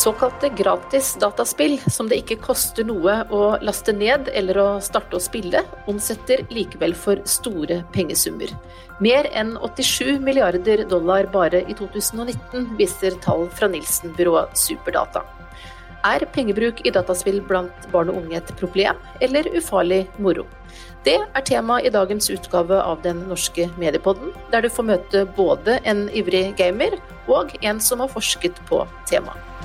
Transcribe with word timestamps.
Såkalte 0.00 0.48
gratis 0.48 1.16
dataspill, 1.20 1.74
som 1.92 2.06
det 2.08 2.22
ikke 2.22 2.38
koster 2.40 2.86
noe 2.88 3.18
å 3.36 3.40
laste 3.60 3.92
ned 3.92 4.30
eller 4.32 4.56
å 4.56 4.68
starte 4.80 5.18
å 5.18 5.20
spille, 5.20 5.60
omsetter 5.92 6.40
likevel 6.48 6.94
for 6.96 7.20
store 7.28 7.82
pengesummer. 7.92 8.48
Mer 9.04 9.28
enn 9.36 9.58
87 9.60 10.22
milliarder 10.24 10.86
dollar 10.88 11.28
bare 11.34 11.60
i 11.66 11.76
2019, 11.76 12.70
viser 12.80 13.18
tall 13.20 13.44
fra 13.52 13.68
Nilsen-byrået 13.68 14.56
Superdata. 14.56 15.20
Er 16.08 16.24
pengebruk 16.32 16.80
i 16.88 16.94
dataspill 16.96 17.42
blant 17.44 17.84
barn 17.92 18.08
og 18.08 18.22
unge 18.22 18.40
et 18.40 18.56
problem, 18.56 18.96
eller 19.20 19.52
ufarlig 19.52 20.06
moro? 20.16 20.46
Det 21.04 21.18
er 21.20 21.44
tema 21.44 21.76
i 21.84 21.92
dagens 21.92 22.32
utgave 22.32 22.80
av 22.80 23.04
Den 23.04 23.26
norske 23.28 23.68
mediepodden, 23.76 24.32
der 24.48 24.64
du 24.64 24.72
får 24.72 24.92
møte 24.94 25.26
både 25.36 25.76
en 25.84 26.06
ivrig 26.08 26.46
gamer 26.56 26.96
og 27.28 27.52
en 27.60 27.84
som 27.84 28.00
har 28.00 28.08
forsket 28.16 28.64
på 28.72 28.86
temaet. 29.04 29.59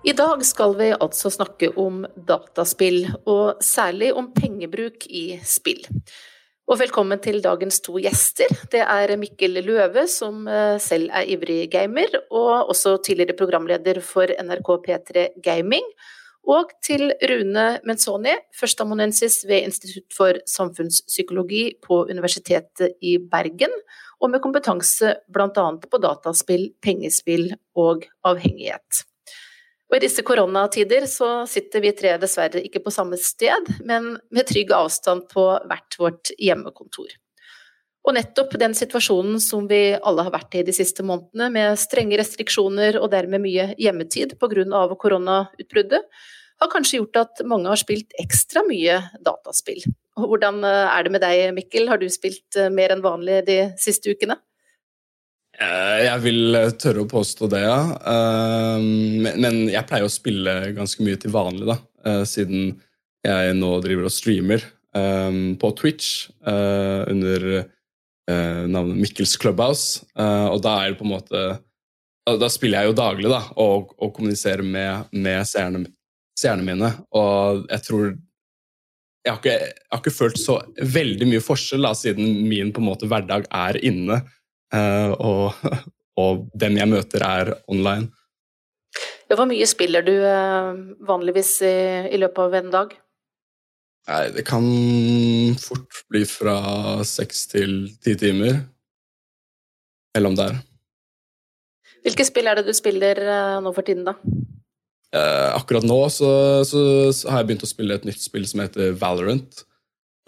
I 0.00 0.14
dag 0.16 0.40
skal 0.48 0.72
vi 0.78 0.86
altså 0.96 1.28
snakke 1.28 1.68
om 1.76 2.06
dataspill, 2.16 3.02
og 3.28 3.58
særlig 3.60 4.14
om 4.16 4.30
pengebruk 4.32 5.04
i 5.04 5.34
spill. 5.44 5.82
Og 6.70 6.78
velkommen 6.80 7.20
til 7.20 7.42
dagens 7.44 7.82
to 7.84 7.98
gjester. 8.00 8.48
Det 8.72 8.80
er 8.80 9.12
Mikkel 9.20 9.60
Løve, 9.60 10.06
som 10.08 10.46
eh, 10.48 10.78
selv 10.80 11.12
er 11.12 11.28
ivrig 11.34 11.66
gamer, 11.74 12.16
og 12.30 12.70
også 12.72 12.94
tidligere 13.04 13.36
programleder 13.36 14.00
for 14.00 14.32
NRK 14.40 14.70
P3 14.86 15.26
Gaming. 15.44 15.84
Og 16.48 16.72
til 16.80 17.10
Rune 17.20 17.66
Menzoni, 17.84 18.38
førsteamanuensis 18.56 19.42
ved 19.50 19.68
Institutt 19.68 20.16
for 20.16 20.40
samfunnspsykologi 20.48 21.74
på 21.84 22.06
Universitetet 22.08 22.96
i 23.04 23.18
Bergen, 23.20 23.76
og 24.16 24.32
med 24.32 24.40
kompetanse 24.40 25.12
bl.a. 25.28 25.68
på 25.76 26.00
dataspill, 26.00 26.70
pengespill 26.80 27.50
og 27.76 28.08
avhengighet. 28.24 29.04
Og 29.90 29.96
I 29.98 30.04
disse 30.04 30.22
koronatider 30.22 31.02
så 31.10 31.42
sitter 31.50 31.82
vi 31.82 31.90
tre 31.98 32.14
dessverre 32.22 32.62
ikke 32.62 32.82
på 32.84 32.92
samme 32.94 33.18
sted, 33.18 33.72
men 33.82 34.12
med 34.30 34.46
trygg 34.46 34.70
avstand 34.74 35.26
på 35.32 35.46
hvert 35.66 35.98
vårt 35.98 36.30
hjemmekontor. 36.38 37.10
Og 38.06 38.14
nettopp 38.16 38.54
den 38.60 38.72
situasjonen 38.76 39.40
som 39.42 39.66
vi 39.68 39.96
alle 39.98 40.24
har 40.24 40.32
vært 40.32 40.54
i 40.56 40.62
de 40.64 40.72
siste 40.72 41.04
månedene, 41.04 41.50
med 41.52 41.80
strenge 41.80 42.20
restriksjoner 42.20 43.00
og 43.00 43.10
dermed 43.12 43.42
mye 43.42 43.72
hjemmetid 43.82 44.38
pga. 44.40 44.86
koronautbruddet, 44.94 46.06
har 46.60 46.68
kanskje 46.70 47.00
gjort 47.00 47.16
at 47.16 47.42
mange 47.48 47.68
har 47.68 47.80
spilt 47.80 48.14
ekstra 48.20 48.62
mye 48.68 49.00
dataspill. 49.24 49.82
Og 50.20 50.28
hvordan 50.28 50.62
er 50.64 51.02
det 51.02 51.12
med 51.12 51.22
deg, 51.24 51.54
Mikkel, 51.56 51.88
har 51.88 51.98
du 51.98 52.06
spilt 52.12 52.56
mer 52.70 52.92
enn 52.92 53.02
vanlig 53.02 53.42
de 53.46 53.58
siste 53.80 54.12
ukene? 54.12 54.36
Eh, 55.60 55.98
jeg 56.06 56.20
vil 56.24 56.56
eh, 56.56 56.70
tørre 56.80 57.04
å 57.04 57.08
påstå 57.10 57.48
det, 57.52 57.60
ja. 57.66 57.80
Eh, 58.12 58.84
men 59.28 59.58
jeg 59.68 59.86
pleier 59.88 60.06
å 60.06 60.12
spille 60.12 60.54
ganske 60.76 61.04
mye 61.04 61.20
til 61.20 61.34
vanlig, 61.34 61.66
da, 61.68 61.76
siden 62.24 62.78
jeg 63.26 63.56
nå 63.58 63.74
driver 63.84 64.08
og 64.08 64.14
streamer 64.14 64.62
på 65.60 65.68
Twitch 65.76 66.30
under 66.40 67.42
navnet 68.72 68.96
Mikkels 68.96 69.34
Clubhouse. 69.38 70.00
Og 70.16 70.62
da 70.64 70.72
er 70.80 70.94
det 70.94 70.98
på 70.98 71.04
en 71.04 71.12
måte 71.12 71.42
Da 72.40 72.48
spiller 72.50 72.80
jeg 72.80 72.90
jo 72.90 72.96
daglig 72.96 73.30
da, 73.30 73.42
og, 73.60 73.92
og 74.00 74.14
kommuniserer 74.16 74.64
med, 74.64 75.12
med 75.12 75.44
seerne, 75.46 75.84
seerne, 76.40 76.64
mine. 76.64 76.90
Og 77.12 77.68
jeg 77.68 77.84
tror 77.90 78.08
jeg 78.08 79.34
har, 79.34 79.38
ikke, 79.38 79.58
jeg 79.60 79.92
har 79.92 80.00
ikke 80.00 80.16
følt 80.16 80.40
så 80.40 80.58
veldig 80.96 81.28
mye 81.34 81.44
forskjell 81.44 81.84
da, 81.84 81.92
siden 82.00 82.40
min 82.48 82.72
på 82.72 82.80
en 82.80 82.88
måte 82.88 83.12
hverdag 83.12 83.44
er 83.52 83.78
inne. 83.84 84.22
Eh, 84.74 85.12
og, 85.18 85.60
og 86.22 86.48
dem 86.58 86.78
jeg 86.80 86.90
møter, 86.90 87.24
er 87.26 87.54
online. 87.70 88.10
Ja, 89.30 89.36
hvor 89.38 89.46
mye 89.46 89.66
spiller 89.70 90.02
du 90.06 90.14
eh, 90.16 90.80
vanligvis 91.06 91.54
i, 91.62 91.76
i 92.10 92.18
løpet 92.18 92.42
av 92.46 92.58
en 92.58 92.74
dag? 92.74 92.96
Nei, 94.10 94.24
det 94.34 94.42
kan 94.48 94.64
fort 95.60 96.02
bli 96.10 96.24
fra 96.26 96.56
seks 97.06 97.44
til 97.52 97.74
ti 98.02 98.16
timer. 98.18 98.64
Mellom 100.16 100.34
der. 100.38 100.58
Hvilke 102.02 102.24
spill 102.26 102.48
er 102.48 102.58
det 102.58 102.66
du 102.66 102.74
spiller 102.74 103.20
eh, 103.22 103.58
nå 103.62 103.70
for 103.76 103.86
tiden, 103.86 104.08
da? 104.08 104.16
Eh, 105.10 105.48
akkurat 105.56 105.84
nå 105.86 105.98
så, 106.12 106.30
så, 106.66 106.80
så, 107.14 107.30
har 107.30 107.42
jeg 107.42 107.50
begynt 107.50 107.66
å 107.66 107.70
spille 107.70 107.96
et 107.98 108.06
nytt 108.08 108.22
spill 108.22 108.46
som 108.48 108.62
heter 108.62 108.94
Valorant. 108.98 109.64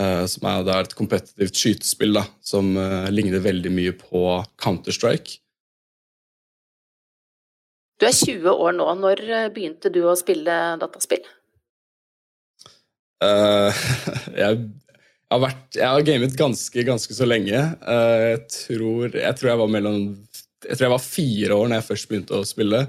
Uh, 0.01 0.25
som 0.31 0.47
er 0.49 0.69
er, 0.73 0.87
et 0.87 0.97
kompetitivt 0.97 1.59
skytespill 1.59 2.17
da, 2.17 2.25
som 2.41 2.73
uh, 2.79 3.11
ligner 3.13 3.43
veldig 3.45 3.73
mye 3.75 3.93
på 3.99 4.23
Counter-Strike. 4.63 5.39
Du 8.01 8.09
er 8.09 8.17
20 8.17 8.49
år 8.51 8.73
nå. 8.75 8.87
Når 8.99 9.21
eh, 9.29 9.49
begynte 9.55 9.93
du 9.93 10.01
å 10.09 10.19
spille 10.19 10.59
dataspill? 10.83 11.23
Uh, 13.23 13.71
jeg, 14.35 14.57
har 15.31 15.39
vært, 15.39 15.77
jeg 15.77 15.87
har 15.87 16.03
gamet 16.03 16.33
ganske, 16.35 16.83
ganske 16.83 17.15
så 17.15 17.29
lenge. 17.29 17.55
jeg, 17.55 18.41
tror, 18.51 19.13
jeg, 19.15 19.37
tror, 19.39 19.51
jeg 19.53 19.61
var 19.61 19.71
mellom 19.71 20.01
Jeg 20.67 20.75
tror 20.75 20.87
jeg 20.89 20.93
var 20.97 21.05
fire 21.05 21.55
år 21.55 21.71
når 21.71 21.77
jeg 21.77 21.87
først 21.93 22.09
begynte 22.11 22.41
å 22.41 22.49
spille. 22.51 22.81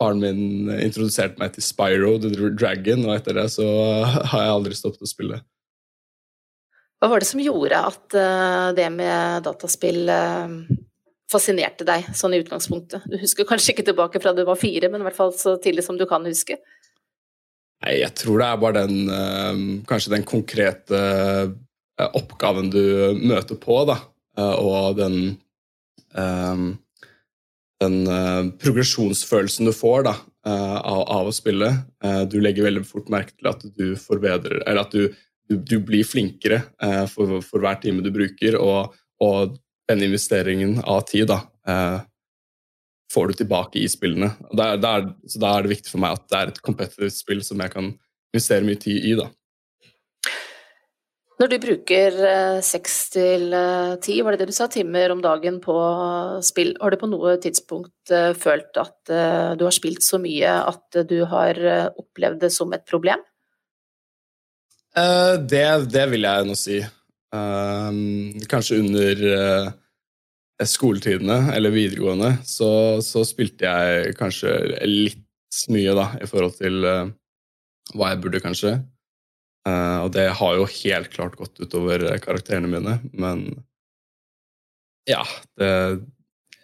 Faren 0.00 0.24
min 0.24 0.72
introduserte 0.78 1.36
meg 1.36 1.52
til 1.52 1.66
Spyro 1.68 2.14
the 2.16 2.32
Dragon, 2.32 3.04
og 3.04 3.18
etter 3.18 3.36
det 3.36 3.44
så 3.52 3.68
har 4.32 4.46
jeg 4.46 4.56
aldri 4.56 4.80
stoppet 4.80 5.04
å 5.04 5.12
spille. 5.12 5.42
Hva 6.98 7.12
var 7.12 7.22
det 7.22 7.28
som 7.30 7.42
gjorde 7.42 7.78
at 7.78 8.16
uh, 8.18 8.70
det 8.74 8.88
med 8.90 9.44
dataspill 9.46 10.08
uh, 10.10 10.50
fascinerte 11.30 11.86
deg 11.86 12.08
sånn 12.16 12.34
i 12.34 12.40
utgangspunktet? 12.42 13.06
Du 13.06 13.14
husker 13.20 13.46
kanskje 13.46 13.76
ikke 13.76 13.86
tilbake 13.90 14.22
fra 14.22 14.34
du 14.34 14.42
var 14.48 14.58
fire, 14.58 14.90
men 14.90 15.04
i 15.04 15.06
hvert 15.06 15.18
fall 15.18 15.32
så 15.36 15.54
tidlig 15.62 15.86
som 15.86 15.98
du 15.98 16.08
kan 16.10 16.26
huske? 16.26 16.58
Nei, 17.84 18.00
jeg 18.00 18.10
tror 18.18 18.42
det 18.42 18.48
er 18.48 18.60
bare 18.64 18.82
den 18.82 19.12
uh, 19.12 19.64
Kanskje 19.88 20.16
den 20.16 20.26
konkrete 20.26 21.02
oppgaven 21.98 22.68
du 22.70 22.82
møter 23.26 23.56
på, 23.58 23.80
da. 23.88 23.96
og 24.38 25.00
den 25.00 25.16
den 27.82 27.96
progresjonsfølelsen 28.62 29.66
du 29.66 29.72
får 29.74 30.04
da, 30.06 30.12
av, 30.46 31.26
å 31.26 31.34
spille. 31.34 31.72
du 32.30 32.36
legger 32.38 32.68
veldig 32.68 32.84
fort 32.86 33.10
merke 33.10 33.34
til 33.34 33.50
at 33.50 33.66
du 33.74 33.96
forbedrer 33.98 34.62
Eller 34.62 34.84
at 34.86 34.94
du 34.94 35.10
du, 35.48 35.56
du 35.56 35.78
blir 35.84 36.04
flinkere 36.06 36.62
eh, 36.82 37.04
for, 37.10 37.40
for, 37.44 37.62
hver 37.64 37.80
time 37.82 38.04
du 38.04 38.12
bruker, 38.14 38.58
og, 38.60 38.94
og 39.24 39.56
den 39.88 40.04
investeringen 40.04 40.78
av 40.84 41.06
tid 41.08 41.30
da, 41.30 41.40
eh, 41.68 41.98
får 43.12 43.30
du 43.30 43.40
tilbake 43.40 43.80
i 43.80 43.88
spillene. 43.88 44.34
Da 44.52 44.74
er 44.76 45.08
det 45.64 45.72
viktig 45.72 45.90
for 45.94 46.04
meg 46.04 46.18
at 46.18 46.28
det 46.28 46.38
er 46.38 46.52
et 46.52 46.62
competitive 46.64 47.10
spill 47.14 47.40
som 47.46 47.60
jeg 47.64 47.72
kan 47.72 47.92
investere 48.34 48.66
mye 48.66 48.80
tid 48.80 49.08
i. 49.08 49.16
da. 49.18 49.30
Når 51.38 51.52
du 51.52 51.56
bruker 51.62 52.16
eh, 52.26 52.56
seks 52.66 52.94
til 53.14 53.52
eh, 53.54 53.94
ti, 54.02 54.16
var 54.26 54.34
det 54.34 54.42
det 54.42 54.50
du 54.50 54.56
sa, 54.56 54.66
timer 54.66 55.12
om 55.14 55.20
dagen 55.22 55.60
på 55.62 55.74
spill, 56.42 56.72
har 56.82 56.90
du 56.90 56.98
på 56.98 57.10
noe 57.10 57.36
tidspunkt 57.38 58.10
eh, 58.10 58.32
følt 58.34 58.80
at 58.82 59.12
du 59.58 59.62
har 59.62 59.74
spilt 59.74 60.02
så 60.02 60.18
mye 60.20 60.50
at 60.66 60.98
du 61.08 61.20
har 61.30 61.60
opplevd 61.94 62.42
det 62.42 62.50
som 62.54 62.74
et 62.74 62.82
problem? 62.90 63.22
Uh, 64.96 65.36
det, 65.44 65.66
det, 65.92 66.06
vil 66.12 66.24
jeg 66.26 66.48
nå 66.48 66.56
si. 66.58 66.78
Uh, 67.34 67.92
kanskje 68.48 68.80
under 68.80 69.22
uh, 69.28 69.70
skoletidene 70.64 71.52
eller 71.54 71.74
videregående 71.74 72.32
så, 72.48 72.70
så, 73.04 73.22
spilte 73.28 73.68
jeg 73.68 74.14
kanskje 74.18 74.54
litt 74.88 75.24
mye 75.70 75.92
da, 75.96 76.06
i 76.18 76.28
forhold 76.28 76.56
til 76.58 76.82
hva 76.82 78.08
jeg 78.10 78.20
burde, 78.20 78.40
kanskje. 78.42 78.72
og 79.64 80.10
det 80.12 80.26
har 80.40 80.56
jo 80.58 80.66
helt 80.68 81.08
klart 81.14 81.38
gått 81.40 81.60
utover 81.62 82.04
karakterene 82.20 82.68
mine, 82.68 82.98
men 83.16 83.46
ja 85.08 85.22
det, 85.56 85.70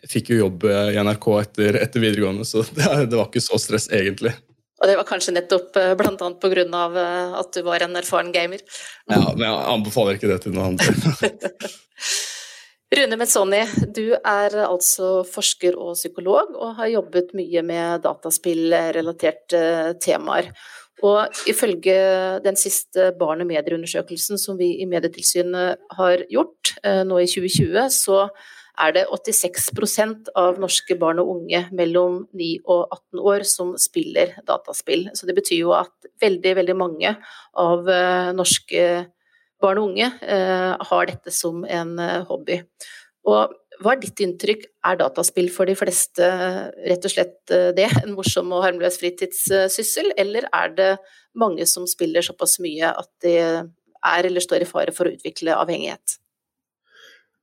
Jeg 0.03 0.11
fikk 0.13 0.35
jo 0.35 0.41
jobb 0.43 0.67
i 0.69 1.01
NRK 1.01 1.29
etter, 1.39 1.79
etter 1.81 2.05
videregående, 2.05 2.45
så 2.45 2.67
det, 2.77 2.91
det 3.09 3.17
var 3.17 3.31
ikke 3.31 3.47
så 3.47 3.63
stress, 3.63 3.89
egentlig. 3.89 4.35
Og 4.83 4.91
det 4.91 4.97
var 4.99 5.07
kanskje 5.09 5.37
nettopp 5.37 5.77
eh, 5.81 5.95
bl.a. 5.99 6.31
pga. 6.43 6.67
Eh, 6.67 7.35
at 7.41 7.51
du 7.55 7.61
var 7.67 7.79
en 7.85 7.99
erfaren 8.01 8.33
gamer. 8.35 8.61
Ja, 9.11 9.23
men 9.33 9.45
jeg 9.47 9.55
anbefaler 9.75 10.13
ikke 10.19 10.31
det 10.33 10.41
til 10.45 10.53
noen 10.57 10.75
andre. 10.75 10.89
Rune 12.95 13.17
Metzoni, 13.19 13.63
du 13.91 14.15
er 14.15 14.55
altså 14.69 15.25
forsker 15.27 15.75
og 15.81 15.97
psykolog, 15.97 16.53
og 16.55 16.77
har 16.79 16.93
jobbet 16.93 17.33
mye 17.35 17.63
med 17.67 18.05
dataspillrelaterte 18.05 19.63
temaer. 20.05 20.47
Og 21.03 21.27
ifølge 21.51 21.97
den 22.45 22.57
siste 22.57 23.11
barn- 23.19 23.43
og 23.43 23.49
medieundersøkelsen 23.51 24.39
som 24.39 24.59
vi 24.61 24.81
i 24.81 24.87
Medietilsynet 24.87 25.77
har 25.99 26.23
gjort 26.31 26.77
eh, 26.85 27.03
nå 27.09 27.19
i 27.19 27.27
2020, 27.27 27.91
så 27.91 28.29
er 28.81 28.95
det 28.97 29.05
86% 29.07 30.31
av 30.39 30.59
norske 30.63 30.97
barn 30.99 31.21
og 31.23 31.31
unge 31.37 31.61
mellom 31.77 32.25
9 32.35 32.49
og 32.65 32.89
18 32.89 33.23
år 33.33 33.45
som 33.47 33.75
spiller 33.79 34.35
dataspill. 34.49 35.09
Så 35.15 35.29
det 35.29 35.37
betyr 35.37 35.61
jo 35.63 35.75
at 35.77 36.09
veldig, 36.23 36.55
veldig 36.61 36.77
mange 36.79 37.15
av 37.61 37.91
eh, 37.91 38.33
norske 38.35 38.87
barn 39.63 39.81
og 39.81 39.93
unge 39.93 40.11
har 40.91 41.07
dette 41.09 41.33
som 41.33 41.63
en 41.65 41.95
hobby. 42.29 42.59
Og 43.25 43.55
hva 43.81 43.95
er 43.95 44.03
ditt 44.03 44.21
inntrykk, 44.23 44.67
er 44.87 44.99
dataspill 45.01 45.49
for 45.53 45.71
de 45.71 45.77
fleste 45.79 46.27
rett 46.85 47.07
og 47.07 47.13
slett 47.15 47.55
det, 47.79 47.87
en 48.03 48.13
morsom 48.15 48.53
og 48.55 48.65
harmløs 48.67 48.99
fritidssyssel, 49.01 50.13
eller 50.21 50.47
er 50.53 50.75
det 50.77 50.91
mange 51.39 51.67
som 51.71 51.89
spiller 51.91 52.25
såpass 52.27 52.59
mye 52.63 52.93
at 52.93 53.11
de 53.25 53.39
er 54.05 54.29
eller 54.29 54.45
står 54.45 54.67
i 54.67 54.69
fare 54.69 54.95
for 54.95 55.09
å 55.09 55.15
utvikle 55.17 55.57
avhengighet? 55.57 56.19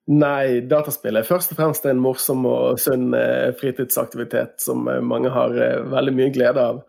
Nei, 0.09 0.63
dataspill 0.65 1.19
er 1.19 1.27
først 1.27 1.51
og 1.53 1.59
fremst 1.59 1.85
en 1.85 1.99
morsom 2.01 2.45
og 2.49 2.79
sunn 2.81 3.11
eh, 3.13 3.51
fritidsaktivitet 3.59 4.57
som 4.63 4.87
eh, 4.89 5.01
mange 5.05 5.29
har 5.29 5.53
eh, 5.53 5.83
veldig 5.91 6.13
mye 6.17 6.31
glede 6.33 6.63
av. 6.71 6.79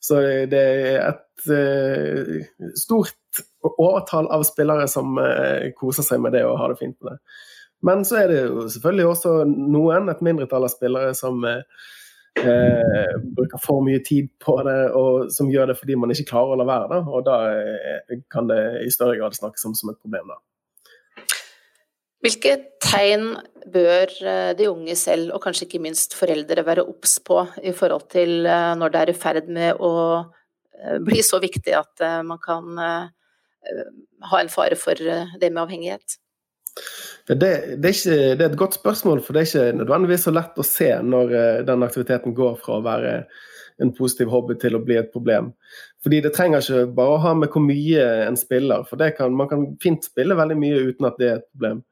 Så 0.00 0.16
det 0.48 0.60
er 0.60 1.02
et 1.04 2.78
stort 2.80 3.40
overtall 3.68 4.30
av 4.32 4.46
spillere 4.48 4.86
som 4.88 5.18
koser 5.76 6.06
seg 6.06 6.22
med 6.24 6.32
det 6.32 6.40
og 6.48 6.56
har 6.56 6.72
det 6.72 6.78
fint 6.80 6.96
med 7.04 7.12
det. 7.12 7.34
Men 7.84 8.06
så 8.08 8.22
er 8.22 8.32
det 8.32 8.38
jo 8.46 8.64
selvfølgelig 8.72 9.06
også 9.10 9.34
noen, 9.50 10.08
et 10.08 10.22
mindretall 10.24 10.64
av 10.64 10.72
spillere, 10.72 11.12
som 11.16 11.44
eh, 11.44 13.12
bruker 13.36 13.60
for 13.60 13.84
mye 13.84 14.00
tid 14.08 14.32
på 14.40 14.56
det, 14.64 14.78
og 14.96 15.28
som 15.36 15.52
gjør 15.52 15.68
det 15.68 15.76
fordi 15.82 16.00
man 16.00 16.16
ikke 16.16 16.30
klarer 16.32 16.56
å 16.56 16.60
la 16.62 16.68
være. 16.72 16.88
Da. 16.94 17.02
Og 17.04 17.28
da 17.28 18.16
kan 18.32 18.48
det 18.48 18.62
i 18.86 18.92
større 18.96 19.20
grad 19.20 19.36
snakkes 19.36 19.68
om 19.68 19.76
som 19.76 19.92
et 19.92 20.00
problem. 20.00 20.32
da. 20.32 20.40
Hvilke 22.20 22.56
tegn 22.84 23.32
bør 23.72 24.12
eh, 24.28 24.50
de 24.58 24.68
unge 24.70 24.96
selv, 24.98 25.30
og 25.34 25.42
kanskje 25.44 25.66
ikke 25.66 25.82
minst 25.82 26.16
foreldre, 26.16 26.64
være 26.66 26.84
obs 26.84 27.18
på 27.24 27.42
i 27.64 27.72
forhold 27.76 28.08
til 28.12 28.44
eh, 28.44 28.72
når 28.76 28.92
det 28.92 29.00
er 29.00 29.12
i 29.12 29.16
ferd 29.16 29.48
med 29.52 29.80
å 29.80 29.92
eh, 30.20 30.98
bli 31.04 31.22
så 31.24 31.40
viktig 31.42 31.76
at 31.76 32.04
man 32.26 32.40
kan 32.42 32.80
ha 32.80 34.40
en 34.40 34.48
fare 34.52 34.76
for 34.80 34.96
det 34.96 35.48
med 35.52 35.62
avhengighet? 35.62 36.16
Det, 37.28 37.36
det, 37.36 37.50
er 37.84 37.92
ikke, 37.92 38.16
det, 38.38 38.40
er 38.40 38.48
et 38.48 38.58
godt 38.58 38.78
spørsmål, 38.78 39.20
for 39.20 39.36
det 39.36 39.42
er 39.42 39.48
ikke 39.50 39.78
nødvendigvis 39.82 40.24
så 40.24 40.32
lett 40.32 40.56
å 40.58 40.64
se 40.64 40.88
når 41.04 41.34
den 41.68 41.84
aktiviteten 41.84 42.34
går 42.36 42.56
fra 42.62 42.78
å 42.78 42.84
være 42.86 43.12
en 43.84 43.92
positiv 43.96 44.30
hobby 44.32 44.56
til 44.60 44.76
å 44.76 44.82
bli 44.84 44.96
et 45.00 45.12
problem. 45.12 45.52
Fordi 46.04 46.22
Det 46.24 46.32
trenger 46.36 46.64
ikke 46.64 46.94
bare 46.96 47.16
å 47.16 47.22
ha 47.24 47.34
med 47.36 47.52
hvor 47.52 47.64
mye 47.64 48.06
en 48.24 48.38
spiller, 48.40 48.84
for 48.88 49.12
kan, 49.16 49.36
man 49.36 49.48
kan 49.50 49.66
fint 49.82 50.04
spille 50.08 50.36
veldig 50.36 50.56
mye 50.56 50.82
uten 50.88 51.08
at 51.08 51.20
det 51.20 51.28
er 51.28 51.38
et 51.40 51.48
problem. 51.52 51.84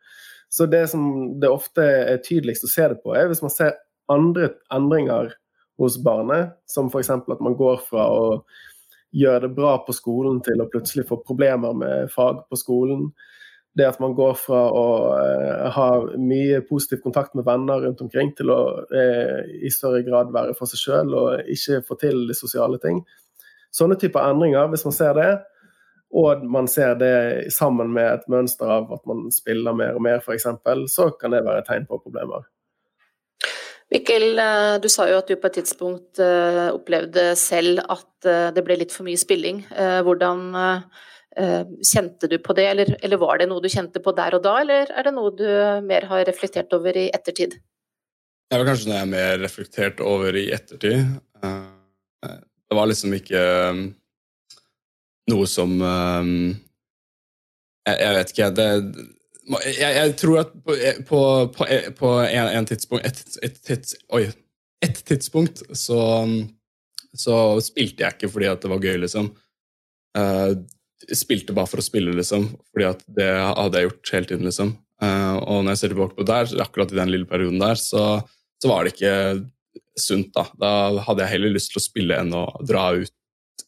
Så 0.49 0.67
det 0.67 0.87
som 0.89 1.03
det 1.41 1.51
ofte 1.53 1.85
er 1.85 2.23
tydeligst 2.25 2.65
å 2.65 2.73
se 2.73 2.89
det 2.93 3.03
på, 3.03 3.13
er 3.17 3.29
hvis 3.29 3.45
man 3.45 3.53
ser 3.53 3.77
andre 4.09 4.55
endringer 4.75 5.35
hos 5.79 5.99
barnet, 6.03 6.57
som 6.67 6.89
f.eks. 6.89 7.11
at 7.11 7.45
man 7.45 7.57
går 7.59 7.83
fra 7.87 8.09
å 8.11 8.25
gjøre 9.15 9.47
det 9.47 9.55
bra 9.57 9.77
på 9.85 9.95
skolen 9.97 10.41
til 10.45 10.61
å 10.61 10.69
plutselig 10.73 11.07
få 11.09 11.21
problemer 11.25 11.77
med 11.77 12.13
fag 12.13 12.43
på 12.49 12.59
skolen. 12.61 13.09
Det 13.79 13.87
at 13.87 14.01
man 14.03 14.17
går 14.17 14.35
fra 14.41 14.63
å 14.75 14.87
eh, 15.21 15.69
ha 15.77 15.89
mye 16.19 16.63
positiv 16.67 17.05
kontakt 17.05 17.37
med 17.39 17.47
venner 17.47 17.85
rundt 17.85 18.01
omkring, 18.03 18.33
til 18.37 18.51
å 18.51 18.61
eh, 18.89 19.45
i 19.63 19.71
større 19.73 20.03
grad 20.07 20.33
være 20.35 20.57
for 20.59 20.71
seg 20.71 20.83
sjøl 20.83 21.15
og 21.15 21.53
ikke 21.53 21.83
få 21.87 21.99
til 22.01 22.25
de 22.29 22.37
sosiale 22.37 22.81
ting. 22.83 23.05
Sånne 23.75 23.99
typer 24.01 24.25
endringer, 24.25 24.67
hvis 24.73 24.87
man 24.89 24.97
ser 24.97 25.15
det, 25.21 25.31
og 26.09 26.45
man 26.49 26.69
ser 26.71 26.95
det 27.01 27.53
sammen 27.53 27.91
med 27.93 28.07
et 28.09 28.29
mønster 28.33 28.71
av 28.79 28.93
at 28.97 29.03
man 29.09 29.27
spiller 29.35 29.77
mer 29.77 29.99
og 29.99 30.05
mer, 30.05 30.23
f.eks., 30.23 30.47
så 30.89 31.11
kan 31.21 31.35
det 31.35 31.45
være 31.45 31.63
et 31.63 31.69
tegn 31.69 31.89
på 31.89 32.01
problemer. 32.01 32.47
Mikkel, 33.93 34.39
eh, 34.39 34.75
du 34.83 34.89
sa 34.93 35.07
jo 35.09 35.19
at 35.23 35.31
du 35.31 35.37
på 35.41 35.49
et 35.49 35.61
tidspunkt 35.63 36.21
eh, 36.21 36.67
opplevde 36.75 37.31
selv 37.41 37.81
at 37.89 38.29
eh, 38.29 38.49
det 38.53 38.65
ble 38.65 38.77
litt 38.83 38.93
for 38.93 39.09
mye 39.09 39.21
spilling. 39.21 39.63
Hvordan 39.69 40.51
kjente 41.87 42.27
du 42.27 42.35
på 42.43 42.55
det, 42.57 42.65
eller, 42.67 42.89
eller 43.05 43.21
var 43.21 43.39
det 43.39 43.47
noe 43.47 43.63
du 43.63 43.69
kjente 43.71 44.01
på 44.03 44.11
der 44.17 44.35
og 44.35 44.43
da, 44.43 44.57
eller 44.65 44.89
er 44.91 45.07
det 45.07 45.13
noe 45.15 45.31
du 45.39 45.47
mer 45.87 46.09
har 46.11 46.25
reflektert 46.27 46.73
over 46.75 46.97
i 46.99 47.05
ettertid? 47.15 47.55
Det 48.49 48.59
var 48.59 48.67
kanskje 48.67 48.91
noe 48.91 48.99
jeg 48.99 49.11
mer 49.13 49.37
reflektert 49.45 50.03
over 50.03 50.35
i 50.35 50.49
ettertid. 50.57 51.05
Det 52.19 52.75
var 52.81 52.91
liksom 52.91 53.15
ikke 53.15 53.43
noe 55.29 55.47
som 55.51 55.75
um, 55.83 56.33
jeg, 57.89 57.97
jeg, 58.01 58.15
vet 58.17 58.35
ikke, 58.35 58.51
det 58.57 58.69
jeg, 59.49 59.93
jeg, 59.97 60.15
tror 60.21 60.43
at 60.43 60.53
på, 60.65 60.77
på, 61.09 61.21
på, 61.55 61.69
på 61.99 62.13
en, 62.27 62.51
en, 62.53 62.69
tidspunkt 62.69 63.07
et, 63.09 63.39
et, 63.47 63.61
et, 63.73 63.93
oi, 64.17 64.27
et 64.85 64.99
tidspunkt 65.09 65.63
så, 65.73 66.01
så, 67.17 67.37
spilte 67.65 68.05
jeg 68.05 68.19
ikke 68.19 68.33
fordi 68.33 68.51
at 68.51 68.65
det 68.65 68.73
var 68.73 68.83
gøy, 68.85 68.99
liksom. 69.05 69.31
Uh, 70.19 70.53
spilte 71.15 71.55
bare 71.57 71.71
for 71.71 71.81
å 71.81 71.87
spille, 71.87 72.13
liksom. 72.17 72.51
Fordi 72.73 72.89
at 72.91 73.05
det 73.17 73.31
hadde 73.31 73.81
jeg 73.81 73.89
gjort 73.89 74.13
hele 74.17 74.31
tiden, 74.33 74.49
liksom. 74.51 74.75
Uh, 75.03 75.37
og 75.39 75.63
når 75.63 75.73
jeg 75.73 75.81
ser 75.83 75.95
tilbake 75.95 76.19
på 76.19 76.27
der, 76.29 76.57
akkurat 76.65 76.93
i 76.93 76.99
den 76.99 77.15
lille 77.15 77.29
perioden 77.31 77.63
der, 77.63 77.79
så, 77.81 78.05
så, 78.59 78.71
var 78.71 78.85
det 78.85 78.97
ikke 78.97 79.15
sunt, 79.99 80.33
da. 80.37 80.49
Da 80.61 80.73
hadde 81.07 81.25
jeg 81.25 81.37
heller 81.37 81.57
lyst 81.57 81.73
til 81.73 81.81
å 81.81 81.87
spille 81.87 82.19
enn 82.21 82.35
å 82.37 82.45
dra 82.67 82.91
ut, 82.99 83.15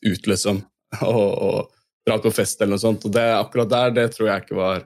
ut 0.05 0.31
liksom. 0.31 0.63
og, 1.07 1.31
og 1.31 2.07
dra 2.07 2.19
på 2.23 2.33
fest 2.35 2.61
eller 2.61 2.75
noe 2.77 2.83
sånt. 2.83 3.07
Og 3.07 3.15
det, 3.15 3.27
akkurat 3.37 3.71
der, 3.71 3.97
det 3.99 4.07
tror 4.15 4.31
jeg 4.31 4.45
ikke 4.45 4.59
var 4.59 4.85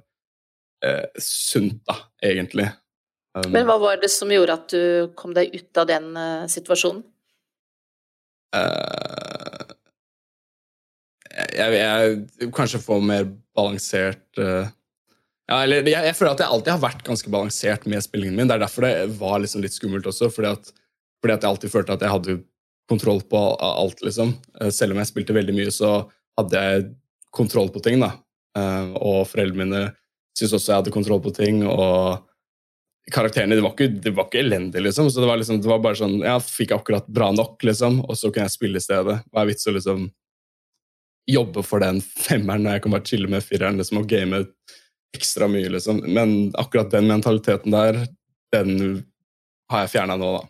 eh, 0.84 1.04
sunt, 1.22 1.80
da, 1.88 1.98
egentlig. 2.24 2.68
Um, 3.34 3.50
Men 3.54 3.66
hva 3.66 3.78
var 3.82 3.98
det 4.02 4.12
som 4.14 4.30
gjorde 4.30 4.58
at 4.60 4.70
du 4.70 5.14
kom 5.18 5.34
deg 5.34 5.54
ut 5.54 5.82
av 5.82 5.88
den 5.90 6.12
uh, 6.14 6.46
situasjonen? 6.50 7.02
Uh, 8.54 9.74
jeg, 11.34 11.74
jeg, 11.74 12.50
kanskje 12.54 12.82
få 12.82 13.00
mer 13.02 13.26
balansert 13.56 14.38
uh, 14.38 14.68
ja, 15.44 15.58
eller 15.58 15.82
jeg, 15.82 16.00
jeg, 16.06 16.16
føler 16.16 16.32
at 16.32 16.40
jeg 16.40 16.54
alltid 16.54 16.72
har 16.72 16.82
vært 16.84 17.02
ganske 17.04 17.30
balansert 17.32 17.88
med 17.90 18.04
spillingen 18.04 18.38
min. 18.38 18.48
Det 18.48 18.56
er 18.56 18.62
derfor 18.62 18.86
det 18.86 18.94
var 19.18 19.42
liksom 19.42 19.64
litt 19.64 19.74
skummelt 19.76 20.06
også, 20.08 20.30
fordi 20.32 20.54
at, 20.54 20.70
fordi 21.20 21.34
at 21.34 21.44
jeg 21.44 21.50
alltid 21.50 21.72
følte 21.74 21.96
at 21.98 22.04
jeg 22.04 22.14
hadde 22.14 22.36
kontroll 22.88 23.22
på 23.28 23.40
alt, 23.56 24.02
liksom. 24.04 24.34
Eh, 24.60 24.70
selv 24.74 24.94
om 24.94 25.00
jeg 25.00 25.10
spilte 25.10 25.36
veldig 25.36 25.56
mye, 25.56 25.72
så 25.72 25.96
hadde 26.38 26.64
jeg 26.66 26.86
kontroll 27.34 27.70
på 27.74 27.82
ting, 27.84 28.02
da. 28.02 28.12
Eh, 28.58 28.94
og 29.00 29.24
foreldrene 29.30 29.64
mine 29.64 29.82
syntes 30.34 30.56
også 30.58 30.72
jeg 30.72 30.82
hadde 30.82 30.94
kontroll 30.94 31.22
på 31.24 31.34
ting. 31.34 31.64
og 31.66 32.24
karakterene 33.12 33.56
det 33.56 33.62
var 33.64 33.74
ikke, 33.74 34.00
det 34.00 34.12
ikke 34.16 34.40
elendig, 34.40 34.82
liksom. 34.82 35.10
Så 35.10 35.20
det 35.20 35.28
var, 35.28 35.36
liksom, 35.40 35.60
det 35.60 35.68
var 35.68 35.82
bare 35.84 35.98
sånn 35.98 36.20
Jeg 36.24 36.44
fikk 36.46 36.72
akkurat 36.76 37.08
bra 37.08 37.30
nok, 37.32 37.58
liksom, 37.62 38.00
og 38.08 38.16
så 38.16 38.30
kunne 38.30 38.48
jeg 38.48 38.56
spille 38.56 38.80
i 38.80 38.84
stedet. 38.84 39.18
Hva 39.28 39.42
er 39.42 39.50
vits 39.50 39.68
å 39.68 39.74
liksom 39.76 40.06
jobbe 41.30 41.62
for 41.64 41.80
den 41.80 42.02
femmeren 42.04 42.64
når 42.64 42.76
jeg 42.76 42.84
kan 42.84 42.94
bare 42.96 43.08
chille 43.08 43.30
med 43.32 43.44
fireren 43.44 43.80
liksom, 43.80 44.02
og 44.02 44.08
game 44.08 44.42
ekstra 45.14 45.48
mye, 45.48 45.68
liksom. 45.72 46.02
Men 46.16 46.52
akkurat 46.58 46.90
den 46.92 47.08
mentaliteten 47.08 47.74
der, 47.74 48.00
den 48.52 48.74
har 49.70 49.84
jeg 49.84 49.94
fjerna 49.94 50.18
nå, 50.20 50.32
da. 50.38 50.48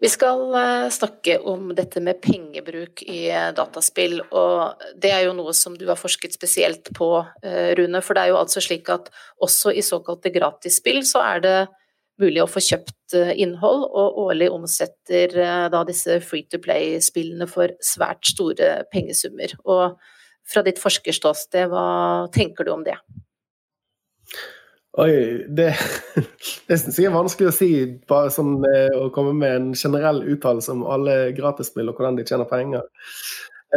Vi 0.00 0.08
skal 0.08 0.54
eh, 0.54 0.88
snakke 0.94 1.38
om 1.50 1.72
dette 1.74 2.00
med 2.00 2.20
pengebruk 2.22 3.02
i 3.02 3.24
eh, 3.34 3.48
dataspill, 3.54 4.20
og 4.30 4.84
det 4.94 5.10
er 5.10 5.24
jo 5.26 5.32
noe 5.34 5.54
som 5.56 5.74
du 5.74 5.88
har 5.88 5.98
forsket 5.98 6.36
spesielt 6.36 6.92
på, 6.94 7.08
eh, 7.42 7.72
Rune. 7.78 8.02
For 8.04 8.14
det 8.14 8.22
er 8.22 8.32
jo 8.32 8.38
altså 8.38 8.62
slik 8.62 8.90
at 8.94 9.10
også 9.42 9.74
i 9.74 9.82
såkalte 9.82 10.30
gratisspill 10.34 11.02
så 11.06 11.24
er 11.24 11.42
det 11.42 11.56
mulig 12.22 12.44
å 12.44 12.50
få 12.50 12.62
kjøpt 12.62 13.14
innhold, 13.38 13.84
og 13.88 14.22
årlig 14.26 14.48
omsetter 14.50 15.34
da 15.70 15.84
disse 15.86 16.16
free 16.26 16.46
to 16.50 16.58
play-spillene 16.58 17.46
for 17.46 17.70
svært 17.78 18.26
store 18.26 18.72
pengesummer. 18.90 19.54
Og 19.70 19.94
fra 20.50 20.64
ditt 20.66 20.82
forskerståsted, 20.82 21.70
hva 21.70 22.26
tenker 22.34 22.66
du 22.66 22.72
om 22.74 22.82
det? 22.86 22.98
Oi, 24.98 25.44
det, 25.46 25.68
det 26.68 26.76
er 26.76 27.12
vanskelig 27.14 27.50
å 27.52 27.54
si. 27.54 27.70
Bare 28.10 28.32
sånn 28.34 28.56
eh, 28.66 28.94
å 28.98 29.10
komme 29.14 29.34
med 29.36 29.54
en 29.54 29.68
generell 29.78 30.24
uttalelse 30.34 30.74
om 30.74 30.86
alle 30.90 31.30
gratisspill 31.36 31.90
og 31.90 31.98
hvordan 31.98 32.18
de 32.18 32.26
tjener 32.26 32.48
penger. 32.50 32.88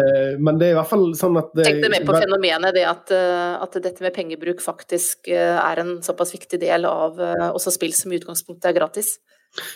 Eh, 0.01 0.39
men 0.41 0.57
det 0.57 0.69
er 0.69 0.73
i 0.73 0.79
hvert 0.79 0.89
fall 0.89 1.11
sånn 1.19 1.37
at 1.37 1.51
det, 1.53 1.67
Tenk 1.67 1.83
deg 1.85 1.93
mer 1.93 2.07
på 2.07 2.15
fenomenet, 2.17 2.73
det 2.73 2.87
at, 2.89 3.13
eh, 3.13 3.53
at, 3.61 3.77
dette 3.85 4.05
med 4.05 4.15
pengebruk 4.15 4.63
faktisk 4.65 5.29
er 5.29 5.83
en 5.83 5.99
såpass 6.05 6.33
viktig 6.33 6.61
del 6.63 6.89
av 6.89 7.21
også 7.51 7.75
spill 7.75 7.93
som 7.97 8.13
i 8.13 8.21
utgangspunktet 8.21 8.71
er 8.71 8.79
gratis. 8.79 9.19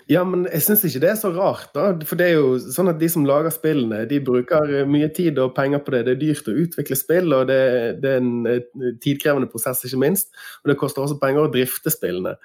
Ja, 0.08 0.22
men 0.24 0.46
jeg 0.48 0.64
syns 0.64 0.86
ikke 0.88 1.02
det 1.04 1.10
er 1.12 1.18
så 1.20 1.32
rart, 1.36 1.68
da. 1.76 1.90
For 2.08 2.20
det 2.20 2.30
er 2.30 2.38
jo 2.38 2.60
sånn 2.64 2.88
at 2.94 3.00
de 3.02 3.10
som 3.12 3.26
lager 3.28 3.52
spillene, 3.52 4.06
de 4.08 4.22
bruker 4.24 4.72
mye 4.88 5.10
tid 5.16 5.40
og 5.44 5.56
penger 5.58 5.82
på 5.84 5.92
det. 5.96 6.04
Det 6.08 6.14
er 6.16 6.22
dyrt 6.22 6.48
å 6.48 6.56
utvikle 6.64 6.98
spill, 7.00 7.36
og 7.36 7.50
det, 7.50 7.58
det 8.04 8.14
er 8.14 8.22
en 8.22 8.94
tidkrevende 9.04 9.50
prosess, 9.52 9.84
ikke 9.84 10.00
minst. 10.06 10.32
Og 10.64 10.72
det 10.72 10.78
koster 10.80 11.04
også 11.04 11.20
penger 11.20 11.44
å 11.44 11.52
drifte 11.52 11.92
spillene. 11.92 12.38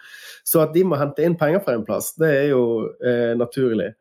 Så 0.46 0.64
at 0.64 0.74
de 0.74 0.82
må 0.86 0.98
hente 0.98 1.22
inn 1.26 1.38
penger 1.38 1.62
fra 1.62 1.76
en 1.78 1.86
plass, 1.86 2.10
det 2.18 2.32
er 2.40 2.48
jo 2.50 2.64
eh, 2.98 3.36
naturlig. 3.38 3.92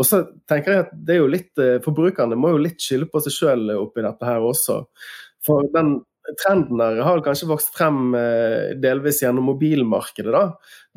Og 0.00 0.08
så 0.08 0.22
tenker 0.48 0.72
jeg 0.72 0.84
at 0.86 0.94
det 0.96 1.18
er 1.18 1.20
jo 1.20 1.28
litt, 1.34 1.52
eh, 1.60 1.76
Forbrukerne 1.84 2.38
må 2.40 2.54
jo 2.54 2.62
litt 2.64 2.80
skylde 2.80 3.10
på 3.12 3.20
seg 3.20 3.36
sjøl 3.36 3.74
oppi 3.76 4.04
dette 4.06 4.28
her 4.28 4.44
også. 4.48 4.78
For 5.44 5.68
den 5.74 5.98
trenden 6.38 6.80
her 6.80 7.00
har 7.04 7.22
kanskje 7.24 7.48
vokst 7.50 7.72
frem 7.74 8.14
eh, 8.18 8.72
delvis 8.80 9.22
gjennom 9.22 9.48
mobilmarkedet. 9.50 10.32
da, 10.32 10.44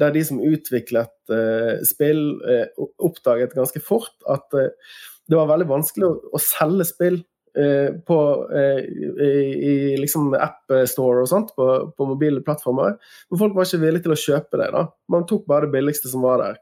Der 0.01 0.13
de 0.15 0.23
som 0.27 0.41
utviklet 0.43 1.33
eh, 1.33 1.81
spill, 1.87 2.41
eh, 2.45 2.67
oppdaget 2.99 3.55
ganske 3.57 3.81
fort 3.83 4.15
at 4.29 4.45
det 4.53 5.37
var 5.37 5.49
veldig 5.49 5.69
vanskelig 5.69 6.05
å, 6.05 6.41
selge 6.41 6.85
spill 6.85 7.23
på, 7.55 8.17
i, 8.51 9.29
i 9.63 9.75
liksom 9.95 10.33
AppStore 10.35 11.21
og 11.23 11.29
sånt 11.31 11.53
på, 11.55 11.67
på 11.95 12.07
mobile 12.09 12.43
plattformer. 12.43 12.97
Men 13.31 13.39
folk 13.39 13.55
var 13.55 13.65
ikke 13.65 13.79
villige 13.79 14.03
til 14.05 14.13
å 14.13 14.17
kjøpe 14.19 14.59
det. 14.59 14.67
da. 14.75 14.81
Man 15.09 15.23
tok 15.29 15.45
bare 15.47 15.69
det 15.69 15.77
billigste 15.77 16.11
som 16.11 16.25
var 16.27 16.43
der. 16.43 16.59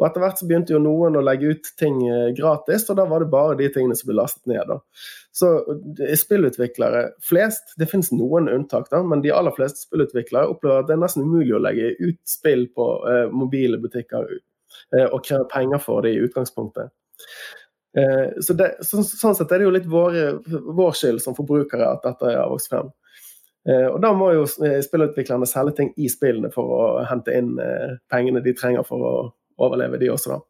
Og 0.00 0.06
etter 0.08 0.22
hvert 0.22 0.40
så 0.40 0.46
begynte 0.48 0.74
jo 0.74 0.80
noen 0.82 1.18
å 1.18 1.24
legge 1.24 1.52
ut 1.52 1.72
ting 1.80 1.98
eh, 2.08 2.30
gratis, 2.36 2.88
og 2.90 2.98
da 2.98 3.06
var 3.10 3.22
det 3.22 3.32
bare 3.32 3.58
de 3.60 3.68
tingene 3.72 3.96
som 3.98 4.08
ble 4.08 4.18
lastet 4.18 4.48
ned. 4.50 4.64
da. 4.70 4.78
Så 5.32 5.50
eh, 6.02 6.14
spillutviklere 6.18 7.04
flest, 7.24 7.74
det 7.80 7.88
finnes 7.90 8.12
noen 8.12 8.50
unntak, 8.52 8.90
da, 8.92 9.02
men 9.06 9.24
de 9.24 9.32
aller 9.32 9.54
fleste 9.56 9.86
spillutviklere 9.86 10.50
opplever 10.52 10.82
at 10.82 10.90
det 10.90 10.96
er 10.96 11.02
nesten 11.04 11.26
umulig 11.28 11.54
å 11.56 11.62
legge 11.62 11.94
ut 12.00 12.20
spill 12.28 12.66
på 12.76 12.88
eh, 13.08 13.26
mobile 13.32 13.80
butikker 13.82 14.28
eh, 14.32 15.06
og 15.08 15.22
kreve 15.24 15.48
penger 15.52 15.82
for 15.82 16.04
det 16.04 16.14
i 16.16 16.22
utgangspunktet. 16.26 16.92
Eh, 17.98 18.40
så 18.40 18.56
det, 18.56 18.74
så, 18.84 19.04
sånn 19.04 19.36
sett 19.36 19.52
er 19.52 19.62
det 19.62 19.68
jo 19.68 19.76
litt 19.76 19.88
vår, 19.90 20.18
vår 20.72 20.96
skyld 21.00 21.24
som 21.24 21.36
forbrukere 21.36 21.90
at 21.94 22.04
dette 22.04 22.32
har 22.36 22.52
vokst 22.52 22.72
frem. 22.72 22.92
Eh, 23.68 23.86
og 23.86 24.00
da 24.02 24.10
må 24.16 24.32
jo 24.34 24.48
spillutviklerne 24.48 25.46
selge 25.46 25.78
ting 25.78 25.92
i 25.96 26.08
spillene 26.12 26.50
for 26.52 26.76
å 26.76 26.82
hente 27.08 27.34
inn 27.38 27.54
pengene 28.10 28.42
de 28.44 28.56
trenger 28.58 28.84
for 28.84 29.06
å 29.06 29.14
overleve, 29.60 30.00
de 30.00 30.10
også, 30.12 30.36
da. 30.36 30.40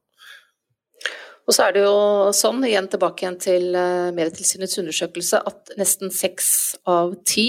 Og 1.42 1.56
så 1.56 1.66
er 1.66 1.74
det 1.74 1.82
jo 1.82 1.94
sånn, 2.36 2.62
igjen 2.68 2.88
tilbake 2.90 3.24
igjen 3.24 3.38
til 3.42 3.64
uh, 3.74 4.12
Medietilsynets 4.14 4.78
undersøkelse, 4.82 5.40
at 5.42 5.72
nesten 5.78 6.12
seks 6.14 6.52
av 6.88 7.16
ti 7.26 7.46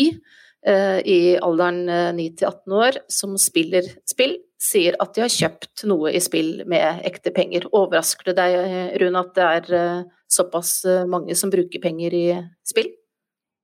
uh, 0.66 0.98
i 1.06 1.36
alderen 1.38 1.84
uh, 1.92 2.00
eh, 2.10 2.16
9 2.18 2.26
til 2.40 2.50
18 2.50 2.76
år 2.80 2.98
som 3.14 3.38
spiller 3.42 3.92
spill, 4.10 4.40
sier 4.64 4.98
at 5.04 5.14
de 5.14 5.26
har 5.26 5.32
kjøpt 5.32 5.86
noe 5.92 6.14
i 6.16 6.24
spill 6.24 6.64
med 6.70 7.04
ekte 7.06 7.34
penger. 7.36 7.68
Overrasker 7.76 8.32
det 8.32 8.38
deg, 8.40 8.58
Rune, 9.04 9.22
at 9.22 9.34
det 9.36 9.48
er 9.60 10.06
såpass 10.32 10.78
mange 11.12 11.36
som 11.36 11.52
bruker 11.54 11.84
penger 11.84 12.16
i 12.16 12.28
spill? 12.66 12.88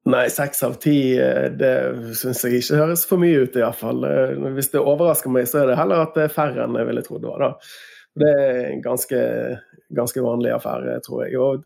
Nei, 0.10 0.26
seks 0.34 0.64
av 0.66 0.80
ti 0.82 0.96
det 1.60 1.74
syns 2.18 2.42
jeg 2.46 2.64
ikke 2.64 2.80
høres 2.80 3.06
for 3.06 3.22
mye 3.22 3.44
ut, 3.46 3.58
iallfall. 3.60 4.06
Hvis 4.56 4.72
det 4.74 4.82
overrasker 4.82 5.34
meg, 5.34 5.46
så 5.50 5.62
er 5.62 5.70
det 5.70 5.78
heller 5.78 6.06
at 6.06 6.16
det 6.18 6.26
er 6.26 6.34
færre 6.34 6.66
enn 6.66 6.78
jeg 6.80 6.88
ville 6.90 7.04
trodd 7.06 7.22
det 7.26 7.30
var. 7.30 7.44
da. 7.46 7.74
Det 8.20 8.30
er 8.42 8.60
en 8.72 8.82
ganske, 8.82 9.20
ganske 9.96 10.24
vanlig 10.24 10.54
affære, 10.56 10.98
tror 11.06 11.26
jeg. 11.26 11.38
Og 11.38 11.66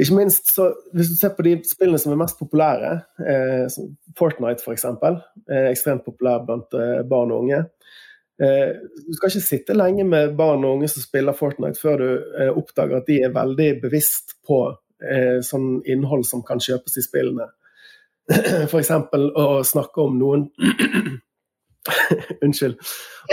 ikke 0.00 0.16
minst 0.16 0.54
så, 0.54 0.72
Hvis 0.94 1.08
du 1.08 1.16
ser 1.16 1.34
på 1.36 1.42
de 1.42 1.56
spillene 1.68 1.98
som 2.00 2.12
er 2.12 2.22
mest 2.22 2.38
populære, 2.38 2.92
eh, 3.28 3.66
Fortnite 4.18 4.62
f.eks., 4.64 4.84
er 4.84 5.68
ekstremt 5.70 6.04
populær 6.04 6.44
blant 6.46 6.72
eh, 6.74 7.02
barn 7.08 7.32
og 7.32 7.44
unge. 7.44 7.64
Eh, 8.42 8.70
du 9.06 9.12
skal 9.16 9.28
ikke 9.28 9.44
sitte 9.44 9.76
lenge 9.76 10.04
med 10.08 10.36
barn 10.38 10.64
og 10.64 10.78
unge 10.78 10.88
som 10.88 11.04
spiller 11.04 11.36
Fortnite 11.36 11.80
før 11.80 12.00
du 12.00 12.08
eh, 12.40 12.48
oppdager 12.50 13.02
at 13.02 13.10
de 13.10 13.20
er 13.22 13.34
veldig 13.34 13.68
bevisst 13.82 14.38
på 14.48 14.64
eh, 14.70 14.78
sånn 15.44 15.82
innhold 15.88 16.26
som 16.28 16.44
kan 16.46 16.60
kjøpes 16.62 16.98
i 16.98 17.04
spillene. 17.04 17.48
F.eks. 18.68 18.90
å 19.34 19.46
snakke 19.66 20.04
om 20.04 20.18
noen 20.20 20.46
Unnskyld. 22.44 22.76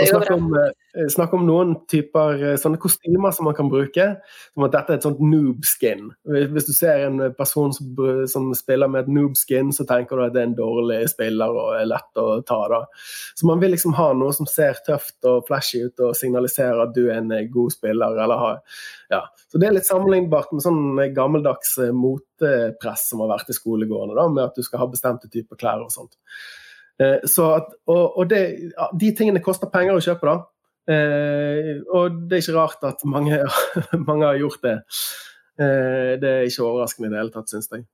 Og 0.00 0.08
snakke 0.08 0.34
om, 0.34 0.54
eh, 0.58 1.06
snakke 1.12 1.36
om, 1.38 1.44
noen 1.46 1.74
typer 1.90 2.40
eh, 2.42 2.56
sånne 2.58 2.80
kostymer 2.82 3.34
som 3.34 3.46
man 3.46 3.54
kan 3.54 3.70
bruke. 3.70 4.06
Som 4.54 4.66
at 4.66 4.74
dette 4.74 4.94
er 4.94 4.98
et 4.98 5.06
sånt 5.06 5.20
noob-skin. 5.22 6.08
Hvis 6.26 6.66
du 6.66 6.72
ser 6.74 7.04
en 7.06 7.22
person 7.38 7.74
som, 7.74 7.92
som, 8.30 8.48
spiller 8.58 8.90
med 8.90 9.04
et 9.06 9.12
noob-skin, 9.14 9.70
så 9.74 9.86
tenker 9.86 10.18
du 10.18 10.24
at 10.26 10.34
det 10.34 10.42
er 10.42 10.48
en 10.50 10.56
dårlig 10.58 10.98
spiller 11.12 11.54
og 11.62 11.76
er 11.78 11.86
lett 11.90 12.22
å 12.22 12.40
ta. 12.46 12.60
da. 12.72 12.80
Så 13.38 13.46
man 13.50 13.62
vil 13.62 13.74
liksom 13.76 13.94
ha 13.98 14.10
noe 14.18 14.34
som 14.34 14.48
ser 14.50 14.80
tøft 14.86 15.30
og 15.30 15.46
flashy 15.46 15.84
ut 15.86 16.06
og 16.06 16.16
signaliserer 16.18 16.82
at 16.86 16.94
du 16.96 17.04
er 17.06 17.20
en 17.20 17.30
eh, 17.36 17.46
god 17.50 17.76
spiller. 17.76 18.18
eller 18.18 18.46
har, 18.46 18.80
ja. 19.14 19.22
Så 19.50 19.58
Det 19.58 19.68
er 19.68 19.76
litt 19.78 19.86
sammenlignbart 19.86 20.50
med 20.54 20.64
sånn 20.66 20.98
gammeldags 21.14 21.76
motepress 21.94 23.10
som 23.12 23.22
har 23.22 23.36
vært 23.36 23.54
i 23.54 23.58
skolegårdene, 23.58 24.18
da, 24.18 24.26
med 24.30 24.48
at 24.48 24.58
du 24.58 24.66
skal 24.66 24.82
ha 24.82 24.90
bestemte 24.90 25.30
typer 25.30 25.58
klær 25.60 25.86
og 25.86 25.94
sånt. 25.94 26.18
Eh, 27.00 27.20
så 27.28 27.52
at, 27.56 27.70
og, 27.88 28.18
og 28.18 28.30
det, 28.30 28.42
de 29.00 29.12
tingene 29.16 29.42
koster 29.44 29.70
penger 29.72 29.96
å 29.96 30.04
kjøpe, 30.04 30.28
da. 30.28 30.36
Eh, 30.90 31.70
og 31.96 32.26
det 32.28 32.38
er 32.38 32.44
ikke 32.44 32.56
rart 32.58 32.84
at 32.88 33.04
mange, 33.08 33.38
mange 34.08 34.26
har 34.26 34.40
gjort 34.40 34.66
det. 34.66 34.76
Eh, 35.60 36.12
det 36.20 36.34
er 36.34 36.48
ikke 36.48 36.66
overraskende 36.66 37.08
i 37.08 37.14
det 37.14 37.22
hele 37.22 37.34
tatt, 37.34 37.52
syns 37.52 37.70
jeg. 37.72 37.86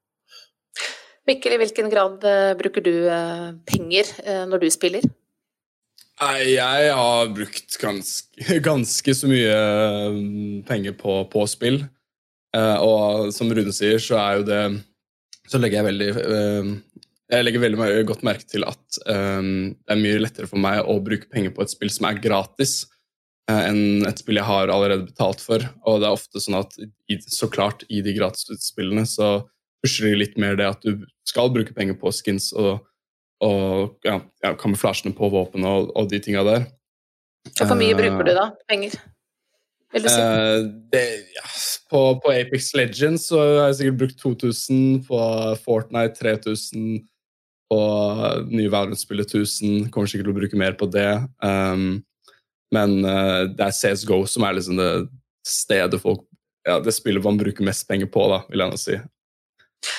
Mikkel, 1.26 1.56
i 1.56 1.58
hvilken 1.58 1.88
grad 1.90 2.22
bruker 2.54 2.84
du 2.86 2.92
penger 3.66 4.12
når 4.46 4.60
du 4.62 4.66
spiller? 4.70 5.02
Jeg 6.22 6.92
har 6.94 7.32
brukt 7.34 7.74
ganske, 7.82 8.60
ganske 8.68 9.14
så 9.18 9.30
mye 9.32 9.56
penger 10.68 10.94
på, 10.94 11.16
på, 11.32 11.42
spill. 11.50 11.80
Og 12.54 13.34
som 13.34 13.50
Rune 13.50 13.74
sier, 13.74 13.98
så 14.00 14.20
er 14.22 14.38
jo 14.38 14.46
det 14.46 14.60
Så 15.50 15.58
legger 15.58 15.82
jeg 15.82 15.88
veldig 15.90 16.06
jeg 17.32 17.42
legger 17.42 17.62
veldig 17.64 18.04
godt 18.06 18.22
merke 18.26 18.46
til 18.46 18.64
at 18.66 19.00
um, 19.10 19.72
det 19.74 19.94
er 19.94 20.02
mye 20.02 20.20
lettere 20.22 20.50
for 20.50 20.62
meg 20.62 20.84
å 20.86 20.98
bruke 21.02 21.26
penger 21.32 21.54
på 21.54 21.64
et 21.64 21.72
spill 21.72 21.90
som 21.90 22.06
er 22.06 22.20
gratis, 22.22 22.84
uh, 23.50 23.64
enn 23.66 24.06
et 24.06 24.22
spill 24.22 24.38
jeg 24.38 24.46
har 24.46 24.70
allerede 24.70 25.08
betalt 25.08 25.42
for. 25.42 25.64
Og 25.86 26.02
det 26.02 26.08
er 26.08 26.14
ofte 26.14 26.42
sånn 26.42 26.60
at 26.60 26.76
i, 26.78 27.18
så 27.26 27.50
klart 27.50 27.82
i 27.90 28.02
de 28.06 28.14
gratisspillene 28.16 29.06
så 29.10 29.40
pusher 29.82 30.10
de 30.10 30.20
litt 30.22 30.38
mer 30.40 30.58
det 30.58 30.68
at 30.70 30.86
du 30.86 31.02
skal 31.26 31.50
bruke 31.54 31.74
penger 31.74 31.98
på 31.98 32.14
skins 32.14 32.52
og, 32.54 32.86
og 33.42 34.06
ja, 34.06 34.20
ja, 34.44 34.54
kamuflasjene 34.58 35.14
på 35.16 35.30
våpen 35.34 35.66
og, 35.66 35.90
og 35.98 36.08
de 36.12 36.22
tinga 36.22 36.46
der. 36.46 36.70
Hvor 37.58 37.78
mye 37.78 37.94
uh, 37.94 37.98
bruker 37.98 38.30
du 38.30 38.34
da? 38.38 38.48
Penger? 38.70 38.94
Si? 39.96 40.14
Uh, 40.14 40.66
det, 40.92 41.02
ja, 41.34 41.44
på, 41.90 42.00
på, 42.22 42.30
Apex 42.34 42.70
Legends 42.78 43.28
så 43.30 43.42
har 43.42 43.68
jeg 43.70 43.76
sikkert 43.80 44.00
brukt 44.04 44.18
2000, 44.22 44.80
på 45.10 45.20
Fortnite 45.66 46.18
3000 46.22 47.04
og 47.72 48.46
nye 48.52 48.70
Valorant-spillet 48.70 49.32
1000. 49.32 49.88
Kommer 49.94 50.10
sikkert 50.10 50.28
til 50.28 50.34
å 50.34 50.38
bruke 50.38 50.60
mer 50.60 50.76
på 50.78 50.88
det. 50.90 51.08
Um, 51.42 52.04
men 52.74 52.98
uh, 53.06 53.46
det 53.50 53.68
er 53.68 53.74
CSGO 53.74 54.22
som 54.30 54.46
er 54.46 54.56
liksom 54.58 54.78
det 54.80 54.90
stedet 55.46 56.00
folk 56.02 56.24
ja, 56.66 56.80
Det 56.82 56.90
spillet 56.90 57.22
man 57.22 57.36
bruker 57.38 57.62
mest 57.62 57.84
penger 57.86 58.08
på, 58.10 58.24
da, 58.32 58.40
vil 58.50 58.64
jeg 58.64 58.72
nå 58.72 58.78
si. 58.82 58.96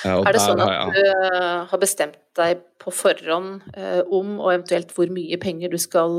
Uh, 0.04 0.18
er 0.20 0.34
det 0.36 0.42
sånn 0.42 0.60
at 0.60 0.74
jeg, 0.74 0.98
du 0.98 1.30
uh, 1.32 1.62
har 1.70 1.80
bestemt 1.80 2.18
deg 2.36 2.60
på 2.82 2.92
forhånd 2.92 3.64
om, 4.04 4.34
og 4.36 4.50
eventuelt 4.52 4.92
hvor 4.94 5.08
mye 5.12 5.38
penger 5.40 5.72
du 5.72 5.78
skal 5.80 6.12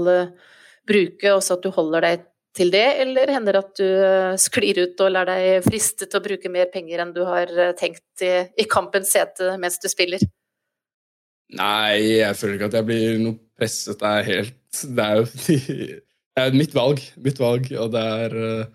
bruke, 0.90 1.36
og 1.36 1.44
så 1.46 1.56
at 1.56 1.64
du 1.64 1.70
holder 1.76 2.06
deg 2.08 2.26
til 2.58 2.74
det, 2.74 2.88
eller 3.04 3.30
hender 3.30 3.56
det 3.56 3.62
at 3.62 3.78
du 3.78 4.42
sklir 4.42 4.82
ut 4.82 5.06
og 5.06 5.14
lar 5.14 5.30
deg 5.30 5.62
friste 5.64 6.10
til 6.10 6.18
å 6.18 6.26
bruke 6.26 6.50
mer 6.52 6.68
penger 6.74 7.06
enn 7.06 7.14
du 7.14 7.22
har 7.30 7.54
tenkt 7.78 8.26
i, 8.26 8.34
i 8.58 8.66
kampens 8.68 9.14
sete 9.14 9.54
mens 9.62 9.78
du 9.80 9.86
spiller? 9.92 10.26
Nei, 11.58 12.20
jeg 12.20 12.38
føler 12.38 12.58
ikke 12.58 12.70
at 12.70 12.78
jeg 12.78 12.88
blir 12.90 13.22
noe 13.24 13.38
presset. 13.58 13.98
Det 14.00 14.10
er 14.10 14.28
helt 14.28 14.82
Det 14.84 15.06
er 15.06 15.16
jo 15.18 15.26
det 16.40 16.44
er 16.44 16.58
mitt 16.58 16.76
valg. 16.78 17.02
Mitt 17.24 17.40
valg, 17.42 17.72
og 17.74 17.94
det 17.96 18.04
er 18.26 18.36
uh, 18.38 18.68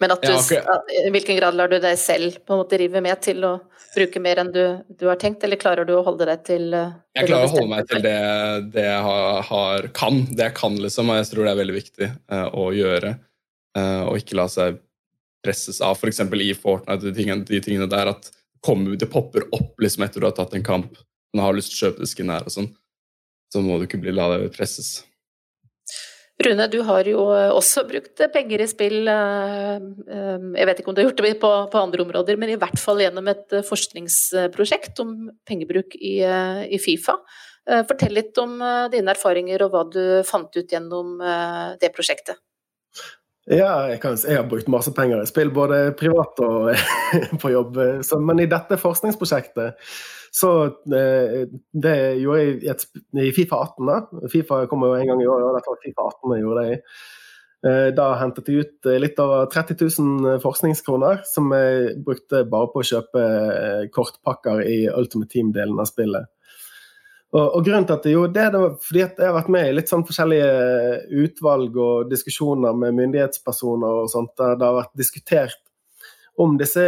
Men 0.00 0.14
at 0.14 0.24
du, 0.24 0.32
okay. 0.32 0.62
i 1.04 1.10
hvilken 1.12 1.38
grad 1.38 1.58
lar 1.58 1.70
du 1.72 1.76
deg 1.82 1.98
selv 2.00 2.40
på 2.44 2.54
en 2.54 2.62
måte 2.64 2.80
rive 2.80 3.02
med 3.04 3.20
til 3.24 3.44
å 3.46 3.56
bruke 3.96 4.20
mer 4.20 4.42
enn 4.42 4.50
du, 4.52 4.62
du 4.92 5.06
har 5.08 5.20
tenkt, 5.20 5.44
eller 5.44 5.60
klarer 5.60 5.88
du 5.88 5.94
å 5.96 6.02
holde 6.04 6.26
deg 6.28 6.42
til 6.48 6.72
uh, 6.72 6.96
Jeg 7.16 7.28
klarer 7.28 7.50
å 7.50 7.54
holde 7.54 7.70
meg 7.74 7.92
til 7.92 8.02
det, 8.04 8.16
det 8.74 8.88
jeg 8.88 9.04
har, 9.08 9.44
har, 9.50 9.90
kan. 9.96 10.24
Det 10.32 10.50
jeg 10.50 10.56
kan, 10.56 10.80
liksom, 10.82 11.12
og 11.12 11.20
jeg 11.20 11.30
tror 11.30 11.44
det 11.44 11.52
er 11.52 11.62
veldig 11.62 11.76
viktig 11.76 12.10
uh, 12.32 12.48
å 12.56 12.70
gjøre. 12.76 13.16
og 13.76 14.16
ikke 14.16 14.38
la 14.38 14.46
seg 14.48 14.78
presses 15.44 15.82
av, 15.84 15.98
f.eks. 16.00 16.22
i 16.24 16.54
Fortnite, 16.56 17.04
de 17.04 17.12
tingene, 17.12 17.44
de 17.44 17.60
tingene 17.60 17.88
der 17.92 18.08
at 18.14 18.30
kom, 18.64 18.86
det 18.96 19.10
popper 19.12 19.44
opp 19.52 19.76
liksom 19.84 20.06
etter 20.06 20.22
du 20.22 20.26
har 20.26 20.34
tatt 20.34 20.56
en 20.56 20.64
kamp 20.64 20.96
man 21.36 21.44
har 21.44 21.58
lyst 21.58 21.74
til 21.74 21.78
å 21.78 21.90
kjøpe 21.90 22.06
disken 22.06 22.32
her 22.32 22.48
og 22.48 22.54
sånn, 22.54 22.72
så 23.52 23.62
må 23.62 23.76
du 23.78 23.86
ikke 23.86 24.00
bli 24.00 24.14
la 24.16 24.30
deg 24.32 24.48
presses. 24.56 24.96
Rune, 26.36 26.66
du 26.68 26.82
har 26.84 27.08
jo 27.08 27.22
også 27.32 27.86
brukt 27.88 28.20
penger 28.34 28.60
i 28.60 28.68
spill. 28.68 29.08
Eh, 29.08 29.76
eh, 30.12 30.48
jeg 30.60 30.68
vet 30.68 30.80
ikke 30.80 30.90
om 30.92 30.96
du 30.96 31.00
har 31.00 31.08
gjort 31.08 31.22
det 31.24 31.30
på, 31.40 31.52
på 31.72 31.80
andre 31.80 32.04
områder, 32.04 32.36
men 32.36 32.52
i 32.52 32.58
hvert 32.60 32.76
fall 32.80 33.00
gjennom 33.00 33.30
et 33.32 33.56
eh, 33.56 33.64
forskningsprosjekt 33.64 35.00
om 35.00 35.14
pengebruk 35.48 35.96
i, 35.96 36.18
i 36.20 36.80
Fifa. 36.82 37.18
Fortell 37.66 38.12
litt 38.14 38.36
om 38.38 38.60
dine 38.92 39.10
erfaringer 39.10 39.64
og 39.64 39.72
hva 39.72 39.80
du 39.90 40.02
fant 40.22 40.54
ut 40.54 40.70
gjennom 40.70 41.16
det 41.82 41.88
prosjektet. 41.96 42.38
Ja, 43.50 43.88
jeg, 43.90 43.98
kan, 44.04 44.14
jeg, 44.20 44.38
har 44.38 44.46
brukt 44.46 44.70
masse 44.70 44.92
penger 44.94 45.24
i 45.24 45.26
spill, 45.26 45.50
både 45.54 45.80
privat 45.98 46.38
og 46.46 46.68
på 47.42 47.50
jobb. 47.50 47.80
Så, 48.06 48.20
men 48.22 48.44
i 48.44 48.46
dette 48.50 48.78
forskningsprosjektet 48.78 49.82
så 50.36 50.50
eh, 50.92 51.46
det 51.72 51.96
gjorde 52.20 52.40
jeg 52.42 52.56
i, 52.60 53.28
i 53.28 53.32
Fifa 53.32 53.60
18. 53.64 53.88
da. 53.88 54.26
Fifa 54.32 54.64
kommer 54.68 54.92
jo 54.92 54.98
en 54.98 55.12
gang 55.12 55.22
i 55.22 55.28
år, 55.30 55.46
og 55.46 55.56
dette 55.56 55.72
var 55.72 55.80
Fifa 55.84 56.08
18 56.10 56.34
jeg 56.34 56.44
gjorde 56.44 56.64
det 56.64 56.74
i. 56.74 56.80
Eh, 57.66 57.88
da 57.96 58.10
hentet 58.20 58.50
jeg 58.50 58.66
ut 58.66 58.88
eh, 58.90 58.98
litt 59.00 59.20
over 59.22 59.48
30 59.52 59.80
000 59.80 60.40
forskningskroner, 60.44 61.22
som 61.28 61.48
jeg 61.56 61.96
brukte 62.04 62.44
bare 62.52 62.68
på 62.72 62.82
å 62.82 62.88
kjøpe 62.90 63.26
kortpakker 63.96 64.60
i 64.66 64.80
Ultimate 64.92 65.32
Team-delen 65.32 65.80
av 65.80 65.88
spillet. 65.88 66.28
Og, 67.34 67.42
og, 67.42 67.62
grunnen 67.66 67.88
til 67.88 67.96
at 67.96 68.06
gjorde 68.06 68.36
det, 68.36 68.44
det 68.52 68.60
var 68.62 68.74
fordi 68.80 69.02
at 69.02 69.18
jeg 69.18 69.28
har 69.28 69.34
vært 69.34 69.52
med 69.56 69.68
i 69.68 69.72
litt 69.74 69.90
sånn 69.90 70.04
forskjellige 70.06 70.50
utvalg 71.24 71.80
og 71.82 72.12
diskusjoner 72.12 72.76
med 72.78 72.94
myndighetspersoner 72.96 74.02
og 74.04 74.12
sånt, 74.12 74.36
der 74.38 74.54
det 74.60 74.68
har 74.68 74.76
vært 74.78 74.94
diskutert 75.00 75.62
om 76.42 76.58
disse, 76.60 76.82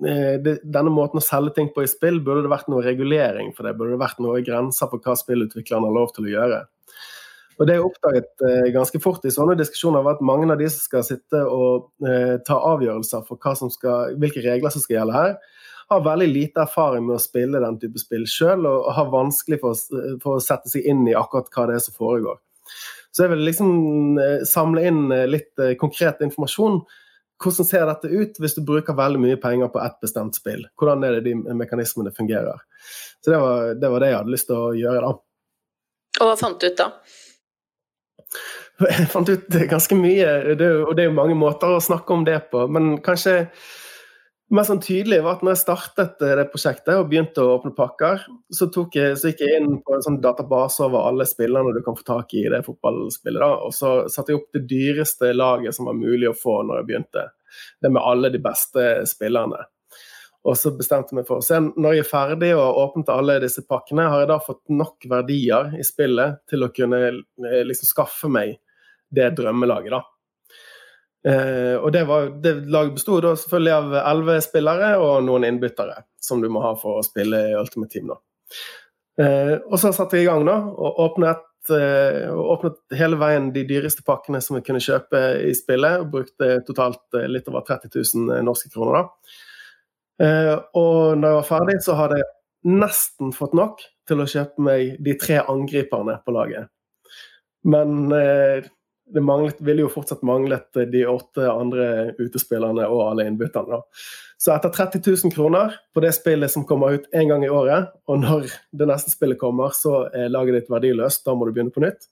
denne 0.00 0.90
måten 0.94 1.20
å 1.20 1.24
selge 1.24 1.58
ting 1.58 1.68
på 1.74 1.84
i 1.84 1.90
spill, 1.90 2.22
burde 2.24 2.46
det 2.46 2.52
vært 2.52 2.70
noe 2.72 2.84
regulering 2.86 3.52
for 3.56 3.68
det? 3.68 3.74
Burde 3.76 3.96
det 3.96 4.00
vært 4.00 4.22
noe 4.24 4.40
grenser 4.46 4.88
for 4.88 5.04
hva 5.04 5.16
spillutviklerne 5.18 5.90
har 5.90 5.96
lov 5.96 6.14
til 6.16 6.28
å 6.28 6.32
gjøre? 6.32 6.62
Og 7.58 7.66
Det 7.66 7.74
er 7.74 7.84
oppdaget 7.84 8.44
eh, 8.46 8.68
ganske 8.74 9.00
fort 9.02 9.24
i 9.26 9.34
sånne 9.34 9.56
diskusjoner 9.58 10.04
var 10.06 10.16
at 10.16 10.24
mange 10.24 10.46
av 10.46 10.60
de 10.60 10.68
som 10.70 10.78
skal 10.78 11.06
sitte 11.06 11.40
og 11.42 11.88
eh, 12.06 12.36
ta 12.46 12.58
avgjørelser 12.70 13.24
for 13.26 13.70
skal, 13.74 14.14
hvilke 14.22 14.44
regler 14.44 14.70
som 14.70 14.84
skal 14.84 15.00
gjelde 15.00 15.16
her, 15.16 15.34
har 15.88 16.04
veldig 16.04 16.28
lite 16.28 16.62
erfaring 16.62 17.06
med 17.06 17.16
å 17.16 17.22
spille 17.22 17.60
den 17.64 17.78
type 17.80 18.00
spill 18.00 18.26
sjøl, 18.28 18.66
og 18.68 18.90
har 18.96 19.10
vanskelig 19.12 19.58
for, 19.62 19.78
for, 20.22 20.36
å 20.36 20.44
sette 20.44 20.70
seg 20.70 20.86
inn 20.90 21.06
i 21.08 21.16
akkurat 21.16 21.48
hva 21.54 21.66
det 21.70 21.78
er 21.78 21.84
som 21.86 21.96
foregår. 21.96 22.38
Så 23.10 23.24
jeg 23.24 23.32
vil 23.32 23.46
liksom 23.48 23.70
eh, 24.20 24.42
samle 24.46 24.84
inn 24.90 25.06
eh, 25.14 25.26
litt 25.30 25.64
eh, 25.64 25.74
konkret 25.80 26.20
informasjon. 26.24 26.82
Hvordan 27.38 27.66
ser 27.68 27.86
dette 27.86 28.10
ut 28.10 28.40
hvis 28.42 28.56
du 28.56 28.64
bruker 28.66 28.96
veldig 28.98 29.20
mye 29.22 29.38
penger 29.40 29.70
på 29.70 29.80
ett 29.82 30.00
bestemt 30.02 30.38
spill? 30.38 30.64
Hvordan 30.78 31.06
er 31.06 31.18
det 31.18 31.28
de 31.28 31.54
mekanismene 31.54 32.10
fungerer? 32.14 32.64
Så 33.22 33.32
det 33.32 33.40
var, 33.42 33.72
det 33.78 33.90
var 33.92 34.02
det 34.02 34.10
jeg 34.10 34.18
hadde 34.18 34.34
lyst 34.34 34.48
til 34.50 34.58
å 34.58 34.74
gjøre, 34.74 35.06
da. 35.06 35.12
Og 36.18 36.30
hva 36.30 36.36
fant 36.40 36.58
du 36.58 36.66
ut 36.66 36.78
da? 36.78 36.90
Jeg 38.88 39.08
fant 39.10 39.26
ut 39.26 39.54
ganske 39.70 39.96
mye, 39.98 40.26
og 40.52 40.92
det 40.94 41.02
er 41.02 41.08
jo 41.08 41.14
mange 41.16 41.34
måter 41.34 41.72
å 41.74 41.82
snakke 41.82 42.14
om 42.14 42.20
det 42.26 42.36
på. 42.52 42.60
Men 42.70 43.00
kanskje 43.02 43.48
mest 44.54 44.70
sånn 44.70 44.80
tydelig 44.80 45.18
var 45.24 45.36
at 45.36 45.42
når 45.44 45.54
jeg 45.54 45.60
startet 45.60 46.22
det 46.38 46.46
prosjektet 46.52 46.94
og 46.96 47.08
begynte 47.10 47.44
å 47.44 47.56
åpne 47.58 47.74
pakker, 47.76 48.22
så, 48.54 48.68
jeg, 48.94 49.16
så 49.20 49.32
gikk 49.32 49.42
jeg 49.44 49.60
inn 49.60 49.80
på 49.84 49.96
en 49.96 50.04
sånn 50.04 50.20
database 50.24 50.84
over 50.86 51.04
alle 51.08 51.26
spillerne 51.28 51.74
du 51.76 51.82
kan 51.84 51.98
få 51.98 52.06
tak 52.06 52.32
i 52.32 52.46
i 52.46 52.52
det 52.52 52.62
fotballspillet. 52.64 53.40
da, 53.42 53.50
Og 53.66 53.74
så 53.76 53.92
satte 54.12 54.32
jeg 54.32 54.40
opp 54.40 54.54
det 54.56 54.64
dyreste 54.70 55.34
laget 55.36 55.76
som 55.76 55.90
var 55.90 55.98
mulig 55.98 56.30
å 56.30 56.36
få 56.36 56.62
når 56.62 56.80
jeg 56.80 56.88
begynte. 56.88 57.26
Det 57.82 57.92
med 57.92 58.04
alle 58.04 58.32
de 58.32 58.40
beste 58.44 58.86
spillerne. 59.08 59.66
Og 60.48 60.56
så 60.56 60.72
bestemte 60.76 61.12
jeg 61.12 61.18
meg 61.18 61.28
for 61.28 61.42
å 61.42 61.44
se 61.44 61.58
når 61.60 61.98
jeg 61.98 62.04
er 62.04 62.08
ferdig 62.08 62.52
og 62.56 62.78
åpnet 62.84 63.10
alle 63.12 63.40
disse 63.42 63.64
pakkene, 63.68 64.06
har 64.08 64.22
jeg 64.22 64.30
da 64.30 64.38
fått 64.40 64.62
nok 64.72 65.08
verdier 65.10 65.74
i 65.76 65.84
spillet 65.84 66.40
til 66.48 66.64
å 66.64 66.70
kunne 66.72 67.00
eh, 67.10 67.64
liksom 67.66 67.90
skaffe 67.90 68.30
meg 68.32 68.56
det 69.12 69.32
drømmelaget, 69.36 69.92
da. 69.92 70.04
Eh, 71.26 71.74
og 71.76 71.90
det, 71.92 72.04
var, 72.06 72.30
det 72.42 72.54
laget 72.70 72.94
besto 72.98 73.18
selvfølgelig 73.18 73.74
av 73.74 73.96
elleve 74.04 74.38
spillere 74.44 74.92
og 75.02 75.24
noen 75.26 75.48
innbyttere, 75.48 76.04
som 76.22 76.42
du 76.42 76.48
må 76.52 76.62
ha 76.62 76.74
for 76.78 77.00
å 77.00 77.06
spille 77.06 77.40
i 77.50 77.56
Ultimate 77.58 77.92
Team. 77.94 78.14
Eh, 79.18 79.56
og 79.66 79.76
så 79.82 79.92
satte 79.94 80.18
jeg 80.18 80.28
i 80.28 80.30
gang 80.30 80.46
da, 80.46 80.60
og 80.62 81.02
åpnet, 81.08 81.44
uh, 81.74 82.30
åpnet, 82.54 82.78
hele 82.96 83.18
veien 83.20 83.50
de 83.52 83.64
dyreste 83.68 84.04
pakkene 84.06 84.40
som 84.44 84.56
vi 84.56 84.62
kunne 84.64 84.80
kjøpe 84.80 85.20
i 85.44 85.52
spillet, 85.58 86.04
og 86.04 86.14
brukte 86.14 86.62
totalt 86.68 87.18
litt 87.26 87.50
over 87.50 87.66
30 87.66 87.92
000 87.98 88.46
norske 88.46 88.70
kroner. 88.72 89.02
da. 89.02 89.34
Og 90.78 91.18
når 91.18 91.28
jeg 91.28 91.36
var 91.36 91.46
ferdig, 91.46 91.76
så 91.84 91.94
hadde 91.98 92.22
jeg 92.22 92.30
nesten 92.78 93.34
fått 93.36 93.54
nok 93.58 93.82
til 94.08 94.22
å 94.22 94.26
kjøpe 94.28 94.64
meg 94.64 94.96
de 95.04 95.14
tre 95.20 95.42
angriperne 95.44 96.16
på 96.24 96.34
laget. 96.34 96.70
Men 97.68 98.12
eh, 98.14 98.66
det 99.14 99.22
manglet, 99.24 99.60
ville 99.64 99.84
jo 99.84 99.90
fortsatt 99.92 100.24
manglet 100.26 100.80
de 100.92 101.04
åtte 101.08 101.44
andre 101.50 102.14
utespillerne 102.18 102.86
og 102.88 103.04
alle 103.06 103.28
innbytterne. 103.28 103.80
Så 104.38 104.52
etter 104.54 104.70
30 104.70 105.02
000 105.24 105.34
kroner 105.34 105.74
på 105.94 106.02
det 106.04 106.12
spillet 106.14 106.52
som 106.52 106.66
kommer 106.66 106.94
ut 106.94 107.08
én 107.16 107.26
gang 107.30 107.42
i 107.42 107.50
året, 107.50 107.88
og 108.06 108.20
når 108.22 108.46
det 108.70 108.86
neste 108.86 109.10
spillet 109.10 109.40
kommer, 109.40 109.74
så 109.74 110.04
er 110.14 110.30
laget 110.30 110.60
ditt 110.60 110.70
verdiløst, 110.70 111.24
da 111.26 111.34
må 111.34 111.48
du 111.48 111.52
begynne 111.56 111.74
på 111.74 111.82
nytt. 111.82 112.06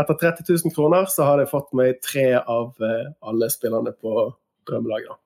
Etter 0.00 0.16
30 0.22 0.48
000 0.48 0.72
kroner 0.76 1.10
så 1.12 1.28
har 1.28 1.42
jeg 1.42 1.52
fått 1.52 1.76
meg 1.76 2.00
tre 2.00 2.30
av 2.40 2.72
eh, 2.80 3.12
alle 3.20 3.50
spillerne 3.52 3.92
på 3.92 4.30
drømmelaget. 4.68 5.20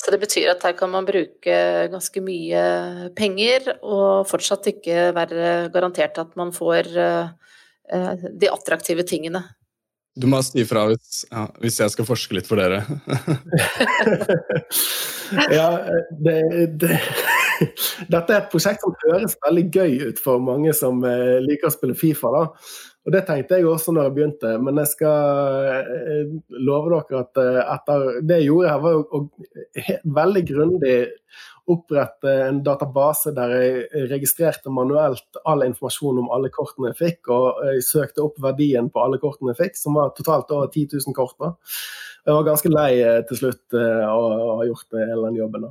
Så 0.00 0.14
det 0.14 0.22
betyr 0.22 0.54
at 0.54 0.64
her 0.64 0.72
kan 0.78 0.88
man 0.88 1.04
bruke 1.04 1.56
ganske 1.92 2.24
mye 2.24 2.64
penger, 3.12 3.74
og 3.84 4.24
fortsatt 4.30 4.72
ikke 4.72 5.10
være 5.16 5.68
garantert 5.74 6.16
at 6.22 6.32
man 6.40 6.54
får 6.56 6.88
eh, 6.96 8.28
de 8.40 8.48
attraktive 8.48 9.04
tingene. 9.04 9.44
Du 10.20 10.26
må 10.28 10.40
si 10.44 10.60
ifra 10.62 10.84
hvis, 10.90 11.24
ja, 11.30 11.46
hvis, 11.62 11.78
jeg 11.80 11.92
skal 11.94 12.08
forske 12.08 12.36
litt 12.36 12.48
for 12.48 12.60
dere. 12.60 12.82
ja, 15.58 15.68
det, 16.20 16.36
det, 16.82 16.98
Dette 18.10 18.34
er 18.34 18.38
et 18.38 18.52
prosjekt 18.52 18.84
som 18.84 18.96
høres 19.06 19.36
veldig 19.46 19.66
gøy 19.72 19.98
ut 20.10 20.22
for 20.22 20.42
mange 20.44 20.74
som 20.76 21.02
eh, 21.08 21.38
liker 21.44 21.70
å 21.70 21.74
spille 21.74 21.96
Fifa. 21.98 22.32
da. 22.34 22.44
Og 23.06 23.14
Det 23.14 23.22
tenkte 23.28 23.56
jeg 23.56 23.68
også 23.68 23.94
når 23.96 24.08
jeg 24.08 24.16
begynte, 24.16 24.54
men 24.60 24.80
jeg 24.82 24.92
skal 24.92 25.70
eh, 25.80 26.34
love 26.68 26.92
dere 26.92 27.22
at 27.24 27.40
eh, 27.40 27.60
etter 27.76 28.06
det 28.20 28.40
jeg 28.42 28.50
gjorde 28.50 28.74
her, 28.74 28.82
var 28.84 28.96
jo 28.98 29.22
veldig 30.20 30.44
grundig 30.52 30.96
opprette 31.70 32.32
en 32.48 32.60
database 32.66 33.32
der 33.36 33.54
jeg 33.56 34.06
registrerte 34.10 34.72
manuelt 34.74 35.40
all 35.48 35.64
informasjon 35.66 36.20
om 36.22 36.30
alle 36.34 36.50
kortene 36.54 36.92
jeg 36.92 37.00
fikk, 37.00 37.32
og 37.34 37.64
jeg 37.68 37.86
søkte 37.86 38.24
opp 38.26 38.38
verdien 38.42 38.90
på 38.92 39.02
alle 39.02 39.20
kortene 39.22 39.54
jeg 39.54 39.60
fikk, 39.64 39.80
som 39.80 39.98
var 39.98 40.14
totalt 40.16 40.52
over 40.56 40.70
10 40.70 40.88
000 40.98 41.16
kort. 41.16 41.36
Jeg 42.26 42.36
var 42.36 42.48
ganske 42.48 42.72
lei 42.72 42.92
eh, 43.00 43.20
til 43.28 43.42
slutt 43.44 43.76
av 43.80 44.20
å 44.20 44.56
ha 44.60 44.68
gjort 44.68 44.98
hele 44.98 45.28
den 45.28 45.40
jobben. 45.40 45.70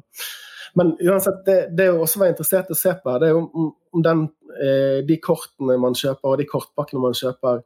Men 0.73 0.93
uansett, 1.01 1.41
det, 1.45 1.57
det 1.77 1.89
jeg 1.89 1.97
også 1.97 2.21
var 2.21 2.31
interessert 2.31 2.69
i 2.69 2.75
å 2.75 2.79
se 2.79 2.93
på, 3.01 3.15
det 3.21 3.29
er 3.29 3.37
om, 3.37 3.71
om 3.95 4.03
den, 4.05 4.27
eh, 4.59 4.99
de 5.05 5.17
kortene 5.23 5.77
man 5.81 5.97
kjøper 5.97 6.33
og 6.33 6.37
de 6.41 6.47
kortpakkene 6.49 7.01
man 7.03 7.17
kjøper, 7.17 7.63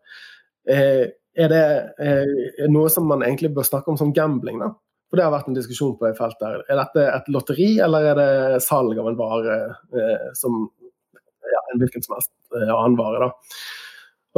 eh, 0.69 1.03
er 1.33 1.49
det 1.51 1.65
eh, 2.05 2.65
noe 2.71 2.91
som 2.93 3.07
man 3.09 3.25
egentlig 3.25 3.51
bør 3.55 3.67
snakke 3.67 3.91
om 3.91 3.99
som 3.99 4.13
gambling? 4.15 4.61
da? 4.61 4.71
For 5.13 5.19
Det 5.19 5.27
har 5.27 5.35
vært 5.35 5.51
en 5.51 5.59
diskusjon 5.59 5.93
på 5.99 6.07
det 6.07 6.17
feltet. 6.17 6.63
Er 6.65 6.79
dette 6.79 7.05
et 7.05 7.29
lotteri, 7.29 7.69
eller 7.85 8.09
er 8.09 8.17
det 8.17 8.63
salg 8.65 8.97
av 8.97 9.11
en 9.11 9.19
vare 9.19 9.59
eh, 9.93 10.25
som 10.33 10.65
ja, 11.13 11.61
en 11.69 11.83
hvilken 11.83 12.01
som 12.01 12.17
helst 12.17 12.33
eh, 12.57 12.65
annen 12.73 12.97
vare? 12.97 13.27
da? 13.27 13.61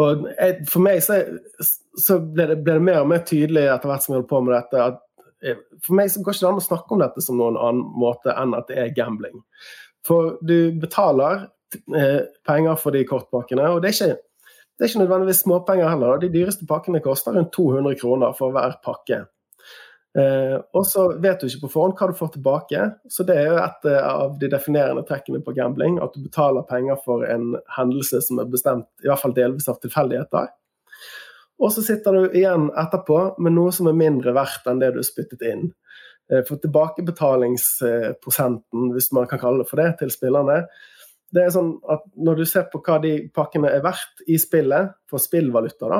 Og 0.03 0.27
jeg, 0.33 0.65
For 0.67 0.83
meg 0.83 0.99
så, 1.05 1.21
så 1.63 2.19
ble, 2.19 2.49
det, 2.51 2.59
ble, 2.65 2.75
det, 2.75 2.83
mer 2.83 3.05
og 3.05 3.07
mer 3.13 3.23
tydelig 3.23 3.69
etter 3.71 3.87
hvert 3.87 4.03
som 4.03 4.11
jeg 4.11 4.19
holdt 4.19 4.31
på 4.33 4.43
med 4.43 4.57
dette, 4.57 4.87
at 4.91 4.99
Eh, 5.45 5.57
for 5.83 5.97
meg 5.97 6.11
så 6.11 6.21
går 6.23 6.35
ikke 6.35 6.45
det 6.45 6.51
an 6.51 6.61
å 6.61 6.65
snakke 6.65 6.95
om 6.95 7.01
dette 7.03 7.23
som 7.23 7.37
noen 7.39 7.59
annen 7.59 7.83
måte 7.99 8.33
enn 8.33 8.55
at 8.57 8.69
det 8.71 8.79
er 8.81 8.95
gambling. 8.97 9.43
For 10.05 10.35
du 10.45 10.71
betaler 10.81 11.47
eh, 11.97 12.21
penger 12.47 12.79
for 12.81 12.95
de 12.95 13.03
kortpakkene, 13.07 13.67
og 13.73 13.83
det 13.83 13.91
er 13.91 13.97
ikke, 13.97 14.57
det 14.75 14.85
er 14.85 14.91
ikke 14.91 15.03
nødvendigvis 15.03 15.43
småpenger 15.43 15.91
heller. 15.91 16.21
De 16.21 16.31
dyreste 16.33 16.67
pakkene 16.69 17.03
koster 17.03 17.35
rundt 17.37 17.53
200 17.55 17.99
kroner 18.01 18.35
for 18.37 18.55
hver 18.55 18.77
pakke. 18.85 19.25
Eh, 20.15 20.55
og 20.71 20.85
så 20.87 21.09
vet 21.19 21.41
du 21.41 21.49
ikke 21.49 21.65
på 21.65 21.73
forhånd 21.73 21.97
hva 21.99 22.07
du 22.07 22.13
får 22.15 22.29
tilbake, 22.37 22.79
så 23.11 23.25
det 23.27 23.35
er 23.35 23.49
jo 23.49 23.57
et 23.59 23.83
eh, 23.91 23.99
av 23.99 24.37
de 24.39 24.47
definerende 24.51 25.03
trekkene 25.07 25.41
på 25.43 25.55
gambling. 25.57 25.99
At 26.03 26.13
du 26.15 26.19
betaler 26.23 26.69
penger 26.69 26.95
for 27.03 27.25
en 27.27 27.45
hendelse 27.75 28.21
som 28.23 28.39
er 28.39 28.51
bestemt 28.51 28.87
i 29.03 29.07
hvert 29.09 29.23
fall 29.23 29.35
delvis 29.35 29.69
av 29.71 29.79
tilfeldigheter. 29.83 30.45
Og 31.59 31.69
så 31.71 31.81
sitter 31.83 32.11
du 32.15 32.23
igjen 32.35 32.71
etterpå 32.79 33.35
med 33.43 33.51
noe 33.55 33.71
som 33.75 33.87
er 33.91 33.95
mindre 33.97 34.31
verdt 34.35 34.67
enn 34.71 34.81
det 34.81 34.91
du 34.95 35.01
spyttet 35.03 35.41
inn. 35.47 35.63
Eh, 36.31 36.43
for 36.47 36.55
tilbakebetalingsprosenten, 36.63 38.81
hvis 38.95 39.09
man 39.15 39.27
kan 39.31 39.41
kalle 39.43 39.59
det 39.63 39.69
for 39.71 39.77
det, 39.83 39.91
til 39.99 40.11
spillerne, 40.15 40.57
det 41.35 41.41
er 41.43 41.51
sånn 41.51 41.73
at 41.91 42.03
når 42.15 42.33
du 42.39 42.45
ser 42.47 42.65
på 42.71 42.79
hva 42.85 42.95
de 43.03 43.13
pakkene 43.35 43.67
er 43.73 43.81
verdt 43.83 44.15
i 44.31 44.37
spillet, 44.39 44.95
for 45.11 45.19
spillvaluta, 45.19 45.85
da, 45.91 45.99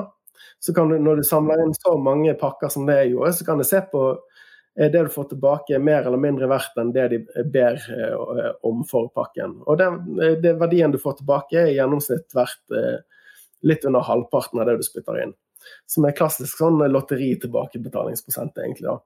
så 0.60 0.74
kan 0.76 0.90
du, 0.92 0.98
når 1.02 1.22
du 1.22 1.28
samler 1.28 1.64
inn 1.64 1.76
så 1.78 1.96
mange 2.02 2.34
pakker 2.40 2.72
som 2.74 2.88
det 2.88 2.98
jeg 3.02 3.14
gjorde, 3.16 3.34
så 3.38 3.48
kan 3.48 3.62
du 3.62 3.68
se 3.68 3.82
på 3.92 4.06
er 4.76 4.90
det 4.92 5.06
du 5.06 5.10
får 5.12 5.30
tilbake 5.32 5.78
mer 5.80 6.04
eller 6.04 6.20
mindre 6.20 6.50
verdt 6.52 6.76
enn 6.82 6.92
det 6.96 7.06
de 7.14 7.20
ber 7.52 7.80
eh, 7.80 8.50
om 8.68 8.82
for 8.88 9.08
pakken. 9.16 9.62
Og 9.64 9.80
den, 9.80 10.02
det 10.44 10.58
verdien 10.60 10.92
du 10.92 11.00
får 11.00 11.22
tilbake, 11.22 11.56
er 11.62 11.72
i 11.72 11.78
gjennomsnitt 11.78 12.36
verdt 12.36 12.76
eh, 12.76 12.98
litt 13.64 13.88
under 13.88 14.04
halvparten 14.04 14.60
av 14.60 14.68
det 14.68 14.76
du 14.82 14.84
spytter 14.84 15.22
inn. 15.24 15.32
Som 15.90 16.06
er 16.06 16.18
klassisk 16.18 16.60
sånn 16.60 16.84
lotteri-tilbakebetalingsprosent, 16.92 18.60
egentlig. 18.62 18.92
da. 18.92 19.00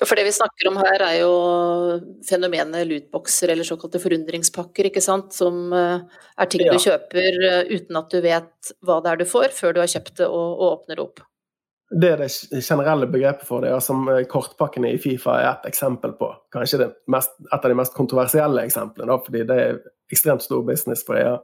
For 0.00 0.16
det 0.16 0.24
vi 0.24 0.32
snakker 0.32 0.70
om 0.70 0.78
her, 0.80 1.02
er 1.04 1.16
jo 1.20 1.32
fenomenet 2.24 2.88
lootboxer 2.88 3.52
eller 3.52 3.68
såkalte 3.68 4.00
forundringspakker, 4.00 4.88
ikke 4.88 5.02
sant. 5.04 5.34
Som 5.36 5.74
eh, 5.76 6.06
er 6.40 6.48
ting 6.50 6.64
ja. 6.64 6.72
du 6.72 6.80
kjøper 6.80 7.40
eh, 7.50 7.74
uten 7.74 8.00
at 8.00 8.14
du 8.14 8.22
vet 8.24 8.70
hva 8.86 9.00
det 9.04 9.12
er 9.12 9.20
du 9.20 9.26
får, 9.28 9.52
før 9.56 9.76
du 9.76 9.82
har 9.82 9.90
kjøpt 9.92 10.22
det 10.22 10.30
og, 10.30 10.48
og 10.56 10.64
åpner 10.70 10.96
det 10.96 11.04
opp. 11.04 11.24
Det 11.90 12.06
er 12.06 12.20
det 12.22 12.62
generelle 12.62 13.08
begrepet 13.10 13.48
for 13.48 13.66
det, 13.66 13.74
og 13.74 13.82
som 13.82 14.08
eh, 14.08 14.22
kortpakkene 14.30 14.94
i 14.94 15.00
Fifa 15.02 15.36
er 15.42 15.48
et 15.50 15.68
eksempel 15.72 16.14
på. 16.16 16.32
Kanskje 16.54 16.92
mest, 17.10 17.36
et 17.50 17.58
av 17.58 17.68
de 17.68 17.78
mest 17.82 17.96
kontroversielle 17.96 18.64
eksemplene, 18.64 19.20
fordi 19.26 19.42
det 19.48 19.56
er 19.64 19.80
ekstremt 20.14 20.44
stor 20.46 20.62
business 20.66 21.02
for 21.06 21.18
EA. 21.18 21.36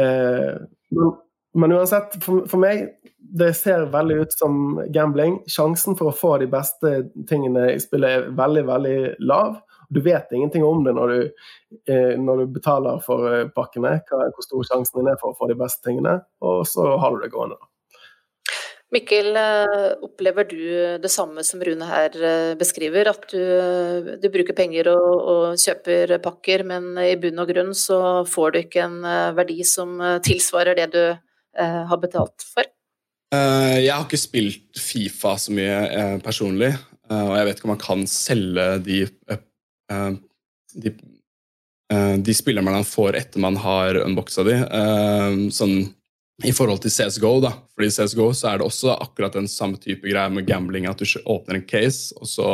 Eh, 0.00 0.56
men, 1.54 1.72
uansett, 1.72 2.14
for, 2.24 2.44
for, 2.50 2.62
meg 2.62 2.86
det 3.18 3.52
ser 3.58 3.88
veldig 3.90 4.20
ut 4.22 4.34
som 4.34 4.78
gambling. 4.94 5.40
Sjansen 5.50 5.96
for 5.98 6.10
å 6.10 6.16
få 6.16 6.36
de 6.42 6.46
beste 6.50 6.92
tingene 7.30 7.72
i 7.74 7.80
spillet 7.82 8.10
er 8.10 8.30
veldig, 8.38 8.64
veldig 8.68 8.98
lav. 9.26 9.58
Du 9.90 10.00
vet 10.04 10.30
ingenting 10.32 10.62
om 10.64 10.84
det 10.86 10.94
når 10.94 11.10
du, 11.10 11.48
eh, 11.90 12.14
når 12.18 12.44
du 12.44 12.54
betaler 12.54 13.02
for 13.02 13.26
eh, 13.32 13.48
pakkene, 13.54 13.96
hva, 14.06 14.28
hvor 14.30 14.46
stor 14.46 14.68
sjansen 14.68 15.00
din 15.00 15.10
er 15.10 15.18
for 15.18 15.32
å 15.32 15.38
få 15.38 15.50
de 15.50 15.58
beste 15.58 15.82
tingene, 15.86 16.20
og 16.46 16.62
så 16.70 16.92
har 17.02 17.16
du 17.16 17.24
det 17.24 17.32
gående. 17.34 17.58
Mikkel, 18.94 19.34
eh, 19.38 19.90
opplever 20.06 20.46
du 20.50 20.62
det 21.02 21.10
samme 21.10 21.42
som 21.46 21.62
Rune 21.66 21.86
her 21.86 22.14
eh, 22.14 22.52
beskriver, 22.58 23.10
at 23.10 23.26
du, 23.30 24.14
du 24.22 24.28
bruker 24.30 24.54
penger 24.58 24.92
og, 24.94 25.10
og, 25.34 25.58
kjøper 25.58 26.16
pakker, 26.22 26.62
men 26.70 26.92
i 27.02 27.16
bunn 27.18 27.42
og 27.42 27.50
grunn 27.50 27.74
så 27.74 28.22
får 28.30 28.54
du 28.54 28.62
ikke 28.62 28.86
en 28.86 29.02
verdi 29.38 29.58
som 29.66 29.98
tilsvarer 30.26 30.78
det 30.78 30.88
du 30.94 31.02
har 31.58 31.98
betalt 32.02 32.44
for? 32.46 32.66
Uh, 33.34 33.78
jeg 33.78 33.92
har 33.94 34.04
ikke 34.06 34.18
spilt 34.18 34.78
Fifa 34.78 35.36
så 35.38 35.54
mye 35.54 35.78
uh, 35.90 36.16
personlig, 36.22 36.72
og 37.10 37.32
jeg 37.34 37.46
vet 37.46 37.58
ikke 37.58 37.66
om 37.66 37.72
man 37.74 37.82
kan 37.82 38.02
selge 38.06 38.64
de, 38.86 38.98
de, 40.78 40.92
de 42.22 42.34
spillerne 42.38 42.76
man 42.78 42.86
får 42.86 43.18
etter 43.18 43.42
man 43.42 43.58
har 43.58 43.98
unboxa 44.04 44.44
de. 44.46 44.54
sånn 45.50 45.74
i 46.46 46.52
forhold 46.56 46.80
til 46.84 46.92
CSGO, 46.92 47.32
da. 47.44 47.52
Fordi 47.74 47.88
i 47.90 47.94
CSGO 47.94 48.30
så 48.36 48.50
er 48.50 48.60
det 48.60 48.66
også 48.66 48.94
akkurat 48.94 49.36
den 49.36 49.48
samme 49.50 49.80
type 49.80 50.08
greie 50.08 50.32
med 50.32 50.46
gambling, 50.48 50.86
at 50.88 51.00
du 51.00 51.06
åpner 51.26 51.58
en 51.58 51.66
case, 51.68 52.14
og 52.16 52.28
så 52.28 52.50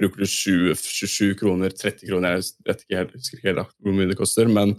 bruker 0.00 0.24
du 0.24 0.26
20, 0.26 0.76
27 0.76 1.34
kroner, 1.40 1.72
30 1.72 2.08
kroner, 2.10 2.36
jeg 2.36 2.68
vet 2.68 2.82
ikke 2.82 2.98
helt, 2.98 3.14
husker 3.16 3.38
ikke 3.38 3.50
helt 3.52 3.76
hvor 3.78 3.96
mye 3.96 4.10
det 4.10 4.18
koster, 4.18 4.50
men 4.50 4.74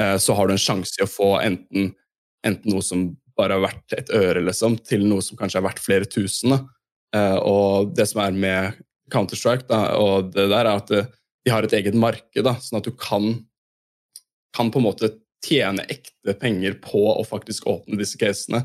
eh, 0.00 0.16
så 0.20 0.36
har 0.36 0.48
du 0.48 0.56
en 0.56 0.64
sjanse 0.64 0.98
i 0.98 1.04
å 1.04 1.10
få 1.10 1.36
enten, 1.40 1.92
enten, 2.46 2.72
noe 2.72 2.84
som 2.84 3.08
bare 3.38 3.56
har 3.56 3.64
vært 3.64 3.96
et 3.96 4.12
øre, 4.14 4.44
liksom, 4.46 4.78
til 4.86 5.04
noe 5.08 5.24
som 5.24 5.38
kanskje 5.38 5.60
har 5.60 5.66
vært 5.66 5.82
flere 5.82 6.08
tusen. 6.10 6.54
Eh, 7.14 7.38
og 7.40 7.94
det 7.96 8.06
som 8.10 8.22
er 8.24 8.36
med 8.36 8.80
Counter-Strike, 9.12 9.82
og 10.00 10.32
det 10.34 10.48
der, 10.52 10.64
er 10.64 10.72
at 10.78 10.94
eh, 10.94 11.10
de 11.44 11.52
har 11.52 11.66
et 11.66 11.76
eget 11.76 11.96
marked, 11.98 12.40
da, 12.46 12.56
sånn 12.62 12.80
at 12.80 12.88
du 12.88 12.94
kan, 12.96 13.32
kan 14.56 14.70
på 14.72 14.80
en 14.80 14.88
måte 14.88 15.12
tjene 15.44 15.84
ekte 15.92 16.34
penger 16.40 16.78
på 16.82 17.02
å 17.12 17.24
faktisk 17.26 17.68
åpne 17.70 17.98
disse 18.00 18.18
casene. 18.20 18.64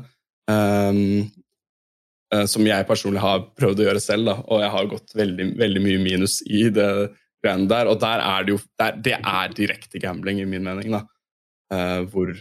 Um, 0.50 1.28
uh, 2.34 2.46
som 2.48 2.64
jeg 2.66 2.86
personlig 2.88 3.22
har 3.22 3.44
prøvd 3.58 3.82
å 3.82 3.88
gjøre 3.88 4.02
selv, 4.02 4.30
da. 4.30 4.36
og 4.48 4.62
jeg 4.64 4.72
har 4.74 4.88
gått 4.94 5.16
veldig, 5.18 5.50
veldig 5.60 5.82
mye 5.84 6.00
minus 6.02 6.38
i 6.48 6.64
det 6.72 6.88
greiene 7.44 7.68
der. 7.70 7.90
Og 7.92 8.00
der 8.02 8.24
er 8.24 8.46
det 8.46 8.56
jo 8.56 8.62
der, 8.80 8.96
Det 9.04 9.18
er 9.18 9.56
direkte 9.56 10.02
gambling, 10.02 10.40
i 10.40 10.48
min 10.48 10.64
mening. 10.64 10.96
da. 10.96 11.04
Uh, 11.70 12.08
hvor. 12.10 12.32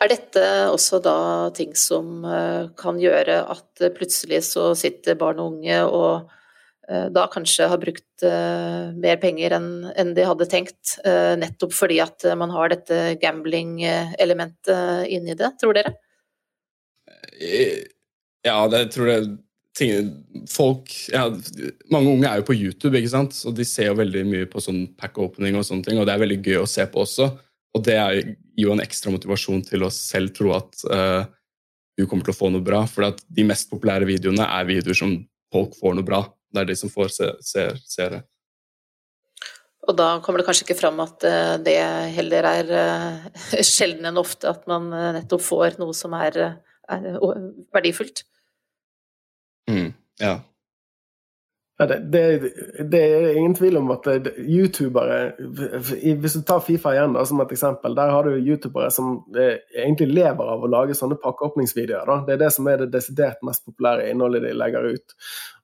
Er 0.00 0.10
dette 0.12 0.42
også 0.70 1.00
da 1.02 1.18
ting 1.56 1.74
som 1.78 2.24
uh, 2.24 2.68
kan 2.78 3.00
gjøre 3.02 3.42
at 3.50 3.86
plutselig 3.96 4.44
så 4.48 4.70
sitter 4.78 5.18
barn 5.18 5.42
og 5.42 5.56
unge 5.56 5.82
og 5.86 6.32
Eh, 6.88 7.06
da 7.10 7.24
kanskje 7.26 7.66
har 7.66 7.80
brukt 7.82 8.22
uh, 8.22 8.92
mer 8.94 9.18
penger 9.18 9.56
enn 9.56 10.12
de 10.14 10.26
hadde 10.26 10.46
tenkt, 10.50 10.94
nettopp 11.40 11.74
fordi 11.74 11.98
at 12.04 12.26
man 12.38 12.52
har 12.54 12.70
dette 12.70 13.16
gambling-elementet 13.22 15.10
inni 15.10 15.34
det, 15.38 15.50
tror 15.60 15.74
dere? 15.76 15.96
Ja, 18.46 18.60
det 18.70 18.84
tror 18.94 19.10
jeg 19.10 19.32
ting, 19.76 20.12
Folk 20.48 20.88
ja, 21.12 21.26
Mange 21.92 22.14
unge 22.14 22.30
er 22.30 22.40
jo 22.40 22.46
på 22.48 22.56
YouTube, 22.56 22.94
ikke 22.96 23.12
sant? 23.12 23.34
og 23.44 23.58
de 23.58 23.66
ser 23.66 23.90
jo 23.90 23.98
veldig 23.98 24.22
mye 24.30 24.46
på 24.48 24.62
sånn 24.62 24.86
pack-opening 25.00 25.58
og 25.58 25.66
sånne 25.66 25.88
ting, 25.88 25.98
og 25.98 26.06
det 26.06 26.14
er 26.14 26.22
veldig 26.22 26.40
gøy 26.44 26.60
å 26.62 26.70
se 26.70 26.86
på 26.86 27.02
også. 27.02 27.32
Og 27.76 27.82
det 27.84 27.98
gir 28.56 28.68
jo 28.68 28.74
en 28.74 28.84
ekstra 28.84 29.12
motivasjon 29.12 29.62
til 29.68 29.84
å 29.84 29.92
selv 29.92 30.32
tro 30.36 30.54
at 30.56 30.86
uh, 30.88 31.28
du 31.96 32.06
kommer 32.08 32.26
til 32.26 32.34
å 32.34 32.38
få 32.38 32.50
noe 32.52 32.64
bra. 32.64 32.82
For 32.88 33.12
de 33.12 33.44
mest 33.46 33.68
populære 33.70 34.08
videoene 34.08 34.48
er 34.48 34.68
videoer 34.68 34.98
som 34.98 35.18
folk 35.52 35.76
får 35.78 35.96
noe 35.96 36.06
bra 36.06 36.24
det 36.56 36.64
er 36.64 36.70
de 36.70 36.78
som 36.78 36.92
får 36.92 37.12
se, 37.12 37.28
ser, 37.44 37.78
ser 37.84 38.16
det. 38.16 38.22
Og 39.86 39.94
da 39.98 40.16
kommer 40.22 40.40
det 40.40 40.48
kanskje 40.48 40.64
ikke 40.66 40.78
fram 40.80 40.98
at 41.04 41.24
eh, 41.28 41.52
det 41.62 41.76
heller 42.16 42.48
er 42.50 42.72
eh, 42.80 43.60
sjelden 43.74 44.08
enn 44.08 44.22
ofte 44.22 44.50
at 44.50 44.66
man 44.70 44.88
nettopp 45.18 45.44
får 45.46 45.78
noe 45.82 45.94
som 45.94 46.16
er, 46.18 46.40
er 46.90 47.06
verdifullt. 47.74 48.24
Mm, 49.70 49.92
ja. 50.22 50.38
Ja, 51.78 51.86
det, 51.86 51.96
det, 52.12 52.52
det, 52.90 53.00
er 53.00 53.34
ingen 53.36 53.54
tvil 53.54 53.76
om 53.76 53.90
at 53.92 54.06
youtubere 54.40 55.34
Hvis 56.00 56.38
du 56.38 56.44
tar 56.48 56.62
Fifa 56.64 56.94
igjen 56.94 57.12
da, 57.12 57.24
som 57.28 57.42
et 57.44 57.52
eksempel, 57.52 57.92
der 57.98 58.12
har 58.14 58.24
du 58.24 58.38
youtubere 58.38 58.88
som 58.94 59.18
egentlig 59.36 60.08
lever 60.16 60.52
av 60.54 60.64
å 60.64 60.70
lage 60.72 60.96
sånne 60.96 61.18
pakkeåpningsvideoer. 61.20 62.08
Da. 62.08 62.16
Det 62.24 62.36
er 62.36 62.40
det 62.46 62.50
som 62.56 62.70
er 62.72 62.80
det 62.80 62.94
desidert 62.94 63.44
mest 63.44 63.66
populære 63.68 64.08
innholdet 64.08 64.46
de 64.46 64.54
legger 64.56 64.88
ut. 64.96 65.16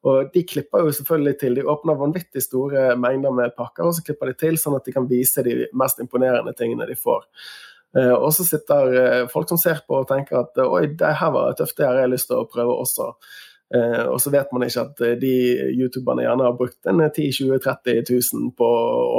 Og 0.05 0.29
De 0.35 0.43
klipper 0.45 0.85
jo 0.85 0.93
selvfølgelig 0.99 1.39
til. 1.41 1.57
De 1.57 1.65
åpner 1.73 2.01
vanvittig 2.01 2.45
store 2.45 2.91
mengder 3.01 3.33
med 3.39 3.57
pakker, 3.57 3.87
og 3.89 3.97
så 3.97 4.05
klipper 4.05 4.29
de 4.29 4.37
til 4.43 4.59
sånn 4.61 4.77
at 4.77 4.85
de 4.85 4.93
kan 4.93 5.09
vise 5.09 5.45
de 5.47 5.63
mest 5.73 6.03
imponerende 6.03 6.53
tingene 6.59 6.91
de 6.91 6.99
får. 6.99 7.25
Uh, 7.97 8.15
og 8.17 8.31
så 8.33 8.45
sitter 8.49 8.93
uh, 8.97 9.31
folk 9.33 9.51
som 9.53 9.61
ser 9.61 9.83
på 9.85 9.99
og 10.01 10.07
tenker 10.09 10.39
at 10.39 10.61
oi, 10.65 10.87
det 10.97 11.11
her 11.21 11.33
var 11.35 11.53
tøft, 11.57 11.77
det 11.77 11.85
har 11.85 11.99
jeg 12.01 12.13
lyst 12.15 12.31
til 12.31 12.41
å 12.41 12.49
prøve 12.49 12.77
også. 12.85 13.11
Eh, 13.75 14.07
og 14.07 14.21
så 14.21 14.31
vet 14.31 14.51
man 14.53 14.67
ikke 14.67 14.83
at 14.85 14.99
eh, 15.07 15.15
de 15.21 15.33
youtuberne 15.79 16.27
gjerne 16.27 16.45
har 16.45 16.57
brukt 16.59 16.91
en 16.91 17.01
10 17.07 17.31
20 17.39 17.63
30 17.65 18.03
000 18.11 18.51
på 18.59 18.69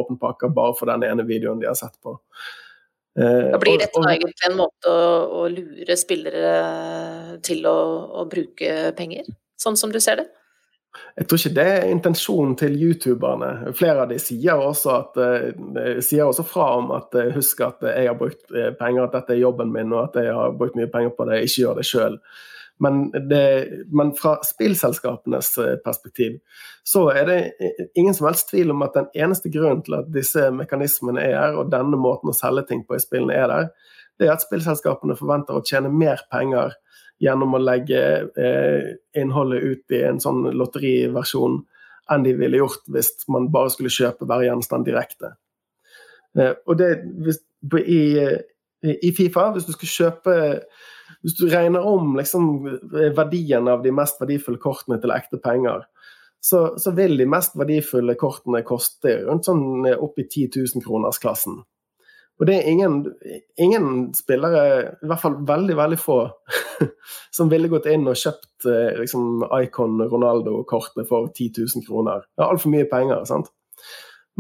åpen 0.02 0.20
pakke 0.22 0.52
bare 0.54 0.76
for 0.78 0.92
den 0.92 1.06
ene 1.08 1.26
videoen 1.26 1.62
de 1.62 1.72
har 1.72 1.80
sett 1.80 1.96
på. 2.04 2.20
Eh, 3.18 3.50
da 3.50 3.62
blir 3.62 3.82
dette 3.82 3.98
og, 3.98 4.06
og, 4.06 4.12
egentlig 4.12 4.52
en 4.52 4.60
måte 4.60 4.94
å, 4.94 5.10
å 5.42 5.50
lure 5.50 5.98
spillere 5.98 6.54
til 7.46 7.66
å, 7.70 7.76
å, 8.22 8.28
bruke 8.30 8.94
penger, 8.98 9.34
sånn 9.58 9.80
som 9.80 9.94
du 9.94 10.02
ser 10.04 10.22
det? 10.22 10.30
Jeg 11.18 11.26
tror 11.26 11.39
ikke 11.39 11.56
det 11.58 11.68
er 11.72 11.89
intensjonen 11.89 12.54
til 12.58 12.76
youtuberne. 12.78 13.74
Flere 13.74 14.04
av 14.04 14.12
de 14.12 14.20
sier 14.22 14.62
også, 14.62 15.00
at, 15.00 15.18
sier 16.06 16.28
også 16.28 16.46
fra 16.46 16.68
om 16.78 16.92
at 16.94 17.18
husk 17.34 17.63
at 17.66 17.82
jeg 17.89 18.12
har 18.12 18.18
brukt 18.18 18.54
penger, 18.78 19.08
at 19.08 19.16
dette 19.18 19.34
er 19.34 19.42
jobben 19.42 19.74
min 19.74 19.94
og 19.96 20.12
at 20.12 20.20
jeg 20.22 20.36
har 20.38 20.54
brukt 20.58 20.78
mye 20.78 20.92
penger 20.94 21.16
på 21.18 21.26
det, 21.32 21.42
ikke 21.48 21.63
gjør 21.63 21.80
det 21.80 21.88
sjøl. 21.89 22.20
Men, 22.82 23.12
det, 23.30 23.70
men, 23.94 24.12
fra 24.18 24.38
spillselskapenes 24.44 25.52
eh, 25.62 25.76
perspektiv 25.86 26.40
så 26.84 27.06
er 27.14 27.28
det 27.30 27.38
ingen 27.96 28.16
som 28.18 28.28
helst 28.28 28.50
tvil 28.50 28.74
om 28.74 28.82
at 28.84 28.98
den 28.98 29.12
eneste 29.14 29.52
grunnen 29.54 29.84
til 29.86 30.00
at 30.00 30.10
disse 30.12 30.50
mekanismene 30.52 31.22
er 31.22 31.38
her, 31.38 31.60
og 31.62 31.70
denne 31.72 32.00
måten 32.02 32.32
å 32.32 32.36
selge 32.36 32.66
ting 32.72 32.82
på 32.88 32.98
i 32.98 33.04
spillene 33.04 33.38
er 33.38 33.52
der, 33.52 33.70
det 34.20 34.28
er 34.28 34.34
at 34.36 34.44
spillselskapene 34.46 35.16
forventer 35.18 35.58
å 35.58 35.64
tjene 35.66 35.92
mer 35.94 36.26
penger 36.34 36.74
gjennom 37.24 37.56
å 37.56 37.62
legge 37.62 38.02
eh, 38.36 38.90
innholdet 39.22 39.64
ut 39.64 39.96
i 39.96 40.02
en 40.10 40.20
sånn 40.22 40.44
lotteriversjon 40.58 41.62
enn 42.12 42.26
de 42.26 42.34
ville 42.36 42.60
gjort 42.60 42.84
hvis 42.92 43.14
man 43.32 43.48
bare 43.54 43.72
skulle 43.72 43.94
kjøpe 43.94 44.28
hver 44.28 44.44
gjenstand 44.48 44.88
direkte. 44.90 45.36
Eh, 46.38 46.56
og 46.68 46.78
det, 46.80 46.90
hvis, 47.26 47.40
i, 47.86 48.02
i, 48.94 49.14
Fifa, 49.16 49.52
hvis 49.54 49.70
du 49.70 49.74
skal 49.78 49.94
kjøpe 49.94 50.36
hvis 51.21 51.36
du 51.38 51.45
regner 51.52 51.86
om 51.86 52.15
liksom, 52.17 52.47
verdien 53.15 53.67
av 53.69 53.84
de 53.84 53.93
mest 53.95 54.21
verdifulle 54.21 54.62
kortene 54.62 54.99
til 55.02 55.13
ekte 55.15 55.39
penger, 55.43 55.86
så, 56.43 56.73
så, 56.80 56.91
vil 56.91 57.15
de 57.17 57.28
mest 57.30 57.54
verdifulle 57.56 58.17
kortene 58.19 58.63
koste 58.67 59.21
rundt 59.23 59.47
sånn 59.47 59.86
opp 59.93 60.17
i 60.19 60.26
10 60.28 60.49
000-kronersklassen. 60.58 61.62
Og 62.41 62.47
det 62.49 62.58
er 62.58 62.67
ingen, 62.67 62.97
ingen, 63.62 63.86
spillere, 64.17 64.63
i 64.99 65.08
hvert 65.08 65.21
fall 65.21 65.38
veldig 65.47 65.78
veldig 65.78 65.99
få, 66.02 66.17
som 67.38 67.52
ville 67.52 67.69
gått 67.71 67.88
inn 67.93 68.10
og 68.10 68.19
kjøpt 68.19 68.67
eh, 68.67 68.99
liksom, 68.99 69.45
Icon 69.62 70.02
Ronaldo-kortet 70.02 71.08
for 71.08 71.30
10 71.30 71.62
000 71.62 71.86
kroner. 71.88 72.26
Det 72.34 72.43
er 72.43 72.52
altfor 72.56 72.73
mye 72.73 72.89
penger. 72.91 73.23
sant? 73.30 73.54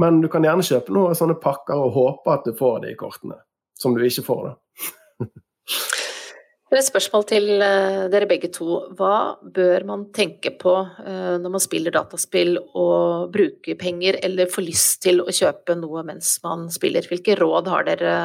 Men 0.01 0.19
du 0.23 0.27
kan 0.33 0.43
gjerne 0.43 0.65
kjøpe 0.65 0.91
noen 0.95 1.15
sånne 1.15 1.37
pakker 1.39 1.79
og 1.79 1.95
håpe 1.95 2.33
at 2.33 2.49
du 2.49 2.57
får 2.57 2.81
de 2.87 2.95
kortene, 2.99 3.37
som 3.79 3.95
du 3.95 4.03
ikke 4.03 4.25
får. 4.25 4.49
da. 4.49 5.29
Et 6.73 6.81
spørsmål 6.81 7.25
til 7.29 7.61
eh, 7.61 8.03
dere 8.09 8.25
begge 8.29 8.49
to. 8.53 8.65
Hva 8.97 9.37
bør 9.41 9.83
man 9.85 10.07
tenke 10.15 10.49
på 10.57 10.73
eh, 11.03 11.35
når 11.41 11.51
man 11.53 11.61
spiller 11.61 11.93
dataspill 11.93 12.55
og 12.57 13.29
bruker 13.33 13.77
penger, 13.77 14.17
eller 14.25 14.49
får 14.49 14.65
lyst 14.65 15.03
til 15.05 15.21
å 15.21 15.29
kjøpe 15.29 15.75
noe 15.77 16.01
mens 16.07 16.39
man 16.45 16.65
spiller? 16.73 17.05
Hvilke 17.09 17.35
råd 17.37 17.69
har 17.69 17.85
dere 17.85 18.15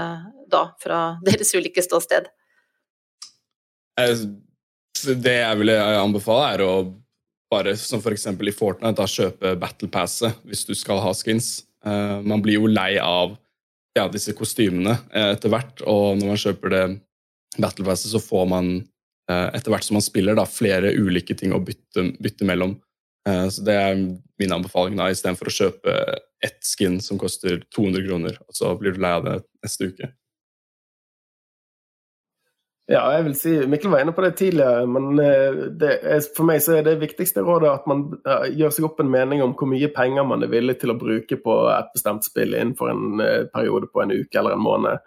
da, 0.48 0.62
fra 0.80 1.00
deres 1.26 1.52
ulike 1.58 1.84
ståsted? 1.84 2.30
Eh, 4.00 4.24
det 4.96 5.34
jeg 5.42 5.61
ville 5.61 5.76
anbefale, 5.98 6.54
er 6.54 6.64
å 6.64 6.72
bare, 7.52 7.74
som 7.80 8.00
f.eks. 8.00 8.30
i 8.32 8.54
Fortnite, 8.56 8.96
da, 8.96 9.08
kjøpe 9.08 9.52
Battle 9.61 9.90
Passet 9.92 10.40
hvis 10.48 10.64
du 10.68 10.72
skal 10.76 11.02
ha 11.04 11.12
skins. 11.16 11.66
Man 11.80 12.42
blir 12.44 12.58
jo 12.58 12.68
lei 12.68 12.98
av 13.00 13.37
ja, 13.96 14.08
disse 14.12 14.34
kostymene 14.37 14.98
etter 15.16 15.52
hvert, 15.52 15.80
og 15.88 16.18
når 16.18 16.32
man 16.34 16.40
kjøper 16.42 16.74
det 16.74 16.82
Battlefastet 17.56 18.12
så 18.12 18.20
får 18.20 18.46
man 18.50 18.74
eh, 19.30 19.48
etter 19.54 19.72
hvert 19.72 19.87
som 19.87 19.98
man 19.98 20.04
spiller, 20.04 20.37
da, 20.38 20.44
flere 20.48 20.92
ulike 20.98 21.37
ting 21.38 21.54
å 21.56 21.62
bytte, 21.64 22.11
bytte 22.20 22.48
mellom. 22.48 22.76
Eh, 23.28 23.48
så 23.48 23.64
Det 23.64 23.74
er 23.74 23.96
min 24.38 24.54
anbefaling 24.54 24.98
da, 24.98 25.11
istedenfor 25.11 25.50
å 25.50 25.58
kjøpe 25.58 25.98
ett 26.44 26.62
skin 26.62 27.00
som 27.02 27.18
koster 27.18 27.62
200 27.74 28.06
kroner, 28.06 28.38
og 28.46 28.54
så 28.54 28.76
blir 28.78 28.94
du 28.94 29.02
lei 29.02 29.16
av 29.16 29.26
det 29.26 29.40
neste 29.64 29.90
uke. 29.90 30.12
Ja, 32.88 33.02
jeg 33.12 33.24
vil 33.26 33.34
si, 33.37 33.50
Mikkel 33.68 33.90
var 33.92 34.00
inne 34.00 34.14
på 34.16 34.22
det 34.24 34.30
tidligere, 34.38 34.87
men 34.88 35.18
det 35.76 35.90
er, 35.98 36.22
for 36.32 36.48
meg 36.48 36.62
så 36.64 36.78
er 36.78 36.87
det 36.87 36.94
viktigste 37.02 37.42
rådet 37.44 37.68
at 37.68 37.90
man 37.90 38.06
gjør 38.56 38.72
seg 38.72 38.87
opp 38.88 39.02
en 39.02 39.11
mening 39.12 39.42
om 39.44 39.52
hvor 39.52 39.68
mye 39.68 39.90
penger 39.92 40.24
man 40.24 40.46
er 40.46 40.48
villig 40.48 40.78
til 40.80 40.94
å 40.94 40.96
bruke 40.96 41.37
på 41.42 41.56
et 41.74 41.90
bestemt 41.92 42.24
spill 42.24 42.56
innenfor 42.56 42.88
en 42.88 43.20
periode 43.52 43.90
på 43.92 44.00
en 44.00 44.14
uke 44.14 44.40
eller 44.40 44.56
en 44.56 44.64
måned. 44.64 45.04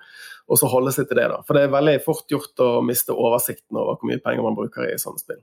Og 0.51 0.59
så 0.59 0.67
holde 0.71 0.91
seg 0.91 1.07
til 1.07 1.21
det. 1.21 1.29
da. 1.31 1.39
For 1.47 1.55
det 1.55 1.65
er 1.65 1.75
veldig 1.75 1.97
fort 2.03 2.27
gjort 2.31 2.63
å 2.63 2.71
miste 2.83 3.15
oversikten 3.15 3.79
over 3.79 3.95
hvor 3.95 4.09
mye 4.09 4.21
penger 4.23 4.43
man 4.45 4.57
bruker 4.57 4.89
i 4.89 4.99
sånne 4.99 5.21
spill. 5.21 5.39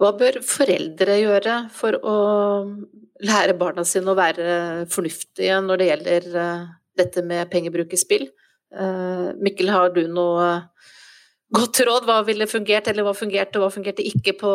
Hva 0.00 0.10
bør 0.18 0.40
foreldre 0.42 1.18
gjøre 1.20 1.58
for 1.72 1.96
å 2.02 2.16
lære 3.24 3.54
barna 3.60 3.84
sine 3.86 4.10
å 4.10 4.18
være 4.18 4.86
fornuftige 4.90 5.60
når 5.62 5.80
det 5.80 5.90
gjelder 5.90 6.26
eh, 6.42 6.64
dette 6.98 7.22
med 7.26 7.50
pengebruk 7.52 7.94
i 7.94 8.00
spill? 8.00 8.26
Eh, 8.74 9.28
Mikkel, 9.38 9.70
har 9.70 9.92
du 9.94 10.02
noe 10.10 10.48
godt 11.54 11.84
råd? 11.86 12.08
Hva 12.08 12.18
ville 12.26 12.50
fungert, 12.50 12.90
eller 12.90 13.06
hva 13.06 13.14
fungerte, 13.14 13.60
og 13.60 13.68
hva 13.68 13.74
fungerte 13.76 14.06
ikke 14.06 14.34
på 14.40 14.54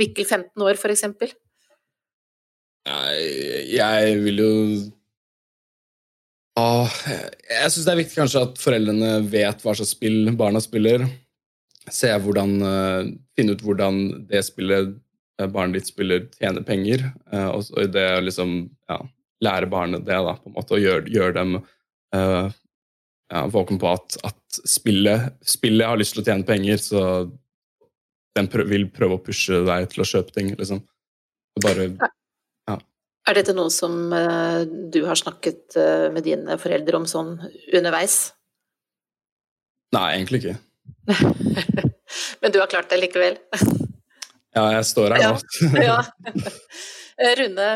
Mikkel 0.00 0.26
15 0.26 0.66
år, 0.66 0.80
f.eks.? 0.80 1.36
Jeg 3.70 4.16
vil 4.24 4.40
jo 4.40 4.52
jeg 7.50 7.72
syns 7.72 7.84
det 7.86 7.92
er 7.92 8.00
viktig 8.00 8.18
kanskje 8.18 8.44
at 8.46 8.60
foreldrene 8.60 9.12
vet 9.30 9.62
hva 9.64 9.74
slags 9.76 9.94
spill 9.96 10.32
barna 10.38 10.62
spiller. 10.62 11.04
Se 11.90 12.10
hvordan, 12.22 12.56
uh, 12.62 13.10
Finne 13.38 13.56
ut 13.56 13.62
hvordan 13.64 14.00
det 14.30 14.42
spillet 14.46 14.92
uh, 14.92 15.46
barnet 15.50 15.80
ditt 15.80 15.90
spiller, 15.90 16.26
tjener 16.38 16.66
penger. 16.66 17.06
Uh, 17.32 17.48
og, 17.54 17.64
så 17.66 17.86
det 17.90 18.06
liksom 18.26 18.56
ja, 18.90 18.98
lære 19.46 19.70
barnet 19.72 20.06
det, 20.06 20.18
da, 20.26 20.36
på 20.36 20.50
en 20.50 20.56
måte, 20.58 20.76
og 20.76 20.84
gjøre 20.84 21.10
gjør 21.10 21.36
dem 21.38 21.60
ja, 22.10 23.44
våken 23.46 23.78
på 23.78 23.86
at, 23.86 24.16
at 24.26 24.56
spillet, 24.66 25.28
spillet, 25.46 25.86
har 25.86 25.98
lyst 26.00 26.16
til 26.16 26.24
å 26.24 26.26
tjene 26.26 26.46
penger, 26.48 26.80
så 26.82 27.02
den 28.34 28.48
prøv, 28.50 28.66
vil 28.72 28.88
prøve 28.90 29.14
å 29.14 29.22
pushe 29.22 29.60
deg 29.68 29.86
til 29.92 30.02
å 30.02 30.06
kjøpe 30.10 30.34
ting. 30.34 30.48
liksom. 30.58 30.82
Bare 31.62 31.86
er 33.30 33.40
dette 33.40 33.54
noe 33.56 33.70
som 33.72 34.12
uh, 34.12 34.62
du 34.66 35.02
har 35.06 35.18
snakket 35.18 35.76
uh, 35.78 36.08
med 36.14 36.24
dine 36.26 36.56
foreldre 36.60 37.00
om 37.00 37.06
sånn 37.08 37.36
underveis? 37.72 38.32
Nei, 39.94 40.06
egentlig 40.16 40.42
ikke. 40.42 40.56
Men 42.42 42.54
du 42.54 42.60
har 42.62 42.70
klart 42.70 42.90
det 42.92 43.00
likevel? 43.00 43.38
ja, 44.56 44.64
jeg 44.76 44.86
står 44.90 45.16
her 45.16 45.26
nå. 45.26 45.36
ja. 45.88 45.98
Eh, 47.20 47.34
Rune, 47.36 47.68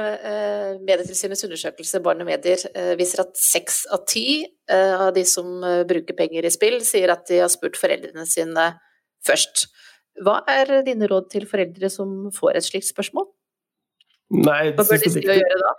Medietilsynets 0.87 1.45
undersøkelse 1.47 2.01
Barn 2.05 2.23
og 2.25 2.29
medier 2.31 2.62
viser 2.97 3.25
at 3.27 3.35
seks 3.37 3.83
av 3.93 4.07
ti 4.09 4.40
av 4.73 5.11
de 5.14 5.27
som 5.29 5.59
bruker 5.85 6.17
penger 6.17 6.47
i 6.49 6.53
spill, 6.55 6.79
sier 6.87 7.12
at 7.12 7.27
de 7.29 7.43
har 7.43 7.53
spurt 7.53 7.77
foreldrene 7.77 8.25
sine 8.31 8.71
først. 9.27 9.67
Hva 10.25 10.38
er 10.49 10.79
dine 10.87 11.11
råd 11.11 11.29
til 11.35 11.45
foreldre 11.51 11.90
som 11.93 12.31
får 12.33 12.57
et 12.57 12.69
slikt 12.71 12.88
spørsmål? 12.88 13.29
Nei, 14.35 14.75
Hva 14.75 14.87
bør 14.87 15.03
de 15.03 15.11
si 15.12 15.25
å 15.25 15.40
gjøre 15.40 15.62
da? 15.62 15.75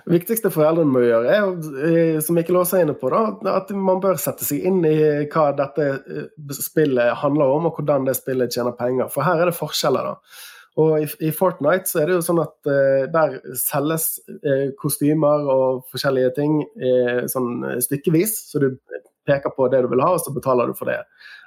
Det 0.00 0.14
viktigste 0.14 0.50
foreldrene 0.52 0.90
må 0.90 1.02
gjøre, 1.04 1.34
er 1.34 1.88
eh, 1.90 2.20
som 2.24 2.38
Mikkel 2.38 2.56
også 2.56 2.78
er 2.78 2.86
inne 2.86 2.94
på, 2.96 3.10
da, 3.12 3.52
at 3.58 3.68
man 3.76 4.00
bør 4.02 4.16
sette 4.20 4.46
seg 4.46 4.64
inn 4.70 4.78
i 4.88 4.94
hva 5.30 5.50
dette 5.56 5.88
eh, 5.98 6.54
spillet 6.56 7.18
handler 7.20 7.52
om, 7.52 7.68
og 7.68 7.76
hvordan 7.76 8.08
det 8.08 8.16
spillet 8.18 8.54
tjener 8.54 8.76
penger. 8.78 9.10
For 9.12 9.26
her 9.26 9.42
er 9.42 9.50
det 9.50 9.58
forskjeller. 9.58 10.08
da. 10.08 10.40
Og 10.80 11.04
i, 11.04 11.06
i, 11.28 11.30
Fortnite 11.36 11.90
så 11.90 12.00
er 12.00 12.08
det 12.08 12.16
jo 12.16 12.24
sånn 12.24 12.40
at 12.42 12.70
uh, 12.70 13.04
der 13.12 13.36
selges 13.58 14.06
uh, 14.30 14.70
kostymer 14.78 15.48
og 15.50 15.80
forskjellige 15.90 16.30
ting 16.38 16.60
uh, 16.62 17.26
sånn 17.28 17.82
stykkevis. 17.82 18.36
Så 18.52 18.62
du 18.62 18.68
peker 19.30 19.54
på 19.54 19.68
det 19.70 19.84
du 19.84 19.90
vil 19.92 20.02
ha, 20.02 20.10
og 20.16 20.22
så 20.24 20.34
betaler 20.34 20.70
du 20.70 20.74
for 20.74 20.90
det. 20.90 20.98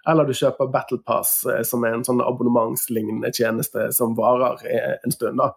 Eller 0.10 0.28
du 0.28 0.34
kjøper 0.36 0.72
Battle 0.72 1.02
Pass, 1.04 1.41
som 1.67 1.84
er 1.84 1.98
en 1.98 2.06
sånn 2.08 2.24
abonnementslignende 2.24 3.32
tjeneste 3.36 3.89
som 3.96 4.15
varer 4.17 4.63
en 5.04 5.15
stund. 5.15 5.43
da, 5.43 5.52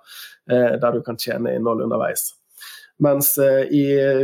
Der 0.51 0.93
du 0.93 1.01
kan 1.07 1.19
tjene 1.19 1.55
innhold 1.55 1.83
underveis. 1.87 2.29
Mens 3.03 3.35
i 3.39 3.83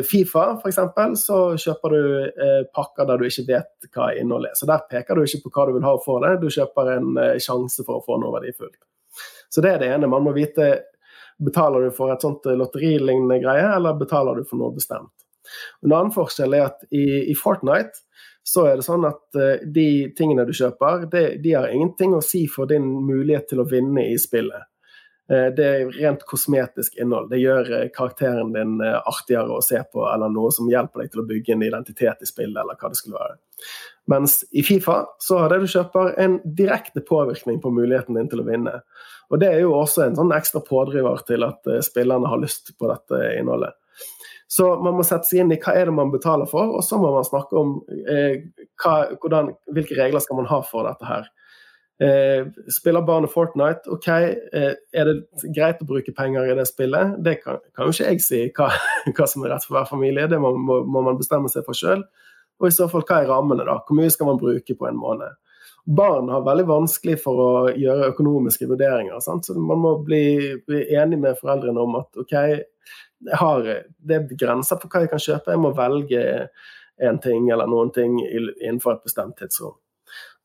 Fifa 0.09 0.45
f.eks. 0.57 0.79
så 1.21 1.41
kjøper 1.61 1.93
du 1.93 2.31
pakker 2.73 3.09
der 3.09 3.21
du 3.21 3.27
ikke 3.27 3.45
vet 3.51 3.91
hva 3.93 4.13
innholdet 4.17 4.55
er. 4.55 4.61
Så 4.61 4.69
der 4.71 4.87
peker 4.89 5.19
du 5.19 5.27
ikke 5.27 5.43
på 5.45 5.53
hva 5.57 5.67
du 5.69 5.75
vil 5.77 5.85
ha 5.85 5.97
for 6.05 6.25
det, 6.25 6.39
du 6.41 6.49
kjøper 6.49 6.95
en 6.95 7.21
sjanse 7.43 7.85
for 7.85 7.99
å 7.99 8.07
få 8.07 8.17
noe 8.23 8.33
verdifullt. 8.39 8.79
Så 9.53 9.61
det 9.61 9.75
er 9.75 9.83
det 9.83 9.91
ene. 9.93 10.09
Man 10.09 10.25
må 10.25 10.33
vite 10.33 10.71
betaler 11.43 11.85
du 11.85 11.91
for 11.95 12.13
et 12.13 12.23
sånt 12.25 12.47
lotterilignende 12.47 13.41
greie, 13.43 13.67
eller 13.77 13.99
betaler 14.01 14.41
du 14.41 14.47
for 14.49 14.61
noe 14.61 14.73
bestemt. 14.73 15.22
En 15.85 15.93
annen 15.93 16.15
forskjell 16.15 16.57
er 16.59 16.71
at 16.71 16.87
i, 16.91 17.31
i 17.33 17.37
Fortnite 17.39 18.05
så 18.43 18.67
er 18.67 18.79
det 18.79 18.87
sånn 18.87 19.07
at 19.07 19.39
uh, 19.39 19.63
de 19.63 20.13
tingene 20.19 20.47
du 20.49 20.53
kjøper, 20.57 21.07
de, 21.13 21.25
de 21.43 21.55
har 21.55 21.71
ingenting 21.71 22.17
å 22.17 22.23
si 22.25 22.45
for 22.51 22.71
din 22.71 22.89
mulighet 23.07 23.49
til 23.53 23.63
å 23.63 23.69
vinne 23.71 24.09
i 24.11 24.19
spillet. 24.21 24.67
Uh, 25.31 25.49
det 25.55 25.69
er 25.69 25.93
rent 25.95 26.25
kosmetisk 26.27 26.99
innhold. 26.99 27.31
Det 27.31 27.39
gjør 27.43 27.71
uh, 27.71 27.87
karakteren 27.95 28.51
din 28.57 28.81
artigere 28.83 29.55
å 29.55 29.63
se 29.65 29.79
på, 29.87 30.05
eller 30.11 30.33
noe 30.35 30.51
som 30.55 30.71
hjelper 30.71 31.05
deg 31.05 31.15
til 31.15 31.23
å 31.23 31.27
bygge 31.31 31.55
en 31.55 31.67
identitet 31.69 32.27
i 32.27 32.31
spillet, 32.31 32.59
eller 32.65 32.79
hva 32.79 32.91
det 32.91 32.99
skulle 32.99 33.21
være. 33.21 33.39
Mens 34.11 34.41
i 34.51 34.65
Fifa 34.67 35.05
så 35.23 35.39
har 35.45 35.53
det 35.53 35.61
du 35.63 35.71
kjøper 35.71 36.17
en 36.19 36.41
direkte 36.43 37.05
påvirkning 37.07 37.61
på 37.63 37.71
muligheten 37.71 38.19
din 38.19 38.33
til 38.33 38.43
å 38.43 38.49
vinne. 38.49 38.81
Og 39.31 39.39
Det 39.39 39.53
er 39.53 39.63
jo 39.63 39.77
også 39.79 40.03
en 40.03 40.19
sånn 40.19 40.35
ekstra 40.35 40.61
pådriver 40.67 41.23
til 41.29 41.47
at 41.47 41.71
spillerne 41.87 42.29
har 42.29 42.43
lyst 42.43 42.75
på 42.75 42.91
dette 42.91 43.21
innholdet. 43.39 43.79
Så 44.53 44.67
man 44.85 44.99
må 44.99 45.05
sette 45.07 45.31
seg 45.31 45.41
inn 45.41 45.55
i 45.55 45.61
hva 45.61 45.73
er 45.79 45.89
det 45.89 45.95
man 45.97 46.11
betaler 46.13 46.49
for, 46.51 46.75
og 46.77 46.83
så 46.85 46.99
må 47.01 47.13
man 47.15 47.25
snakke 47.25 47.57
om 47.57 47.79
eh, 47.89 48.43
hva, 48.83 48.97
hvordan, 49.23 49.55
hvilke 49.73 49.97
regler 49.97 50.21
skal 50.21 50.43
man 50.43 50.51
ha 50.51 50.59
for 50.69 50.85
dette 50.85 51.09
her. 51.09 51.31
Eh, 52.03 52.51
spiller 52.73 53.05
barnet 53.07 53.33
Fortnite, 53.33 53.89
OK, 53.95 54.09
eh, 54.13 54.75
er 54.77 55.09
det 55.09 55.53
greit 55.57 55.81
å 55.81 55.89
bruke 55.89 56.13
penger 56.17 56.51
i 56.51 56.57
det 56.59 56.67
spillet? 56.69 57.15
Det 57.25 57.39
kan, 57.41 57.63
kan 57.73 57.89
jo 57.89 57.97
ikke 57.97 58.11
jeg 58.11 58.25
si 58.27 58.43
hva, 58.59 58.69
hva, 59.17 59.31
som 59.31 59.47
er 59.47 59.55
rett 59.55 59.65
for 59.65 59.79
hver 59.79 59.89
familie, 59.89 60.29
det 60.29 60.41
må, 60.43 60.53
må, 60.59 60.83
må 60.85 61.05
man 61.09 61.21
bestemme 61.21 61.53
seg 61.53 61.65
for 61.69 61.79
sjøl. 61.79 62.05
Og 62.61 62.69
i 62.69 62.75
så 62.77 62.91
fall, 62.93 63.07
hva 63.09 63.23
er 63.23 63.33
rammene, 63.33 63.65
da? 63.65 63.79
Hvor 63.87 63.97
mye 63.97 64.13
skal 64.13 64.29
man 64.29 64.43
bruke 64.43 64.77
på 64.77 64.91
en 64.91 65.01
måned? 65.01 65.39
barn 65.85 66.29
har 66.29 66.45
veldig 66.47 66.65
vanskelig 66.69 67.17
for 67.23 67.41
å 67.43 67.53
gjøre 67.75 68.13
økonomiske 68.13 68.69
vurderinger. 68.71 69.19
Sant? 69.25 69.47
Så 69.47 69.57
man 69.59 69.81
må 69.83 69.97
bli, 70.07 70.55
bli, 70.67 70.85
enig 70.95 71.19
med 71.23 71.39
foreldrene 71.41 71.83
om 71.83 71.97
at 71.99 72.23
OK, 72.23 72.37
har, 73.39 73.69
det 73.99 74.17
er 74.17 74.39
grenser 74.39 74.81
for 74.81 74.91
hva 74.91 75.05
jeg 75.05 75.13
kan 75.13 75.23
kjøpe, 75.23 75.55
jeg 75.55 75.63
må 75.63 75.73
velge 75.77 76.25
en 77.03 77.19
ting 77.23 77.49
eller 77.51 77.71
noen 77.71 77.91
ting 77.95 78.19
innenfor 78.23 78.97
et 78.97 79.07
bestemt 79.07 79.39
tidsrom. 79.41 79.77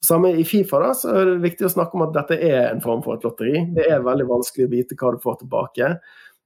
Samme 0.06 0.30
i 0.38 0.46
Fifa 0.46 0.80
da, 0.80 0.94
så 0.94 1.12
er 1.18 1.32
det 1.32 1.42
viktig 1.44 1.66
å 1.68 1.74
snakke 1.74 1.98
om 1.98 2.06
at 2.06 2.14
dette 2.16 2.38
er 2.38 2.70
en 2.70 2.82
form 2.84 3.02
for 3.06 3.18
et 3.18 3.26
lotteri. 3.26 3.64
Det 3.74 3.88
er 3.90 4.06
veldig 4.06 4.28
vanskelig 4.30 4.68
å 4.68 4.72
vite 4.72 4.98
hva 5.00 5.14
du 5.16 5.22
får 5.24 5.40
tilbake. 5.42 5.92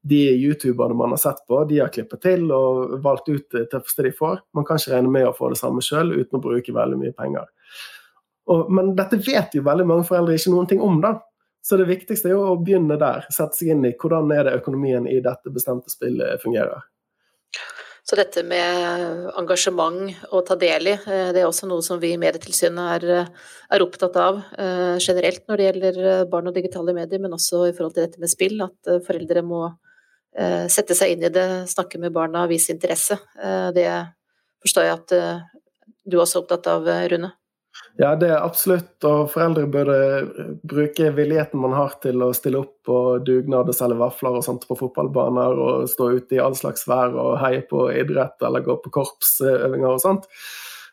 De 0.08 0.22
youtuberne 0.40 0.96
man 0.98 1.14
har 1.14 1.22
sett 1.22 1.44
på, 1.50 1.60
de 1.70 1.82
har 1.84 1.92
klippet 1.94 2.24
til 2.24 2.48
og 2.56 2.96
valgt 3.04 3.28
ut 3.30 3.44
det 3.54 3.68
tøffeste 3.74 4.08
de 4.08 4.14
får. 4.18 4.40
Man 4.58 4.66
kan 4.66 4.80
ikke 4.80 4.96
regne 4.96 5.12
med 5.14 5.28
å 5.28 5.36
få 5.38 5.52
det 5.52 5.60
samme 5.60 5.84
sjøl 5.86 6.16
uten 6.16 6.40
å 6.40 6.44
bruke 6.44 6.74
veldig 6.74 7.02
mye 7.04 7.18
penger. 7.18 7.52
Og, 8.50 8.72
men 8.74 8.96
dette 8.98 9.20
vet 9.22 9.54
jo 9.54 9.66
veldig 9.68 9.86
mange 9.88 10.08
foreldre 10.08 10.40
ikke 10.40 10.56
noen 10.56 10.72
ting 10.72 10.82
om. 10.84 10.98
da. 11.04 11.18
Så 11.62 11.78
det 11.78 11.90
viktigste 11.90 12.32
er 12.32 12.36
jo 12.36 12.46
å 12.50 12.58
begynne 12.58 12.98
der. 13.02 13.28
Sette 13.30 13.60
seg 13.60 13.76
inn 13.76 13.86
i 13.86 13.94
hvordan 13.94 14.32
er 14.34 14.48
det 14.48 14.58
økonomien 14.58 15.06
i 15.10 15.20
dette 15.22 15.54
bestemte 15.54 15.94
spillet 15.94 16.42
fungerer. 16.42 16.82
Så 18.02 18.18
dette 18.18 18.42
med 18.44 19.28
engasjement 19.38 20.10
å 20.34 20.42
ta 20.44 20.58
del 20.60 20.90
i, 20.90 20.96
eh, 20.98 21.30
det 21.32 21.44
er 21.44 21.48
også 21.48 21.70
noe 21.70 21.86
som 21.86 22.00
vi 22.02 22.16
i 22.16 22.20
Medietilsynet 22.20 22.96
er, 22.96 23.28
er, 23.70 23.84
opptatt 23.86 24.18
av 24.18 24.42
eh, 24.58 24.98
generelt 24.98 25.46
når 25.48 25.58
det 25.58 25.68
gjelder 25.68 26.00
eh, 26.02 26.24
barn 26.32 26.50
og 26.50 26.58
digitale 26.58 26.96
medier, 26.98 27.22
men 27.22 27.38
også 27.38 27.68
i 27.68 27.76
forhold 27.78 27.94
til 27.96 28.08
dette 28.08 28.20
med 28.20 28.34
spill. 28.34 28.58
At 28.66 28.92
foreldre 29.06 29.46
må 29.46 29.64
sette 30.72 30.96
seg 30.96 31.12
inn 31.12 31.26
i 31.28 31.30
det, 31.34 31.44
snakke 31.68 32.00
med 32.00 32.14
barna, 32.16 32.46
vise 32.48 32.72
interesse. 32.72 33.18
Det 33.76 33.84
forstår 34.64 34.86
jeg 34.88 34.94
at 34.96 35.14
du 36.08 36.16
også 36.16 36.38
er 36.38 36.46
opptatt 36.46 36.70
av, 36.72 36.88
Rune? 37.12 37.34
Ja, 38.00 38.14
det 38.16 38.30
er 38.32 38.40
absolutt. 38.40 38.94
Og 39.08 39.30
foreldre 39.34 39.68
burde 39.72 39.98
bruke 40.68 41.12
villigheten 41.16 41.60
man 41.62 41.76
har 41.76 41.98
til 42.04 42.24
å 42.24 42.32
stille 42.36 42.62
opp 42.64 42.74
på 42.88 42.98
dugnad 43.28 43.70
og 43.70 43.78
selge 43.78 44.00
vafler 44.00 44.38
og 44.40 44.46
sånt 44.46 44.68
på 44.70 44.78
fotballbaner 44.80 45.60
og 45.60 45.90
stå 45.92 46.12
ute 46.18 46.38
i 46.38 46.44
all 46.44 46.56
slags 46.58 46.88
vær 46.90 47.16
og 47.16 47.40
heie 47.44 47.64
på 47.68 47.90
idrett 47.94 48.42
eller 48.48 48.64
gå 48.66 48.78
på 48.84 48.94
korpsøvinger 48.96 49.90
og 49.92 50.04
sånt. 50.04 50.30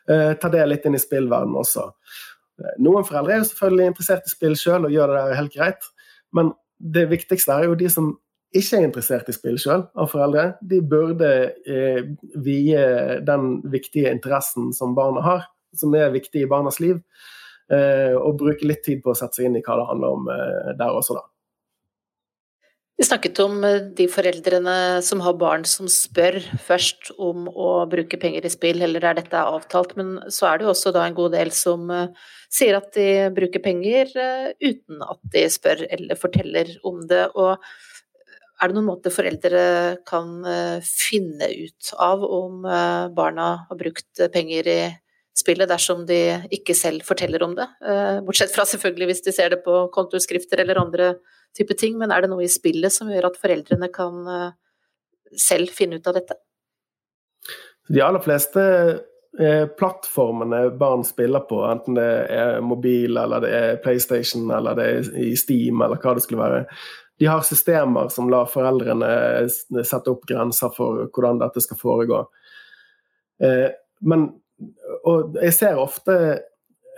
Eh, 0.09 0.33
ta 0.41 0.51
det 0.51 0.65
litt 0.67 0.87
inn 0.89 0.97
i 0.97 1.01
spillverdenen 1.01 1.59
også. 1.59 1.89
Eh, 2.59 2.79
noen 2.83 3.07
foreldre 3.07 3.37
er 3.37 3.43
jo 3.43 3.51
selvfølgelig 3.51 3.91
interessert 3.93 4.27
i 4.27 4.33
spill 4.33 4.57
sjøl 4.59 4.89
og 4.89 4.95
gjør 4.95 5.13
det 5.13 5.21
der 5.21 5.39
helt 5.39 5.55
greit, 5.55 5.93
men 6.35 6.51
det 6.79 7.09
viktigste 7.11 7.55
er 7.55 7.69
jo 7.69 7.77
de 7.79 7.91
som 7.91 8.17
ikke 8.55 8.79
er 8.79 8.87
interessert 8.87 9.29
i 9.29 9.35
spill 9.35 9.59
sjøl, 9.61 9.83
av 9.93 10.09
foreldre. 10.09 10.45
De 10.65 10.79
burde 10.81 11.29
eh, 11.69 12.01
vie 12.41 12.83
den 13.27 13.49
viktige 13.69 14.09
interessen 14.09 14.73
som 14.73 14.95
barna 14.97 15.23
har 15.25 15.47
som 15.77 15.93
er 15.97 16.13
viktig 16.13 16.43
i 16.43 16.49
barnas 16.49 16.79
liv. 16.83 17.01
Eh, 17.69 18.15
og 18.17 18.39
bruke 18.39 18.65
litt 18.65 18.81
tid 18.85 19.03
på 19.03 19.11
å 19.13 19.17
sette 19.17 19.37
seg 19.37 19.49
inn 19.49 19.59
i 19.59 19.65
hva 19.65 19.75
det 19.77 19.89
handler 19.91 20.15
om 20.15 20.31
eh, 20.33 20.71
der 20.79 20.95
også, 20.95 21.19
da. 21.19 21.27
Vi 22.99 23.05
snakket 23.05 23.39
om 23.43 23.59
eh, 23.63 23.83
de 23.95 24.07
foreldrene 24.09 24.73
som 25.05 25.21
har 25.21 25.35
barn 25.39 25.67
som 25.69 25.85
spør 25.91 26.39
først 26.65 27.11
om 27.21 27.45
å 27.45 27.69
bruke 27.91 28.17
penger 28.21 28.47
i 28.47 28.51
spill, 28.51 28.81
eller 28.87 29.05
er 29.05 29.19
dette 29.19 29.43
avtalt, 29.51 29.93
men 29.99 30.15
så 30.33 30.49
er 30.49 30.57
det 30.57 30.65
jo 30.65 30.71
også 30.73 30.93
da 30.95 31.03
en 31.05 31.17
god 31.19 31.35
del 31.37 31.53
som 31.53 31.85
sier 32.49 32.79
at 32.79 32.89
de 32.97 33.29
bruker 33.37 33.61
penger 33.61 34.09
uten 34.17 35.05
at 35.05 35.21
de 35.35 35.45
spør 35.53 35.85
eller 35.91 36.17
forteller 36.17 36.71
om 36.89 37.03
det. 37.11 37.27
Og 37.37 37.53
er 37.53 38.71
det 38.71 38.79
noen 38.79 38.89
måte 38.89 39.13
foreldre 39.13 39.61
kan 40.09 40.41
finne 40.81 41.51
ut 41.53 41.93
av 42.01 42.25
om 42.25 42.65
barna 43.13 43.51
har 43.69 43.79
brukt 43.79 44.25
penger 44.33 44.73
i 44.73 44.79
spillet 45.39 45.71
dersom 45.71 46.05
de 46.09 46.19
ikke 46.53 46.75
selv 46.77 47.05
forteller 47.07 47.43
om 47.45 47.55
det? 47.57 47.65
Bortsett 48.27 48.51
fra 48.53 48.65
selvfølgelig 48.67 49.09
hvis 49.09 49.23
de 49.25 49.33
ser 49.35 49.55
det 49.55 49.61
på 49.63 49.85
kontoskrifter 49.95 50.61
eller 50.61 50.81
andre 50.81 51.13
type 51.57 51.73
ting, 51.79 51.95
men 51.97 52.11
er 52.13 52.25
det 52.25 52.29
noe 52.31 52.43
i 52.45 52.51
spillet 52.51 52.93
som 52.93 53.09
gjør 53.09 53.31
at 53.31 53.39
foreldrene 53.41 53.89
kan 53.93 54.19
selv 55.37 55.71
finne 55.73 55.99
ut 55.99 56.07
av 56.11 56.19
dette? 56.19 56.37
De 57.89 58.01
aller 58.01 58.21
fleste 58.21 58.61
eh, 59.39 59.65
plattformene 59.67 60.69
barn 60.77 61.03
spiller 61.03 61.45
på, 61.49 61.63
enten 61.65 61.97
det 61.97 62.09
er 62.29 62.59
mobil 62.61 63.17
eller 63.17 63.41
det 63.43 63.53
er 63.59 63.79
PlayStation 63.83 64.49
eller 64.53 64.77
det 64.77 64.89
er 64.89 65.13
i 65.23 65.31
Steam 65.37 65.81
eller 65.81 66.01
hva 66.01 66.13
det 66.17 66.25
skulle 66.25 66.43
være, 66.43 66.65
de 67.19 67.27
har 67.27 67.41
systemer 67.43 68.11
som 68.13 68.29
lar 68.31 68.47
foreldrene 68.47 69.09
sette 69.49 70.13
opp 70.13 70.27
grenser 70.29 70.71
for 70.75 71.09
hvordan 71.09 71.41
dette 71.41 71.63
skal 71.65 71.79
foregå. 71.81 72.21
Eh, 73.43 73.67
men 74.07 74.29
og 75.07 75.39
jeg 75.39 75.55
ser 75.55 75.79
ofte 75.79 76.15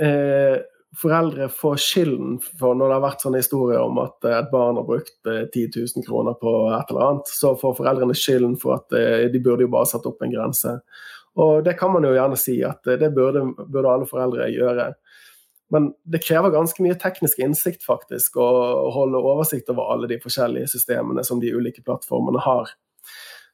eh, 0.02 0.58
foreldre 0.98 1.48
få 1.54 1.76
skylden 1.80 2.40
for 2.60 2.76
når 2.76 2.90
det 2.90 2.96
har 2.98 3.06
vært 3.06 3.24
sånne 3.24 3.40
historier 3.44 3.84
om 3.84 4.02
at 4.04 4.28
et 4.28 4.50
barn 4.52 4.80
har 4.80 4.88
brukt 4.88 5.16
10 5.24 5.70
000 5.78 6.04
kroner 6.08 6.36
på 6.42 6.52
et 6.76 6.92
eller 6.92 7.06
annet, 7.06 7.32
så 7.32 7.54
får 7.60 7.78
foreldrene 7.78 8.18
skylden 8.18 8.58
for 8.60 8.80
at 8.80 8.92
de 9.32 9.44
burde 9.44 9.64
jo 9.64 9.72
bare 9.72 9.88
satt 9.88 10.10
opp 10.10 10.26
en 10.26 10.34
grense. 10.34 10.76
Og 11.40 11.64
det 11.64 11.78
kan 11.80 11.92
man 11.94 12.04
jo 12.04 12.14
gjerne 12.16 12.40
si 12.40 12.58
at 12.68 12.88
eh, 12.88 13.00
det 13.00 13.14
burde, 13.16 13.46
burde 13.64 13.92
alle 13.92 14.08
foreldre 14.10 14.50
gjøre. 14.52 14.92
Men 15.72 15.92
det 16.04 16.24
krever 16.26 16.52
ganske 16.52 16.84
mye 16.84 16.98
teknisk 17.00 17.40
innsikt 17.40 17.86
faktisk 17.88 18.36
å 18.42 18.48
holde 18.92 19.22
oversikt 19.24 19.72
over 19.72 19.94
alle 19.94 20.10
de 20.12 20.20
forskjellige 20.20 20.74
systemene 20.74 21.24
som 21.24 21.40
de 21.40 21.54
ulike 21.56 21.84
plattformene 21.86 22.44
har. 22.44 22.74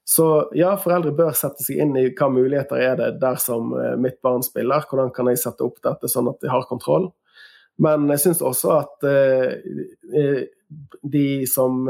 Så 0.07 0.25
ja, 0.55 0.71
foreldre 0.79 1.11
bør 1.15 1.33
sette 1.35 1.65
seg 1.65 1.81
inn 1.83 1.95
i 1.99 2.05
hva 2.15 2.29
muligheter 2.31 2.79
er 2.79 2.99
det 2.99 3.09
dersom 3.19 3.73
som 3.73 4.01
mitt 4.01 4.21
barn 4.23 4.45
spiller. 4.45 4.85
Hvordan 4.87 5.11
kan 5.15 5.27
jeg 5.27 5.41
sette 5.41 5.65
opp 5.65 5.81
dette 5.83 6.07
sånn 6.11 6.29
at 6.31 6.39
de 6.43 6.51
har 6.51 6.67
kontroll. 6.69 7.09
Men 7.83 8.07
jeg 8.13 8.23
syns 8.23 8.39
også 8.41 8.71
at 8.77 9.03
eh, 9.05 10.45
de 11.03 11.27
som 11.49 11.83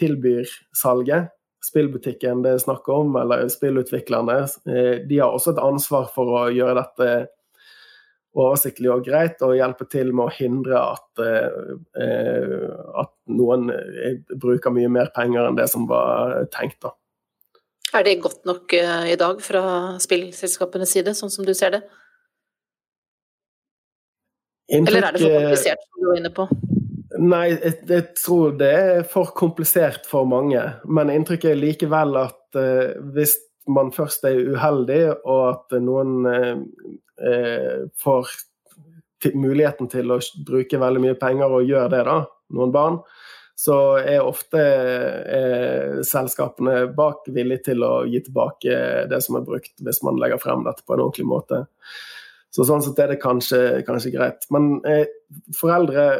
tilbyr 0.00 0.48
salget, 0.74 1.28
spillbutikken 1.64 2.42
det 2.44 2.54
er 2.54 2.62
snakk 2.62 2.88
om, 2.92 3.16
eller 3.20 3.48
spillutviklerne, 3.52 4.38
eh, 4.70 4.94
de 5.08 5.18
har 5.18 5.34
også 5.34 5.54
et 5.54 5.62
ansvar 5.62 6.08
for 6.14 6.36
å 6.38 6.44
gjøre 6.54 6.78
dette 6.82 7.10
oversiktlig 8.38 8.90
og 8.92 9.04
greit, 9.06 9.40
og 9.42 9.56
hjelpe 9.58 9.88
til 9.90 10.12
med 10.12 10.28
å 10.28 10.34
hindre 10.36 10.78
at, 10.78 11.22
eh, 11.24 12.68
at 13.02 13.14
noen 13.26 13.72
eh, 13.74 14.20
bruker 14.36 14.74
mye 14.74 14.90
mer 14.92 15.10
penger 15.14 15.48
enn 15.48 15.58
det 15.58 15.68
som 15.72 15.88
var 15.90 16.44
tenkt. 16.54 16.80
da. 16.84 16.94
Er 17.96 18.04
det 18.04 18.18
godt 18.20 18.44
nok 18.44 18.74
i 18.74 19.16
dag 19.16 19.38
fra 19.40 19.62
spillselskapenes 20.02 20.90
side, 20.92 21.14
sånn 21.16 21.32
som 21.32 21.46
du 21.46 21.54
ser 21.56 21.72
det? 21.72 21.80
Inntrykk, 24.68 24.96
Eller 24.96 25.08
er 25.08 25.12
det 25.12 25.22
for 25.22 25.38
komplisert, 25.40 25.84
som 25.86 26.02
du 26.02 26.08
var 26.10 26.18
inne 26.20 26.32
på? 26.36 26.48
Nei, 27.18 27.44
jeg, 27.50 27.74
jeg, 27.88 28.04
tror 28.20 28.56
det 28.60 28.68
er 28.68 29.06
for 29.08 29.32
komplisert 29.36 30.04
for 30.06 30.28
mange. 30.28 30.60
Men 30.84 31.12
inntrykket 31.12 31.54
er 31.54 31.60
likevel 31.60 32.18
at 32.20 32.58
uh, 32.58 32.92
hvis 33.16 33.38
man 33.68 33.92
først 33.92 34.26
er 34.28 34.42
uheldig, 34.52 35.00
og 35.24 35.40
at 35.54 35.78
noen 35.80 36.28
uh, 36.28 37.88
får 37.98 38.34
muligheten 39.34 39.88
til 39.90 40.12
å 40.14 40.20
bruke 40.46 40.78
veldig 40.78 41.02
mye 41.02 41.16
penger 41.18 41.56
og 41.56 41.66
gjør 41.66 41.88
det, 41.96 42.04
da, 42.06 42.20
noen 42.54 42.74
barn, 42.74 43.00
så 43.58 43.76
er 43.98 44.22
ofte 44.22 44.60
eh, 44.60 45.98
selskapene 46.06 46.84
bak 46.94 47.26
villige 47.34 47.72
til 47.72 47.82
å 47.82 48.04
gi 48.06 48.20
tilbake 48.28 48.76
det 49.10 49.18
som 49.24 49.40
er 49.40 49.46
brukt, 49.48 49.74
hvis 49.82 49.98
man 50.06 50.20
legger 50.22 50.38
frem 50.42 50.62
dette 50.66 50.86
på 50.86 50.94
en 50.94 51.02
ordentlig 51.08 51.26
måte. 51.26 51.64
Så 52.54 52.64
sånn 52.68 52.84
sett 52.84 53.00
er 53.02 53.12
det 53.12 53.20
kanskje, 53.22 53.82
kanskje 53.86 54.14
greit. 54.14 54.46
Men 54.54 54.78
eh, 54.86 55.08
foreldre 55.58 56.10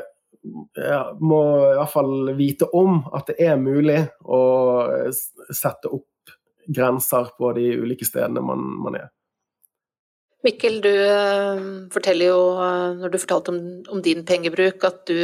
må 1.18 1.38
i 1.68 1.76
hvert 1.76 1.92
fall 1.92 2.30
vite 2.38 2.68
om 2.76 3.00
at 3.14 3.30
det 3.30 3.36
er 3.42 3.58
mulig 3.60 3.98
å 4.22 4.40
sette 5.50 5.90
opp 5.90 6.34
grenser 6.68 7.30
på 7.38 7.52
de 7.56 7.70
ulike 7.80 8.06
stedene 8.06 8.42
man, 8.44 8.64
man 8.82 8.98
er. 8.98 9.08
Mikkel, 10.46 10.78
du 10.84 10.92
eh, 10.92 11.64
forteller 11.90 12.30
jo, 12.30 12.42
eh, 12.62 12.90
når 13.00 13.10
du 13.10 13.18
fortalte 13.18 13.54
om, 13.54 13.62
om 13.90 14.02
din 14.04 14.22
pengebruk, 14.26 14.84
at 14.86 15.00
du 15.10 15.18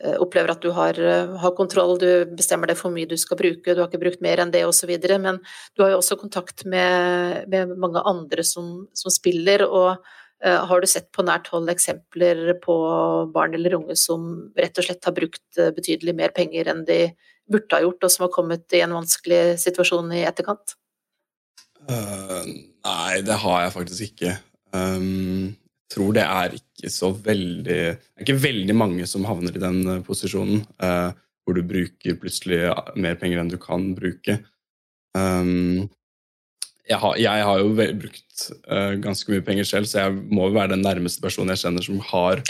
opplever 0.00 0.48
at 0.54 0.62
du 0.64 0.70
har, 0.72 0.96
har, 1.42 1.52
kontroll, 1.58 1.98
du 2.00 2.30
bestemmer 2.32 2.70
deg 2.70 2.78
for 2.78 2.94
mye 2.94 3.08
du 3.08 3.18
skal 3.20 3.36
bruke, 3.36 3.74
du 3.74 3.82
har 3.82 3.90
ikke 3.90 4.00
brukt 4.00 4.22
mer 4.24 4.40
enn 4.40 4.52
det 4.54 4.62
osv. 4.64 4.94
Men 5.20 5.42
du 5.76 5.82
har 5.84 5.92
jo 5.92 5.98
også 6.00 6.16
kontakt 6.20 6.64
med, 6.64 7.44
med 7.52 7.74
mange 7.76 8.00
andre 8.08 8.46
som, 8.48 8.86
som 8.96 9.12
spiller. 9.12 9.66
og 9.68 10.00
Eh, 10.44 10.66
har 10.66 10.80
du 10.80 10.86
sett 10.88 11.10
på 11.12 11.24
nært 11.26 11.50
hold 11.52 11.68
eksempler 11.68 12.54
på 12.64 12.74
barn 13.34 13.54
eller 13.54 13.76
unge 13.76 13.96
som 14.00 14.22
rett 14.56 14.78
og 14.80 14.86
slett 14.86 15.04
har 15.04 15.12
brukt 15.16 15.58
eh, 15.60 15.68
betydelig 15.76 16.14
mer 16.16 16.32
penger 16.36 16.70
enn 16.72 16.86
de 16.88 17.00
burde 17.50 17.76
ha 17.76 17.82
gjort, 17.84 18.06
og 18.06 18.14
som 18.14 18.24
har 18.24 18.32
kommet 18.32 18.76
i 18.76 18.80
en 18.80 18.94
vanskelig 18.96 19.58
situasjon 19.60 20.14
i 20.16 20.22
etterkant? 20.24 20.76
Uh, 21.90 22.46
nei, 22.46 23.20
det 23.26 23.36
har 23.42 23.64
jeg 23.64 23.74
faktisk 23.74 24.06
ikke. 24.06 24.36
Um, 24.70 25.50
tror 25.90 26.14
det 26.16 26.24
er 26.24 26.54
ikke 26.56 26.90
så 26.92 27.10
veldig 27.12 27.64
Det 27.66 28.20
er 28.20 28.26
ikke 28.26 28.42
veldig 28.42 28.76
mange 28.78 29.06
som 29.10 29.26
havner 29.28 29.56
i 29.56 29.62
den 29.62 30.02
posisjonen 30.06 30.62
eh, 30.82 31.10
hvor 31.44 31.56
du 31.56 31.66
bruker 31.66 32.18
plutselig 32.20 32.62
mer 33.00 33.16
penger 33.18 33.40
enn 33.42 33.50
du 33.50 33.58
kan 33.60 33.90
bruke. 33.96 34.38
Um, 35.18 35.88
jeg 36.90 36.98
har, 36.98 37.16
jeg 37.18 37.46
har, 37.46 37.58
jo 37.62 37.72
brukt 37.74 38.44
uh, 38.70 38.94
ganske 39.02 39.32
mye 39.32 39.44
penger 39.46 39.66
selv, 39.66 39.88
så 39.90 40.04
jeg 40.04 40.14
må 40.30 40.48
jo 40.48 40.56
være 40.56 40.74
den 40.74 40.84
nærmeste 40.86 41.22
personen 41.22 41.54
jeg 41.54 41.64
kjenner 41.64 41.86
som 41.86 42.00
har 42.10 42.42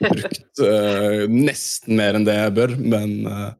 brukt 0.00 0.62
uh, 0.64 1.24
nesten 1.32 1.96
mer 2.00 2.16
enn 2.16 2.26
det 2.28 2.36
jeg 2.36 2.54
bør. 2.58 2.76
Men 2.80 3.16
uh, 3.28 3.50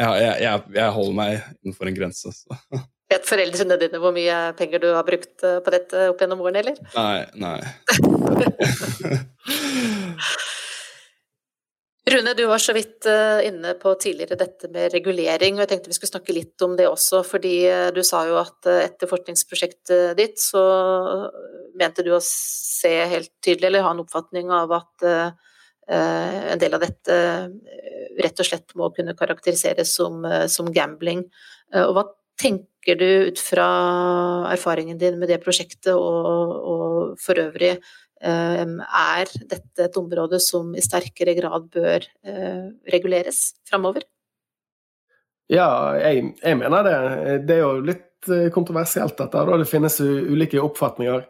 jeg, 0.00 0.44
jeg, 0.44 0.62
jeg, 0.76 0.94
holder 0.96 1.18
meg 1.20 1.38
innenfor 1.62 1.90
en 1.90 1.98
grense. 2.00 2.34
Så. 2.40 2.82
Vet 3.08 3.24
foreldrene 3.24 3.78
dine 3.80 3.98
hvor 4.02 4.12
mye 4.12 4.36
penger 4.58 4.78
du 4.82 4.90
har 4.92 5.04
brukt 5.06 5.40
på 5.40 5.72
dette 5.72 6.10
opp 6.10 6.20
gjennom 6.20 6.42
årene, 6.44 6.60
eller? 6.60 6.76
Nei. 6.92 7.24
nei. 7.40 7.60
Rune, 12.10 12.34
du 12.34 12.46
var 12.46 12.58
så 12.58 12.72
vidt 12.72 13.06
eh, 13.06 13.46
inne 13.48 13.74
på 13.80 13.92
tidligere 14.00 14.38
dette 14.40 14.68
med 14.72 14.92
regulering, 14.94 15.56
og 15.56 15.64
jeg 15.64 15.70
tenkte 15.72 15.90
vi 15.90 15.96
skulle 15.96 16.12
snakke 16.14 16.36
litt 16.36 16.64
om 16.64 16.76
det 16.78 16.86
også. 16.88 17.20
Fordi 17.26 17.54
eh, 17.68 17.88
du 17.94 18.00
sa 18.06 18.22
jo 18.28 18.38
at 18.40 18.68
eh, 18.70 18.84
etter 18.86 19.10
forskningsprosjektet 19.10 20.16
ditt 20.18 20.40
så 20.40 20.62
mente 21.78 22.04
du 22.06 22.14
å 22.16 22.22
se 22.24 22.94
helt 23.12 23.32
tydelig, 23.44 23.68
eller 23.68 23.84
ha 23.84 23.92
en 23.92 24.02
oppfatning 24.04 24.52
av 24.54 24.72
at 24.80 25.10
en 25.88 26.60
del 26.60 26.74
av 26.76 26.82
dette 26.82 27.14
rett 28.20 28.40
og 28.42 28.44
slett 28.44 28.74
må 28.76 28.90
kunne 28.92 29.14
karakteriseres 29.16 29.94
som, 29.96 30.20
som 30.52 30.68
gambling. 30.74 31.22
Og 31.80 31.92
hva 31.96 32.02
tenker 32.40 32.98
du 32.98 33.08
ut 33.28 33.40
fra 33.42 33.68
erfaringen 34.52 34.98
din 35.00 35.18
med 35.20 35.28
det 35.28 35.40
prosjektet 35.44 35.92
og, 35.92 36.54
og 36.72 37.18
for 37.20 37.40
øvrig 37.42 37.76
Ehm, 38.18 38.78
er 38.82 39.30
dette 39.46 39.84
et 39.84 39.98
område 39.98 40.40
som 40.42 40.72
i 40.74 40.82
sterkere 40.82 41.36
grad 41.38 41.68
bør 41.74 42.06
eh, 42.26 42.64
reguleres 42.90 43.52
framover? 43.68 44.06
Ja, 45.48 45.94
jeg, 45.96 46.34
jeg, 46.42 46.58
mener 46.58 46.84
det. 46.84 46.96
Det 47.48 47.56
er 47.56 47.62
jo 47.62 47.84
litt 47.86 48.30
eh, 48.32 48.48
kontroversielt 48.54 49.16
dette. 49.20 49.44
Da. 49.46 49.60
Det 49.60 49.70
finnes 49.70 50.00
ulike 50.02 50.60
oppfatninger. 50.60 51.28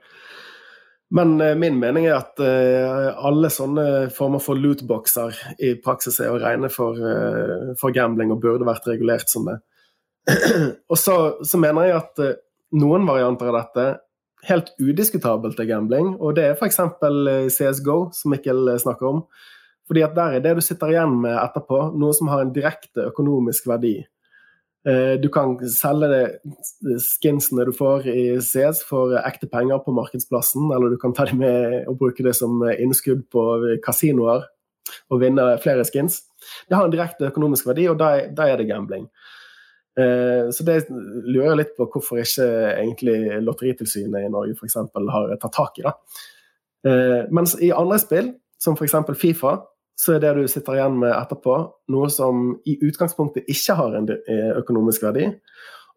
Men 1.12 1.36
eh, 1.44 1.54
min 1.60 1.76
mening 1.80 2.08
er 2.08 2.22
at 2.22 2.40
alle 2.40 3.52
sånne 3.52 4.08
former 4.14 4.42
for 4.44 4.56
lootboxer 4.56 5.36
i 5.60 5.74
praksis 5.84 6.20
er 6.24 6.32
å 6.32 6.40
regne 6.40 6.72
for, 6.72 6.96
for 7.80 7.92
gambling 7.92 8.32
og 8.32 8.40
burde 8.44 8.68
vært 8.68 8.88
regulert 8.88 9.28
som 9.28 9.48
det. 9.50 9.60
og 10.92 10.98
så, 11.00 11.16
så 11.44 11.60
mener 11.60 11.88
jeg 11.88 11.98
at 12.02 12.22
noen 12.76 13.06
varianter 13.08 13.48
av 13.48 13.62
dette 13.62 13.86
helt 14.46 14.74
udiskutabelt 14.78 15.58
er 15.60 15.68
gambling, 15.68 16.12
og 16.20 16.36
det 16.38 16.44
er 16.46 16.58
f.eks. 16.58 16.78
Eh, 16.78 17.48
CSGO, 17.52 17.98
som 18.14 18.34
Mikkel 18.34 18.68
eh, 18.68 18.80
snakker 18.80 19.08
om. 19.10 19.24
Fordi 19.88 20.04
at 20.04 20.14
der 20.16 20.36
er 20.36 20.44
det 20.44 20.58
du 20.58 20.62
sitter 20.64 20.92
igjen 20.92 21.16
med 21.22 21.34
etterpå, 21.40 21.88
noe 21.98 22.14
som 22.16 22.30
har 22.32 22.44
en 22.44 22.52
direkte 22.54 23.08
økonomisk 23.08 23.70
verdi. 23.70 23.96
Eh, 24.88 25.14
du 25.20 25.30
kan 25.32 25.56
selge 25.72 26.10
det 26.12 27.00
skinsene 27.02 27.66
du 27.66 27.72
får 27.76 28.06
i 28.12 28.26
CS 28.44 28.84
for 28.88 29.16
ekte 29.22 29.48
penger 29.50 29.80
på 29.84 29.96
markedsplassen, 29.96 30.68
eller 30.74 30.92
du 30.92 31.00
kan 31.00 31.16
ta 31.16 31.26
dem 31.28 31.42
med 31.42 31.88
og 31.88 31.98
bruke 32.04 32.26
det 32.26 32.36
som 32.38 32.62
innskudd 32.76 33.26
på 33.32 33.48
kasinoer 33.84 34.46
og 35.12 35.20
vinne 35.20 35.50
flere 35.60 35.84
skins. 35.84 36.22
Det 36.68 36.76
har 36.76 36.86
en 36.86 36.92
direkte 36.92 37.28
økonomisk 37.28 37.66
verdi, 37.68 37.88
og 37.90 37.98
da 38.00 38.46
er 38.46 38.60
det 38.60 38.68
gambling. 38.70 39.08
Eh, 39.98 40.50
så 40.50 40.64
det 40.66 40.84
lurer 40.90 41.52
jeg 41.52 41.60
litt 41.62 41.72
på 41.78 41.88
hvorfor 41.90 42.20
ikke 42.22 42.46
egentlig 42.76 43.40
Lotteritilsynet 43.42 44.26
i 44.26 44.30
Norge 44.30 44.54
f.eks. 44.54 44.76
har 45.14 45.32
tatt 45.42 45.56
tak 45.56 45.80
i. 45.80 45.86
det. 45.86 45.94
Eh, 46.86 47.24
mens 47.34 47.56
i 47.58 47.72
andre 47.74 47.98
spill, 48.02 48.30
som 48.62 48.78
f.eks. 48.78 48.94
Fifa, 49.18 49.56
så 49.98 50.14
er 50.14 50.22
det 50.22 50.36
du 50.36 50.44
sitter 50.50 50.78
igjen 50.78 51.00
med 51.00 51.10
etterpå, 51.10 51.56
noe 51.90 52.10
som 52.14 52.52
i 52.70 52.76
utgangspunktet 52.86 53.48
ikke 53.50 53.74
har 53.80 53.96
en 53.98 54.06
økonomisk 54.60 55.02
verdi. 55.08 55.26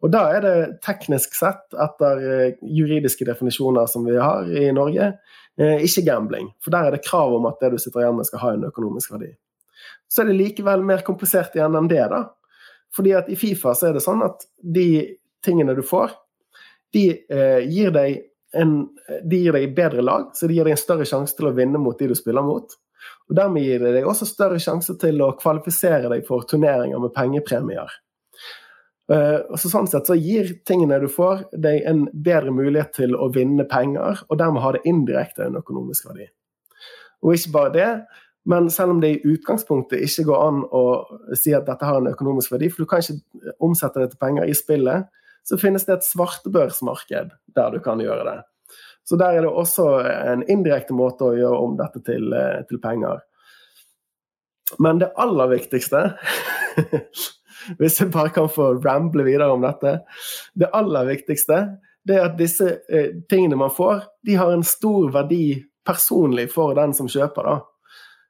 Og 0.01 0.09
da 0.09 0.23
er 0.33 0.41
det 0.41 0.55
teknisk 0.81 1.35
sett, 1.37 1.67
etter 1.77 2.23
juridiske 2.65 3.27
definisjoner 3.27 3.85
som 3.85 4.07
vi 4.07 4.15
har 4.17 4.49
i 4.49 4.71
Norge, 4.73 5.11
ikke 5.61 6.05
gambling. 6.07 6.49
For 6.65 6.73
der 6.73 6.89
er 6.89 6.97
det 6.97 7.03
krav 7.05 7.35
om 7.37 7.45
at 7.45 7.61
det 7.61 7.75
du 7.75 7.77
sitter 7.77 8.01
igjen 8.01 8.17
med, 8.17 8.25
skal 8.25 8.41
ha 8.41 8.55
en 8.55 8.65
økonomisk 8.71 9.13
verdi. 9.13 9.29
Så 10.09 10.23
er 10.23 10.31
det 10.31 10.39
likevel 10.39 10.81
mer 10.81 11.05
komplisert 11.05 11.53
igjen 11.53 11.77
enn 11.77 11.91
det, 11.91 12.01
da. 12.09 12.23
Fordi 12.95 13.15
at 13.15 13.29
i 13.31 13.37
Fifa 13.39 13.73
så 13.77 13.89
er 13.89 13.95
det 13.95 14.03
sånn 14.03 14.23
at 14.25 14.45
de 14.59 15.15
tingene 15.45 15.75
du 15.77 15.83
får, 15.85 16.13
de 16.91 17.05
eh, 17.31 17.63
gir 17.71 17.93
deg 17.95 18.27
en, 18.59 18.75
de 19.23 19.39
gir 19.45 19.55
deg 19.55 19.75
bedre 19.75 20.03
lag, 20.03 20.31
så 20.35 20.47
de 20.47 20.57
gir 20.57 20.67
deg 20.67 20.75
en 20.75 20.81
større 20.81 21.07
sjanse 21.07 21.37
til 21.37 21.47
å 21.47 21.55
vinne 21.55 21.79
mot 21.79 21.97
de 21.97 22.09
du 22.11 22.15
spiller 22.19 22.43
mot. 22.43 22.75
Og 23.31 23.35
Dermed 23.37 23.63
gir 23.63 23.79
det 23.79 23.93
deg 23.95 24.07
også 24.07 24.27
større 24.27 24.59
sjanse 24.61 24.97
til 24.99 25.23
å 25.23 25.31
kvalifisere 25.39 26.11
deg 26.11 26.25
for 26.27 26.43
turneringer 26.47 26.99
med 26.99 27.13
pengepremier. 27.15 27.93
Og 29.11 29.57
så 29.59 29.67
sånn 29.71 29.89
sett 29.91 30.07
så 30.07 30.15
gir 30.15 30.53
tingene 30.67 30.99
du 31.01 31.07
får, 31.11 31.47
deg 31.63 31.81
en 31.89 32.05
bedre 32.13 32.53
mulighet 32.55 32.93
til 32.99 33.15
å 33.15 33.27
vinne 33.33 33.65
penger, 33.71 34.21
og 34.29 34.39
dermed 34.39 34.63
har 34.63 34.77
det 34.77 34.85
indirekte 34.87 35.47
en 35.47 35.57
økonomisk 35.59 36.07
verdi. 36.11 36.29
Og 37.21 37.35
ikke 37.35 37.55
bare 37.55 37.73
det, 37.75 37.89
men 38.49 38.69
selv 38.73 38.95
om 38.95 39.01
det 39.01 39.09
i 39.13 39.33
utgangspunktet 39.33 40.01
ikke 40.01 40.25
går 40.31 40.43
an 40.47 40.61
å 40.73 40.83
si 41.37 41.53
at 41.53 41.67
dette 41.67 41.85
har 41.85 41.99
en 42.01 42.09
økonomisk 42.09 42.53
verdi, 42.55 42.71
for 42.73 42.83
du 42.83 42.89
kan 42.89 43.03
ikke 43.03 43.55
omsette 43.61 44.01
det 44.01 44.13
til 44.13 44.21
penger 44.21 44.49
i 44.49 44.55
spillet, 44.57 45.09
så 45.45 45.57
finnes 45.61 45.85
det 45.85 45.97
et 45.97 46.07
svartebørsmarked 46.07 47.35
der 47.55 47.73
du 47.73 47.79
kan 47.83 48.01
gjøre 48.01 48.25
det. 48.25 48.39
Så 49.05 49.17
der 49.17 49.37
er 49.37 49.45
det 49.45 49.51
også 49.51 49.87
en 50.05 50.45
indirekte 50.49 50.95
måte 50.95 51.27
å 51.27 51.37
gjøre 51.37 51.61
om 51.65 51.77
dette 51.77 52.01
til, 52.05 52.33
eh, 52.33 52.61
til 52.69 52.81
penger. 52.81 53.21
Men 54.79 55.01
det 55.01 55.13
aller 55.19 55.51
viktigste 55.57 56.11
Hvis 57.77 57.99
jeg 57.99 58.09
bare 58.09 58.31
kan 58.33 58.47
få 58.49 58.71
ramble 58.81 59.21
videre 59.27 59.51
om 59.53 59.61
dette. 59.61 59.99
Det 60.57 60.71
aller 60.73 61.05
viktigste 61.11 61.57
det 62.07 62.15
er 62.17 62.23
at 62.25 62.37
disse 62.39 62.65
eh, 62.89 63.11
tingene 63.29 63.59
man 63.59 63.69
får, 63.69 64.07
de 64.25 64.37
har 64.39 64.49
en 64.49 64.63
stor 64.65 65.11
verdi 65.13 65.59
personlig 65.85 66.47
for 66.53 66.73
den 66.73 66.95
som 66.97 67.09
kjøper. 67.11 67.45
da. 67.45 67.70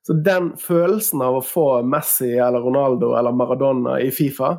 Så 0.07 0.13
den 0.13 0.51
følelsen 0.57 1.21
av 1.21 1.37
å 1.37 1.45
få 1.45 1.67
Messi 1.85 2.33
eller 2.33 2.63
Ronaldo 2.63 3.13
eller 3.17 3.35
Maradona 3.37 3.99
i 4.01 4.09
Fifa, 4.13 4.55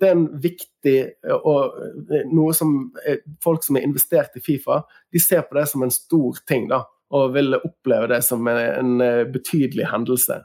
det 0.00 0.08
er 0.08 0.16
en 0.16 0.26
viktig 0.40 0.96
og 1.36 1.76
noe 2.32 2.54
som 2.56 2.74
folk 3.44 3.64
som 3.64 3.78
er 3.78 3.86
investert 3.86 4.36
i 4.36 4.42
Fifa, 4.44 4.82
de 5.12 5.20
ser 5.22 5.46
på 5.48 5.56
det 5.56 5.66
som 5.70 5.84
en 5.84 5.92
stor 5.92 6.36
ting. 6.48 6.68
da, 6.68 6.82
Og 7.10 7.32
vil 7.32 7.56
oppleve 7.56 8.08
det 8.12 8.22
som 8.24 8.46
en, 8.48 8.98
betydelig 9.32 9.86
hendelse. 9.92 10.42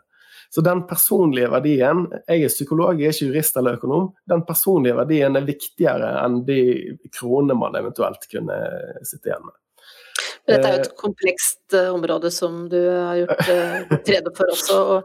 Så 0.51 0.61
den 0.61 0.83
personlige 0.87 1.47
verdien 1.47 2.07
Jeg 2.27 2.43
er 2.43 2.49
psykolog, 2.51 2.99
jeg 2.99 3.07
er 3.07 3.15
ikke 3.15 3.27
jurist 3.29 3.57
eller 3.57 3.77
økonom. 3.79 4.11
Den 4.27 4.43
personlige 4.43 4.95
verdien 4.95 5.35
er 5.35 5.47
viktigere 5.47 6.11
enn 6.25 6.41
de 6.45 6.97
kronene 7.11 7.55
man 7.55 7.75
eventuelt 7.79 8.27
kunne 8.31 8.57
sitte 9.03 9.31
igjen 9.31 9.45
med. 9.47 9.55
Dette 10.51 10.67
er 10.67 10.73
jo 10.75 10.79
et 10.81 10.89
eh, 10.89 10.95
komplekst 10.99 11.75
eh, 11.77 11.93
område 11.93 12.31
som 12.33 12.69
du 12.71 12.77
har 12.77 13.19
gjort 13.21 13.41
tredje 13.47 14.11
rede 14.15 14.31
for 14.37 14.45
også. 14.53 14.75
og 14.95 14.99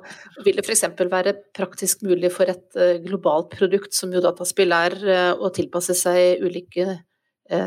Vil 0.47 0.57
det 0.59 0.65
f.eks. 0.67 0.85
være 1.13 1.33
praktisk 1.57 1.97
mulig 2.07 2.31
for 2.35 2.45
et 2.51 2.69
globalt 3.07 3.49
produkt 3.55 3.93
som 3.97 4.09
jo 4.15 4.21
dataspill 4.25 4.73
er, 4.77 4.93
å 5.37 5.47
tilpasse 5.55 5.95
seg 5.99 6.19
ulike 6.45 6.87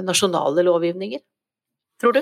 nasjonale 0.04 0.62
lovgivninger, 0.68 1.22
tror 2.02 2.14
du? 2.18 2.22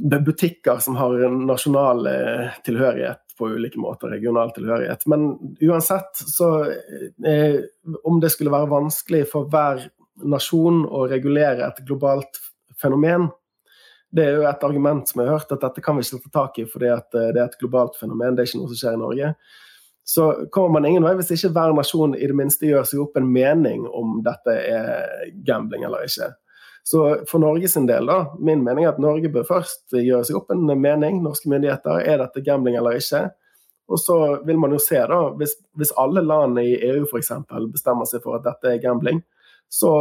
butikker 0.01 0.79
som 0.79 0.97
har 0.97 1.29
nasjonal 1.47 2.07
eh, 2.07 2.53
tilhørighet 2.65 3.35
på 3.39 3.49
ulike 3.49 3.81
måter, 3.81 4.09
regional 4.09 4.51
tilhørighet. 4.51 5.07
Men 5.07 5.33
uansett, 5.61 6.17
så 6.17 6.65
eh, 7.27 7.61
Om 8.05 8.21
det 8.21 8.31
skulle 8.31 8.53
være 8.53 8.71
vanskelig 8.71 9.25
for 9.33 9.49
hver 9.49 9.87
nasjon 10.21 10.85
å 10.85 11.07
regulere 11.09 11.65
et 11.67 11.81
globalt 11.89 12.41
fenomen, 12.81 13.31
det 14.13 14.27
er 14.27 14.39
jo 14.41 14.47
et 14.49 14.65
argument 14.67 15.09
som 15.09 15.23
jeg 15.23 15.31
har 15.31 15.39
hørt, 15.39 15.53
at 15.55 15.63
dette 15.63 15.83
kan 15.85 15.97
vi 15.97 16.05
ikke 16.05 16.25
ta 16.27 16.33
tak 16.43 16.59
i 16.59 16.67
fordi 16.69 16.91
eh, 16.91 17.03
det 17.15 17.27
er 17.31 17.47
et 17.47 17.59
globalt 17.61 17.99
fenomen, 18.01 18.37
det 18.37 18.45
er 18.45 18.51
ikke 18.51 18.63
noe 18.63 18.73
som 18.73 18.81
skjer 18.83 18.99
i 18.99 19.03
Norge. 19.05 19.35
Så 20.11 20.27
kommer 20.51 20.81
man 20.81 20.89
ingen 20.89 21.05
vei 21.07 21.13
hvis 21.19 21.31
ikke 21.37 21.53
hver 21.55 21.75
nasjon 21.77 22.17
i 22.19 22.27
det 22.27 22.35
minste 22.35 22.67
gjør 22.67 22.87
seg 22.89 23.03
opp 23.05 23.19
en 23.21 23.29
mening 23.31 23.85
om 23.87 24.19
dette 24.27 24.57
er 24.57 25.29
gambling 25.47 25.85
eller 25.87 26.09
ikke. 26.09 26.33
Så 26.85 27.24
for 27.28 27.43
Norges 27.43 27.74
del, 27.74 28.07
da, 28.07 28.33
min 28.41 28.64
mening 28.64 28.87
er 28.87 28.95
at 28.95 29.03
Norge 29.03 29.31
bør 29.33 29.47
først 29.49 29.95
gjøre 29.95 30.24
seg 30.26 30.39
opp 30.41 30.51
en 30.55 30.64
mening, 30.70 31.20
norske 31.24 31.51
myndigheter. 31.53 32.01
Er 32.03 32.22
dette 32.22 32.43
gambling 32.47 32.78
eller 32.81 32.99
ikke? 32.99 33.28
Og 33.91 34.01
så 34.01 34.16
vil 34.47 34.59
man 34.59 34.74
jo 34.74 34.81
se, 34.83 34.99
da, 35.11 35.20
hvis, 35.39 35.57
hvis 35.78 35.93
alle 35.99 36.22
landene 36.24 36.64
i 36.66 36.76
EU 36.93 37.05
f.eks. 37.09 37.33
bestemmer 37.72 38.09
seg 38.09 38.22
for 38.24 38.39
at 38.39 38.47
dette 38.47 38.74
er 38.74 38.83
gambling, 38.83 39.22
så 39.70 39.93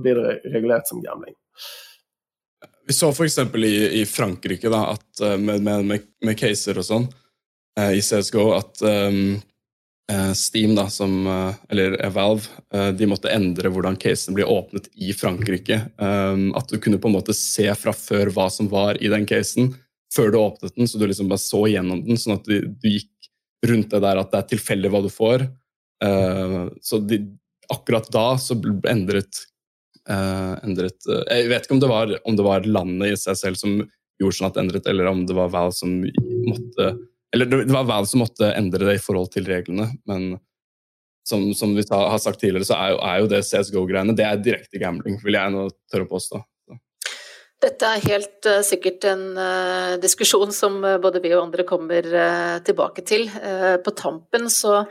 blir 0.00 0.20
det 0.20 0.52
regulert 0.52 0.88
som 0.88 1.02
gambling. 1.04 1.36
Vi 2.84 2.96
så 2.96 3.12
f.eks. 3.12 3.38
I, 3.38 3.74
i 4.00 4.04
Frankrike 4.08 4.72
da, 4.72 4.86
at, 4.96 5.08
eh, 5.24 5.36
med, 5.40 5.64
med, 5.64 6.08
med, 6.24 6.36
caser 6.40 6.80
og 6.80 6.88
sånn 6.88 7.06
eh, 7.80 7.94
i 7.96 8.02
CSGO 8.04 8.50
at 8.56 8.82
um, 8.84 9.36
Eh, 9.36 9.53
Steam, 10.34 10.74
da, 10.74 10.88
som, 10.90 11.26
eh, 11.26 11.54
eller 11.68 12.10
Valve, 12.10 12.48
eh, 12.74 12.90
de 12.92 13.06
måtte 13.08 13.32
endre 13.32 13.70
hvordan 13.72 13.96
casen 13.96 14.36
blir 14.36 14.48
åpnet 14.50 14.90
i 15.00 15.14
Frankrike. 15.16 15.80
At 15.98 16.68
du 16.68 16.78
kunne 16.78 16.98
på 17.00 17.08
en 17.08 17.16
måte 17.16 17.34
se 17.34 17.70
fra 17.74 17.94
før 17.96 18.32
hva 18.34 18.50
som 18.52 18.68
var 18.68 19.00
i 19.00 19.08
den 19.08 19.24
casen, 19.26 19.72
før 20.14 20.30
du 20.30 20.38
åpnet 20.38 20.76
den, 20.76 20.86
så 20.86 20.98
du 20.98 21.06
liksom 21.06 21.28
bare 21.28 21.42
så 21.42 21.64
gjennom 21.70 22.04
den, 22.04 22.20
sånn 22.20 22.36
at 22.36 22.44
du, 22.44 22.68
du 22.68 22.88
gikk 22.88 23.10
rundt 23.66 23.90
det 23.90 24.02
der 24.04 24.20
at 24.20 24.30
det 24.30 24.42
er 24.42 24.50
tilfeldig 24.52 24.92
hva 24.92 25.00
du 25.02 25.08
får. 25.08 25.48
Så 26.84 27.00
de, 27.08 27.18
akkurat 27.72 28.10
da 28.12 28.26
så 28.36 28.58
endret, 28.90 29.40
endret 30.04 31.08
Jeg 31.08 31.48
vet 31.48 31.64
ikke 31.64 31.76
om 31.78 31.80
det, 31.80 31.88
var, 31.88 32.12
om 32.28 32.36
det 32.36 32.44
var 32.44 32.68
landet 32.68 33.14
i 33.14 33.16
seg 33.16 33.38
selv 33.40 33.56
som 33.56 33.78
gjorde 34.20 34.36
sånn 34.36 34.50
at 34.50 34.58
det 34.58 34.64
endret, 34.66 34.90
eller 34.90 35.08
om 35.08 35.24
det 35.26 35.38
var 35.38 35.48
Valve 35.54 35.78
som 35.78 35.96
måtte 36.44 36.92
eller 37.34 37.50
det 37.50 37.74
var 37.74 37.86
Val 37.88 38.06
som 38.08 38.22
måtte 38.22 38.52
endre 38.54 38.86
det 38.88 38.98
i 38.98 39.02
forhold 39.02 39.32
til 39.34 39.46
reglene, 39.50 39.90
men 40.08 40.36
som, 41.28 41.54
som 41.56 41.72
vi 41.76 41.84
har 41.90 42.18
sagt 42.20 42.40
tidligere, 42.40 42.68
så 42.68 42.76
er 42.76 42.90
jo, 42.92 42.98
er 43.00 43.20
jo 43.22 43.30
det 43.32 43.44
CSGO-greiene 43.48 44.16
det 44.16 44.26
er 44.28 44.42
direkte 44.44 44.80
gambling, 44.80 45.16
vil 45.24 45.38
jeg 45.38 45.54
nå 45.54 45.68
tørre 45.90 46.06
å 46.06 46.12
påstå. 46.12 46.42
Dette 47.64 47.88
er 47.88 48.02
helt 48.10 48.48
uh, 48.50 48.60
sikkert 48.66 49.06
en 49.08 49.22
uh, 49.38 49.94
diskusjon 50.02 50.52
som 50.52 50.76
uh, 50.84 50.98
både 51.00 51.22
vi 51.24 51.32
og 51.32 51.46
andre 51.46 51.64
kommer 51.64 52.08
tilbake 52.66 53.06
til. 53.08 53.30
på 53.84 53.94
tampen 53.96 54.50
så 54.52 54.82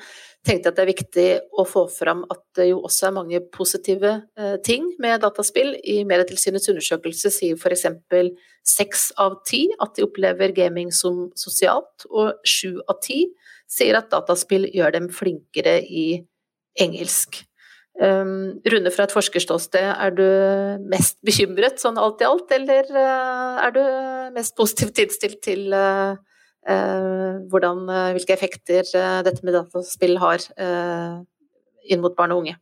tenkte 0.44 0.68
jeg 0.68 0.74
at 0.74 0.78
det 0.78 0.84
er 0.84 0.92
viktig 0.92 1.28
å 1.60 1.64
få 1.68 1.84
fram 1.92 2.24
at 2.32 2.42
det 2.58 2.68
jo 2.70 2.82
også 2.84 3.08
er 3.08 3.16
mange 3.16 3.40
positive 3.54 4.12
eh, 4.40 4.58
ting 4.66 4.90
med 5.02 5.22
dataspill. 5.24 5.72
I 5.80 6.02
Medietilsynets 6.08 6.68
undersøkelse 6.74 7.32
sier 7.32 7.56
f.eks. 7.56 7.86
seks 8.68 9.08
av 9.24 9.40
ti 9.48 9.66
at 9.80 9.96
de 9.96 10.04
opplever 10.08 10.52
gaming 10.56 10.92
som 10.96 11.30
sosialt, 11.40 12.08
og 12.12 12.44
sju 12.48 12.82
av 12.92 13.00
ti 13.06 13.26
sier 13.72 13.98
at 13.98 14.12
dataspill 14.12 14.68
gjør 14.74 14.98
dem 14.98 15.10
flinkere 15.14 15.80
i 15.88 16.08
engelsk. 16.84 17.44
Um, 18.02 18.60
Rune, 18.66 18.90
fra 18.92 19.06
et 19.06 19.14
forskerståsted, 19.14 19.86
er 19.94 20.14
du 20.18 20.28
mest 20.90 21.20
bekymret 21.26 21.80
sånn 21.80 22.00
alt 22.02 22.24
i 22.24 22.28
alt, 22.28 22.52
eller 22.58 22.90
uh, 22.90 23.64
er 23.64 23.76
du 23.76 23.84
mest 24.36 24.58
positivt 24.58 25.00
innstilt 25.04 25.44
til 25.46 25.70
uh, 25.72 26.18
Eh, 26.18 26.33
hvordan, 26.66 27.90
eh, 27.90 28.14
hvilke 28.16 28.34
effekter 28.34 28.88
eh, 28.96 29.20
dette 29.26 29.44
med 29.44 29.56
dataspill 29.58 30.18
har 30.22 30.40
inn 31.84 32.02
mot 32.02 32.16
barn 32.16 32.32
og 32.32 32.44
unge. 32.44 32.58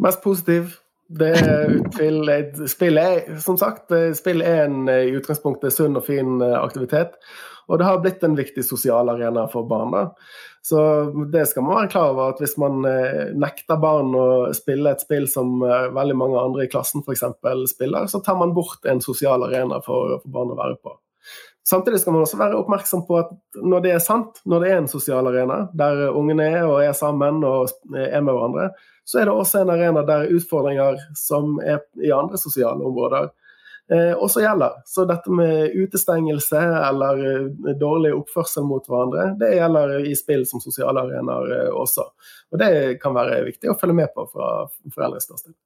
Mest 0.00 0.22
positiv. 0.24 0.78
Det 1.06 1.28
er 1.38 1.68
utspill, 1.76 2.30
spill 2.66 2.98
er, 2.98 3.36
som 3.38 3.58
sagt, 3.60 3.92
spill 4.18 4.40
er 4.42 4.64
en 4.64 4.88
i 4.90 5.12
utgangspunktet 5.14 5.74
sunn 5.74 5.94
og 5.98 6.06
fin 6.08 6.40
aktivitet. 6.42 7.14
Og 7.70 7.78
det 7.78 7.86
har 7.86 8.00
blitt 8.02 8.24
en 8.26 8.34
viktig 8.38 8.64
sosial 8.64 9.10
arena 9.10 9.44
for 9.50 9.68
barn. 9.70 9.92
da. 9.94 10.02
Så 10.66 10.80
det 11.30 11.44
skal 11.50 11.62
man 11.62 11.76
være 11.76 11.92
klar 11.92 12.10
over 12.10 12.32
at 12.32 12.42
hvis 12.42 12.56
man 12.58 12.82
nekter 13.38 13.78
barn 13.78 14.10
å 14.18 14.26
spille 14.56 14.90
et 14.90 15.04
spill 15.04 15.28
som 15.30 15.60
veldig 15.62 16.16
mange 16.18 16.42
andre 16.42 16.66
i 16.66 16.70
klassen 16.72 17.06
f.eks. 17.06 17.22
spiller, 17.70 18.10
så 18.10 18.22
tar 18.24 18.38
man 18.40 18.54
bort 18.54 18.86
en 18.86 19.02
sosial 19.04 19.46
arena 19.46 19.78
for, 19.84 20.18
for 20.24 20.38
barn 20.40 20.54
å 20.56 20.58
være 20.58 20.80
på. 20.82 20.96
Samtidig 21.66 21.98
skal 22.00 22.14
man 22.14 22.22
også 22.22 22.38
være 22.38 22.58
oppmerksom 22.60 23.02
på 23.08 23.16
at 23.18 23.32
når 23.58 23.80
det 23.82 23.94
er 23.96 24.02
sant, 24.02 24.38
når 24.46 24.62
det 24.62 24.68
er 24.70 24.76
en 24.78 24.90
sosial 24.90 25.26
arena 25.26 25.64
der 25.74 26.04
ungene 26.12 26.46
er 26.46 26.66
og 26.68 26.78
er 26.84 26.94
sammen 26.94 27.40
og 27.46 27.72
er 27.90 28.22
med 28.22 28.30
hverandre, 28.30 28.68
så 29.06 29.18
er 29.18 29.26
det 29.26 29.34
også 29.34 29.64
en 29.64 29.72
arena 29.74 30.04
der 30.06 30.30
utfordringer 30.36 31.00
som 31.18 31.58
er 31.58 31.80
i 32.02 32.12
andre 32.14 32.38
sosiale 32.38 32.86
områder, 32.86 33.28
eh, 33.90 34.14
også 34.14 34.44
gjelder. 34.44 34.78
Så 34.86 35.08
dette 35.10 35.30
med 35.30 35.74
utestengelse 35.74 36.62
eller 36.88 37.26
eh, 37.32 37.74
dårlig 37.82 38.14
oppførsel 38.14 38.66
mot 38.66 38.86
hverandre, 38.86 39.32
det 39.42 39.56
gjelder 39.58 39.96
i 40.06 40.14
spill 40.18 40.46
som 40.46 40.62
sosiale 40.62 41.02
arenaer 41.02 41.54
eh, 41.60 41.70
også. 41.74 42.06
Og 42.54 42.62
det 42.62 42.72
kan 43.02 43.14
være 43.14 43.42
viktig 43.50 43.74
å 43.74 43.78
følge 43.78 44.02
med 44.04 44.14
på 44.14 44.26
fra 44.30 44.68
foreldres 44.94 45.26
ståsted. 45.26 45.58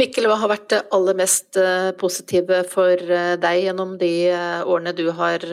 Mikkel, 0.00 0.26
hva 0.30 0.38
har 0.40 0.50
vært 0.50 0.68
det 0.72 0.80
aller 0.96 1.16
mest 1.18 1.58
positive 2.00 2.62
for 2.70 2.96
deg 3.42 3.58
gjennom 3.66 3.98
de 4.00 4.12
årene 4.64 4.94
du 4.96 5.04
har 5.12 5.44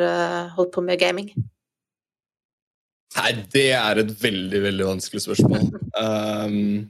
holdt 0.55 0.71
på 0.75 0.83
med 0.85 1.01
gaming? 1.01 1.33
Nei, 3.17 3.33
det 3.51 3.71
er 3.73 3.99
et 4.03 4.13
veldig, 4.21 4.61
veldig 4.69 4.87
vanskelig 4.93 5.25
spørsmål. 5.27 5.67
Um, 5.99 6.85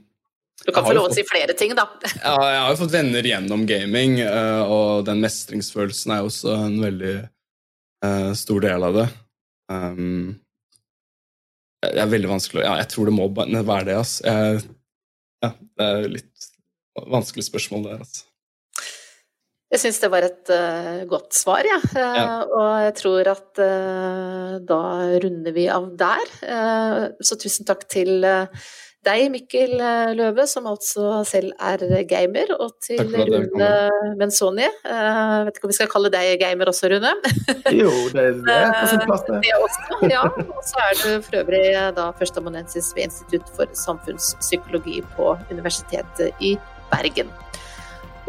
du 0.66 0.68
kan 0.70 0.84
få 0.84 0.92
lov 0.92 1.06
å 1.08 1.14
si 1.14 1.22
flere 1.26 1.54
ting, 1.56 1.72
da. 1.74 1.86
ja, 2.20 2.34
jeg 2.52 2.58
har 2.60 2.68
jo 2.68 2.78
fått 2.82 2.92
venner 2.92 3.26
gjennom 3.26 3.64
gaming, 3.66 4.18
og 4.68 5.06
den 5.08 5.22
mestringsfølelsen 5.24 6.12
er 6.14 6.28
også 6.28 6.52
en 6.68 6.76
veldig 6.84 7.14
uh, 8.04 8.30
stor 8.36 8.60
del 8.66 8.86
av 8.86 8.98
det. 9.00 9.06
Um, 9.72 10.36
det 11.80 12.02
er 12.04 12.12
veldig 12.12 12.28
vanskelig 12.28 12.66
Ja, 12.66 12.74
jeg 12.82 12.90
tror 12.92 13.08
det 13.08 13.16
må 13.16 13.30
være 13.32 13.86
det, 13.88 13.96
altså. 14.02 14.28
Jeg, 14.28 14.62
ja, 15.40 15.52
det 15.56 15.88
er 15.88 16.08
litt 16.18 16.49
vanskelig 16.96 17.46
spørsmål, 17.46 17.84
der, 17.84 18.02
altså. 18.04 18.26
Jeg 19.70 19.84
syns 19.84 20.00
det 20.02 20.10
var 20.10 20.26
et 20.26 20.50
uh, 20.50 21.02
godt 21.10 21.34
svar, 21.38 21.62
ja. 21.66 21.78
Uh, 21.94 21.98
ja. 22.02 22.28
Og 22.42 22.70
jeg 22.88 22.94
tror 22.98 23.32
at 23.36 23.60
uh, 23.62 24.54
da 24.66 24.82
runder 25.22 25.54
vi 25.54 25.68
av 25.70 25.92
der. 25.98 26.32
så 27.22 27.38
tusen 27.38 27.68
takk 27.68 27.84
til 27.90 28.24
deg, 29.06 29.28
Mikkel 29.32 29.76
Løve, 30.18 30.44
som 30.50 30.66
altså 30.68 31.20
selv 31.24 31.54
er 31.62 32.02
gamer, 32.10 32.50
og 32.58 32.74
til 32.82 33.14
Rune 33.14 33.70
Menzoni. 34.18 34.66
Jeg 34.66 35.46
vet 35.46 35.56
ikke 35.56 35.70
om 35.70 35.72
vi 35.72 35.78
skal 35.78 35.92
kalle 35.94 36.10
deg 36.12 36.34
gamer 36.42 36.72
også, 36.72 36.90
Rune? 36.90 37.14
jo, 37.80 37.94
det, 38.10 38.26
det 38.42 38.58
er 38.58 38.74
på 38.74 38.90
sin 38.90 39.06
plass, 39.06 39.24
det. 39.30 39.38
det 39.46 39.54
også, 39.60 40.02
ja. 40.10 40.26
Og 40.26 40.66
så 40.66 40.84
er 40.88 40.98
du 40.98 41.08
for 41.28 41.40
øvrig 41.44 41.64
da 41.96 42.10
førsteamanuensis 42.18 42.90
ved 42.98 43.06
Institutt 43.06 43.54
for 43.54 43.70
samfunnspsykologi 43.86 44.98
på 45.14 45.32
Universitetet 45.54 46.34
i 46.42 46.56
Bergen. 46.92 47.30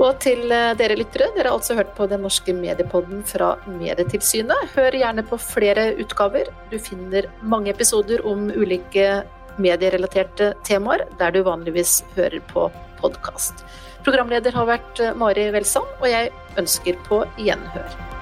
Og 0.01 0.17
til 0.23 0.49
eh, 0.53 0.71
dere 0.79 0.97
lyttere, 0.97 1.29
dere 1.35 1.51
har 1.51 1.57
altså 1.59 1.75
hørt 1.77 1.93
på 1.97 2.07
Den 2.09 2.23
norske 2.25 2.55
mediepodden 2.57 3.21
fra 3.27 3.53
Medietilsynet. 3.69 4.71
Hør 4.75 4.97
gjerne 4.97 5.25
på 5.27 5.37
flere 5.41 5.91
utgaver. 6.01 6.49
Du 6.71 6.77
finner 6.81 7.29
mange 7.41 7.73
episoder 7.73 8.23
om 8.25 8.49
ulike 8.49 9.21
medierelaterte 9.61 10.53
temaer 10.65 11.03
der 11.19 11.35
du 11.35 11.43
vanligvis 11.45 12.01
hører 12.15 12.39
på 12.53 12.69
podkast. 13.01 13.65
Programleder 14.05 14.55
har 14.57 14.69
vært 14.69 15.03
eh, 15.03 15.13
Mari 15.17 15.51
Welsand, 15.53 15.89
og 16.01 16.09
jeg 16.09 16.31
ønsker 16.57 16.97
på 17.05 17.21
gjenhør. 17.37 18.20